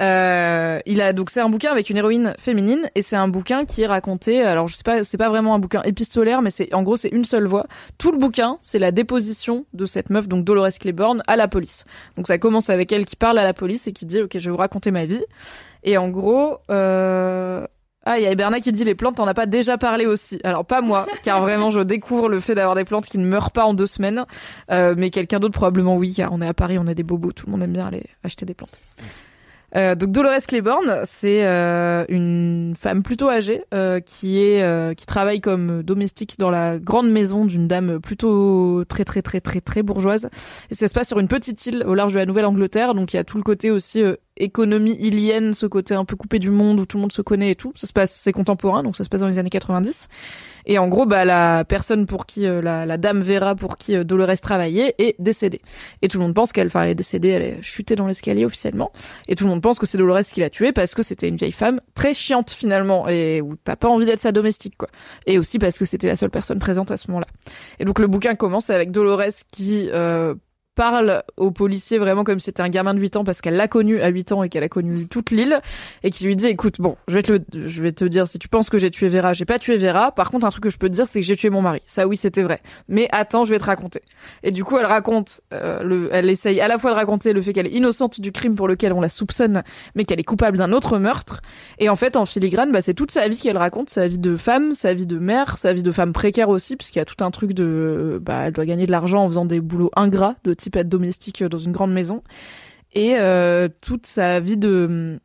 [0.00, 3.64] euh, il a donc c'est un bouquin avec une héroïne féminine et c'est un bouquin
[3.64, 4.42] qui est raconté.
[4.42, 7.08] Alors je sais pas, c'est pas vraiment un bouquin épistolaire, mais c'est en gros c'est
[7.10, 7.66] une seule voix.
[7.98, 11.84] Tout le bouquin, c'est la déposition de cette meuf, donc Dolores Claiborne, à la police.
[12.16, 14.38] Donc ça commence avec elle qui parle à la police et qui dit ok je
[14.38, 15.22] vais vous raconter ma vie.
[15.84, 16.58] Et en gros.
[16.70, 17.66] Euh...
[18.04, 20.40] Ah, il y a Berna qui dit les plantes, t'en as pas déjà parlé aussi.
[20.44, 23.52] Alors pas moi, car vraiment je découvre le fait d'avoir des plantes qui ne meurent
[23.52, 24.24] pas en deux semaines,
[24.70, 27.32] Euh, mais quelqu'un d'autre probablement oui, car on est à Paris, on a des bobos,
[27.32, 28.78] tout le monde aime bien aller acheter des plantes.
[29.74, 35.06] Euh, donc Dolores Claiborne, c'est euh, une femme plutôt âgée euh, qui est euh, qui
[35.06, 39.82] travaille comme domestique dans la grande maison d'une dame plutôt très très très très très
[39.82, 40.28] bourgeoise.
[40.70, 43.16] Et ça se passe sur une petite île au large de la Nouvelle-Angleterre, donc il
[43.16, 46.50] y a tout le côté aussi euh, économie ilienne, ce côté un peu coupé du
[46.50, 47.72] monde où tout le monde se connaît et tout.
[47.74, 50.08] Ça se passe, c'est contemporain, donc ça se passe dans les années 90.
[50.64, 53.96] Et en gros, bah la personne pour qui euh, la, la dame Vera pour qui
[53.96, 55.60] euh, Dolores travaillait est décédée.
[56.02, 58.44] Et tout le monde pense qu'elle, enfin, elle est décédée, elle est chutée dans l'escalier
[58.44, 58.92] officiellement.
[59.28, 61.36] Et tout le monde pense que c'est Dolores qui l'a tuée parce que c'était une
[61.36, 64.88] vieille femme très chiante finalement et où t'as pas envie d'être sa domestique quoi.
[65.26, 67.26] Et aussi parce que c'était la seule personne présente à ce moment-là.
[67.80, 70.34] Et donc le bouquin commence avec Dolores qui euh,
[70.74, 73.68] parle au policier vraiment comme si c'était un gamin de 8 ans parce qu'elle l'a
[73.68, 75.60] connu à 8 ans et qu'elle a connu toute l'île
[76.02, 78.38] et qui lui dit écoute bon je vais te le, je vais te dire si
[78.38, 80.12] tu penses que j'ai tué Vera j'ai pas tué Vera.
[80.12, 81.82] Par contre un truc que je peux te dire c'est que j'ai tué mon mari.
[81.86, 82.60] Ça oui c'était vrai.
[82.88, 84.02] Mais attends je vais te raconter.
[84.42, 87.42] Et du coup elle raconte euh, le elle essaye à la fois de raconter le
[87.42, 89.62] fait qu'elle est innocente du crime pour lequel on la soupçonne
[89.94, 91.42] mais qu'elle est coupable d'un autre meurtre.
[91.78, 93.90] Et en fait en filigrane bah, c'est toute sa vie qu'elle raconte.
[93.90, 96.98] Sa vie de femme sa vie de mère sa vie de femme précaire aussi puisqu'il
[96.98, 99.60] y a tout un truc de bah elle doit gagner de l'argent en faisant des
[99.60, 102.22] boulots ingrats de type domestique dans une grande maison
[102.92, 105.18] et euh, toute sa vie de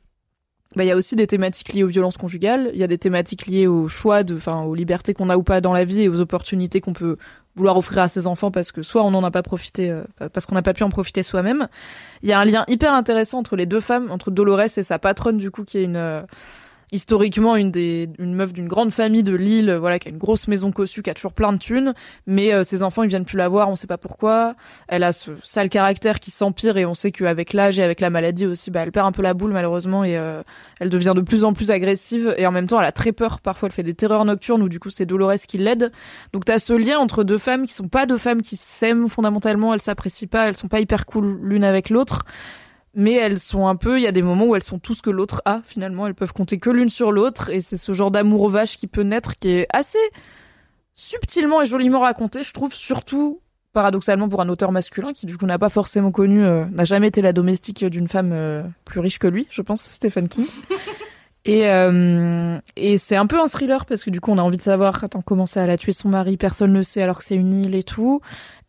[0.75, 2.97] bah, il y a aussi des thématiques liées aux violences conjugales, il y a des
[2.97, 6.01] thématiques liées au choix de, enfin, aux libertés qu'on a ou pas dans la vie
[6.01, 7.17] et aux opportunités qu'on peut
[7.55, 10.45] vouloir offrir à ses enfants parce que soit on n'en a pas profité, euh, parce
[10.45, 11.67] qu'on n'a pas pu en profiter soi-même.
[12.21, 14.99] Il y a un lien hyper intéressant entre les deux femmes, entre Dolores et sa
[14.99, 16.21] patronne du coup qui est une euh,
[16.91, 20.17] historiquement une des une meuf d'une grande famille de Lille, euh, voilà, qui a une
[20.17, 21.93] grosse maison cossue, qui a toujours plein de thunes,
[22.25, 24.55] mais euh, ses enfants ils viennent plus la voir, on sait pas pourquoi.
[24.87, 28.09] Elle a ce sale caractère qui s'empire et on sait qu'avec l'âge et avec la
[28.09, 30.41] maladie aussi, bah elle perd un peu la boule malheureusement et euh,
[30.79, 33.41] elle devient de plus en plus agressive et en même temps elle a très peur.
[33.41, 35.91] Parfois elle fait des terreurs nocturnes où du coup c'est Dolores qui l'aide.
[36.33, 39.73] Donc t'as ce lien entre deux femmes qui sont pas deux femmes qui s'aiment fondamentalement,
[39.73, 42.23] elles s'apprécient pas, elles sont pas hyper cool l'une avec l'autre
[42.97, 45.03] mais elles sont un peu, il y a des moments où elles sont tout ce
[45.03, 48.09] que l'autre a finalement, elles peuvent compter que l'une sur l'autre et c'est ce genre
[48.09, 49.99] d'amour vache qui peut naître qui est assez
[50.93, 53.39] subtilement et joliment raconté, je trouve, surtout
[53.71, 57.07] paradoxalement pour un auteur masculin qui du coup n'a pas forcément connu, euh, n'a jamais
[57.07, 60.47] été la domestique d'une femme euh, plus riche que lui, je pense, Stephen King.
[61.45, 64.57] Et, euh, et c'est un peu un thriller parce que du coup on a envie
[64.57, 67.19] de savoir attends comment ça elle a tué son mari personne ne le sait alors
[67.19, 68.19] que c'est une île et tout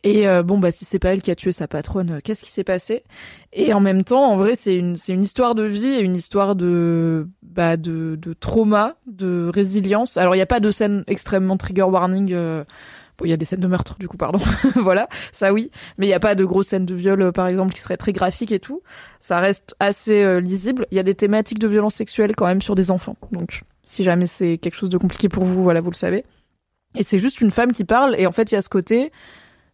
[0.05, 2.45] et euh, bon bah si c'est pas elle qui a tué sa patronne euh, qu'est-ce
[2.45, 3.05] qui s'est passé?
[3.53, 6.15] Et en même temps en vrai c'est une c'est une histoire de vie et une
[6.15, 11.05] histoire de bah de de trauma de résilience alors il y a pas de scène
[11.07, 12.65] extrêmement trigger warning euh,
[13.19, 14.39] Bon, il y a des scènes de meurtre, du coup, pardon.
[14.77, 15.73] voilà, ça oui.
[15.99, 17.97] Mais il n'y a pas de grosses scènes de viol, euh, par exemple, qui seraient
[17.97, 18.81] très graphiques et tout.
[19.19, 20.87] Ça reste assez euh, lisible.
[20.93, 23.17] Il y a des thématiques de violence sexuelle quand même sur des enfants.
[23.33, 26.25] Donc, si jamais c'est quelque chose de compliqué pour vous, voilà, vous le savez.
[26.97, 28.15] Et c'est juste une femme qui parle.
[28.19, 29.11] Et en fait, il y a ce côté,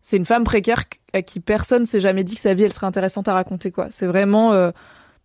[0.05, 2.87] c'est une femme précaire à qui personne s'est jamais dit que sa vie, elle serait
[2.87, 3.89] intéressante à raconter, quoi.
[3.91, 4.53] C'est vraiment...
[4.53, 4.71] euh,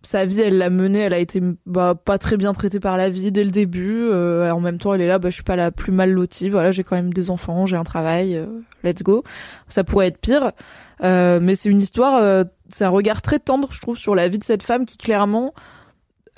[0.02, 3.10] sa vie, elle l'a menée, elle a été bah, pas très bien traitée par la
[3.10, 4.08] vie dès le début.
[4.10, 6.50] Euh, en même temps, elle est là, bah, je suis pas la plus mal lotie.
[6.50, 8.46] Voilà, j'ai quand même des enfants, j'ai un travail, euh,
[8.86, 9.26] let's go.
[9.68, 10.54] Ça pourrait être pire,
[11.02, 14.30] Euh, mais c'est une histoire, euh, c'est un regard très tendre, je trouve, sur la
[14.30, 15.54] vie de cette femme qui clairement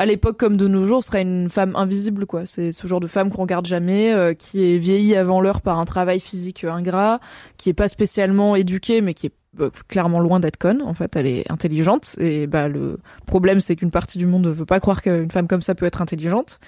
[0.02, 2.48] à l'époque comme de nos jours, serait une femme invisible, quoi.
[2.48, 5.78] C'est ce genre de femme qu'on regarde jamais, euh, qui est vieillie avant l'heure par
[5.78, 7.20] un travail physique ingrat,
[7.58, 10.82] qui est pas spécialement éduquée, mais qui est bah, clairement loin d'être conne.
[10.82, 12.16] En fait, elle est intelligente.
[12.20, 15.48] Et bah le problème, c'est qu'une partie du monde ne veut pas croire qu'une femme
[15.48, 16.60] comme ça peut être intelligente.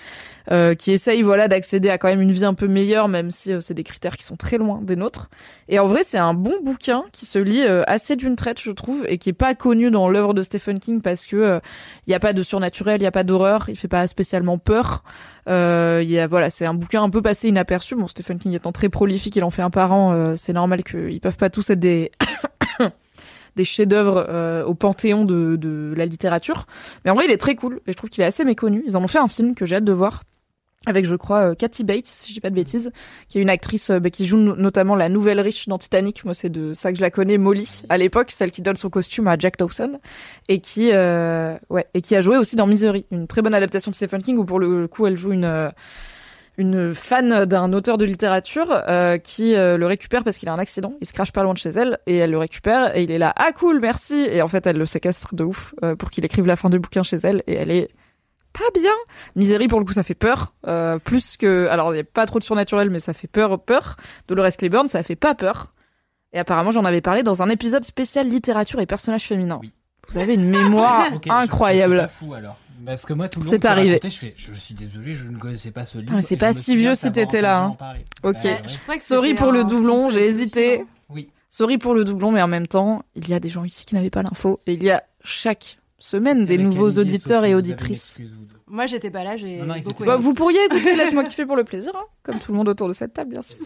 [0.51, 3.53] Euh, qui essaye voilà d'accéder à quand même une vie un peu meilleure, même si
[3.53, 5.29] euh, c'est des critères qui sont très loin des nôtres.
[5.69, 8.71] Et en vrai, c'est un bon bouquin qui se lit euh, assez d'une traite, je
[8.71, 11.61] trouve, et qui est pas connu dans l'œuvre de Stephen King parce que
[12.07, 14.57] il y a pas de surnaturel, il y a pas d'horreur, il fait pas spécialement
[14.57, 15.03] peur.
[15.47, 17.95] Il y a voilà, c'est un bouquin un peu passé inaperçu.
[17.95, 20.35] Bon, Stephen King étant très prolifique, il en fait un par an.
[20.35, 22.11] c'est normal qu'ils peuvent pas tous être des
[23.55, 26.65] des chefs-d'œuvre euh, au panthéon de, la littérature.
[27.05, 28.83] Mais en vrai, il est très cool et je trouve qu'il est assez méconnu.
[28.87, 30.23] Ils en ont fait un film que j'ai hâte de voir
[30.85, 32.91] avec je crois euh, Kathy Bates si je dis pas de bêtises
[33.29, 36.33] qui est une actrice euh, bah, qui joue notamment la nouvelle riche dans Titanic moi
[36.33, 39.29] c'est de ça que je la connais Molly à l'époque celle qui donne son costume
[39.29, 39.97] à Jack Dawson
[40.49, 43.95] et qui ouais et qui a joué aussi dans Misery une très bonne adaptation de
[43.95, 45.71] Stephen King où pour le coup elle joue une
[46.57, 50.59] une fan d'un auteur de littérature euh, qui euh, le récupère parce qu'il a un
[50.59, 50.93] accident.
[51.01, 53.17] Il se crache pas loin de chez elle et elle le récupère et il est
[53.17, 56.25] là ah cool merci et en fait elle le séquestre de ouf euh, pour qu'il
[56.25, 57.89] écrive la fin du bouquin chez elle et elle est
[58.53, 58.93] pas bien.
[59.35, 60.53] Misery pour le coup ça fait peur
[61.03, 63.97] plus que alors il y a pas trop de surnaturel mais ça fait peur peur.
[64.27, 65.73] Dolores Claiborne ça fait pas peur
[66.33, 69.61] et apparemment j'en avais parlé dans un épisode spécial littérature et personnages féminins.
[70.09, 71.97] Vous avez une mémoire incroyable.
[71.97, 72.57] pas fou alors.
[72.85, 73.99] Parce que moi, tout le long, arrivé.
[74.03, 76.13] je, fais, je, suis désolé, je ne connaissais pas ce livre.
[76.13, 77.63] mais c'est pas si vieux si t'étais là.
[77.63, 77.77] Hein.
[78.23, 78.43] Ok.
[78.87, 80.85] Bah, Sorry pour le doublon, j'ai hésité.
[81.09, 81.29] Oui.
[81.49, 83.95] Sorry pour le doublon, mais en même temps, il y a des gens ici qui
[83.95, 84.59] n'avaient pas l'info.
[84.65, 88.19] Et il y a chaque semaine des nouveaux auditeurs et auditrices.
[88.67, 91.91] Moi, j'étais pas là, j'ai beaucoup bah, Vous pourriez écouter Laisse-moi kiffer pour le plaisir,
[91.95, 93.57] hein, comme tout le monde autour de cette table, bien sûr.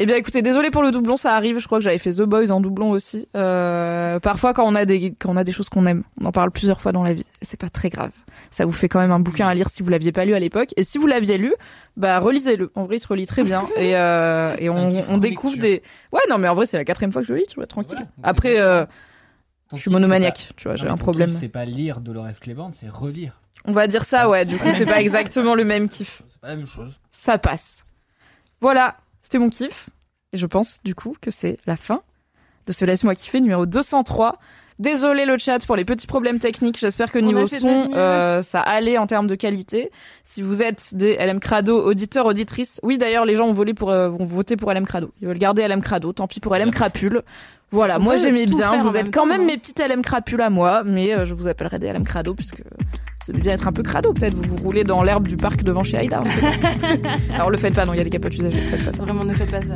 [0.00, 1.58] Eh bien, écoutez, désolé pour le doublon, ça arrive.
[1.58, 3.26] Je crois que j'avais fait The Boys en doublon aussi.
[3.36, 6.30] Euh, parfois, quand on a des quand on a des choses qu'on aime, on en
[6.30, 7.26] parle plusieurs fois dans la vie.
[7.42, 8.12] C'est pas très grave.
[8.52, 10.38] Ça vous fait quand même un bouquin à lire si vous l'aviez pas lu à
[10.38, 10.72] l'époque.
[10.76, 11.52] Et si vous l'aviez lu,
[11.96, 12.70] bah relisez-le.
[12.76, 13.66] En vrai, il se relit très bien.
[13.76, 15.82] Et euh, et on, on découvre des.
[16.12, 17.46] Ouais, non, mais en vrai, c'est la quatrième fois que je le lis.
[17.48, 18.06] Tu vois, tranquille.
[18.22, 18.86] Après, euh,
[19.72, 20.50] je suis monomaniaque.
[20.56, 21.32] Tu vois, j'ai un problème.
[21.32, 23.40] C'est pas lire Dolores Claiborne, c'est relire.
[23.64, 24.44] On va dire ça, ouais.
[24.44, 26.22] Du coup, c'est pas exactement le même kiff.
[26.28, 27.00] C'est pas la même chose.
[27.10, 27.84] Ça passe.
[28.60, 28.96] Voilà.
[29.28, 29.90] C'était mon kiff.
[30.32, 32.00] Et je pense du coup que c'est la fin
[32.66, 34.38] de ce Laisse-moi kiffer numéro 203.
[34.78, 36.78] Désolé le chat pour les petits problèmes techniques.
[36.78, 39.90] J'espère que niveau son, euh, ça allait en termes de qualité.
[40.24, 43.90] Si vous êtes des LM Crado auditeurs, auditrices, oui d'ailleurs les gens ont, volé pour,
[43.90, 45.12] euh, vont voter pour LM Crado.
[45.20, 46.10] Ils veulent garder LM Crado.
[46.14, 47.20] Tant pis pour LM Crapule.
[47.70, 48.82] Voilà, moi j'aimais bien.
[48.82, 51.78] Vous êtes quand même, mes petites LM Crapules à moi, mais euh, je vous appellerai
[51.78, 52.62] des LM Crado puisque
[53.26, 54.34] ça veut bien être un peu crado peut-être.
[54.34, 56.20] Vous vous roulez dans l'herbe du parc devant chez Aïda.
[57.34, 58.62] Alors le faites pas, non, il y a des capotes usagées.
[58.62, 59.02] Faites pas ça.
[59.02, 59.74] Vraiment, ne faites pas ça.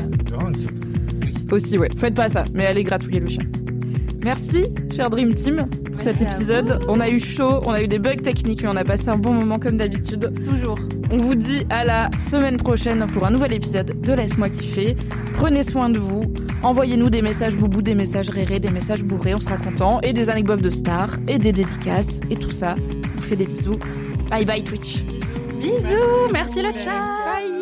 [1.51, 1.89] Aussi, ouais.
[1.99, 3.43] Faites pas ça, mais allez gratouiller le chien.
[4.25, 6.85] Merci, cher Dream Team, pour cet épisode.
[6.89, 9.19] On a eu chaud, on a eu des bugs techniques, mais on a passé un
[9.19, 10.33] bon moment comme d'habitude.
[10.49, 10.77] Toujours.
[11.11, 14.97] On vous dit à la semaine prochaine pour un nouvel épisode de Laisse-moi kiffer.
[15.35, 16.23] Prenez soin de vous.
[16.63, 20.01] Envoyez-nous des messages boubou, des messages rérés, des messages bourrés, on sera content.
[20.03, 22.75] Et des anecdotes de stars, et des dédicaces, et tout ça.
[22.79, 23.79] On vous fait des bisous.
[24.31, 25.05] Bye bye Twitch.
[25.61, 27.03] Bisous, merci le chat.
[27.25, 27.62] Bye.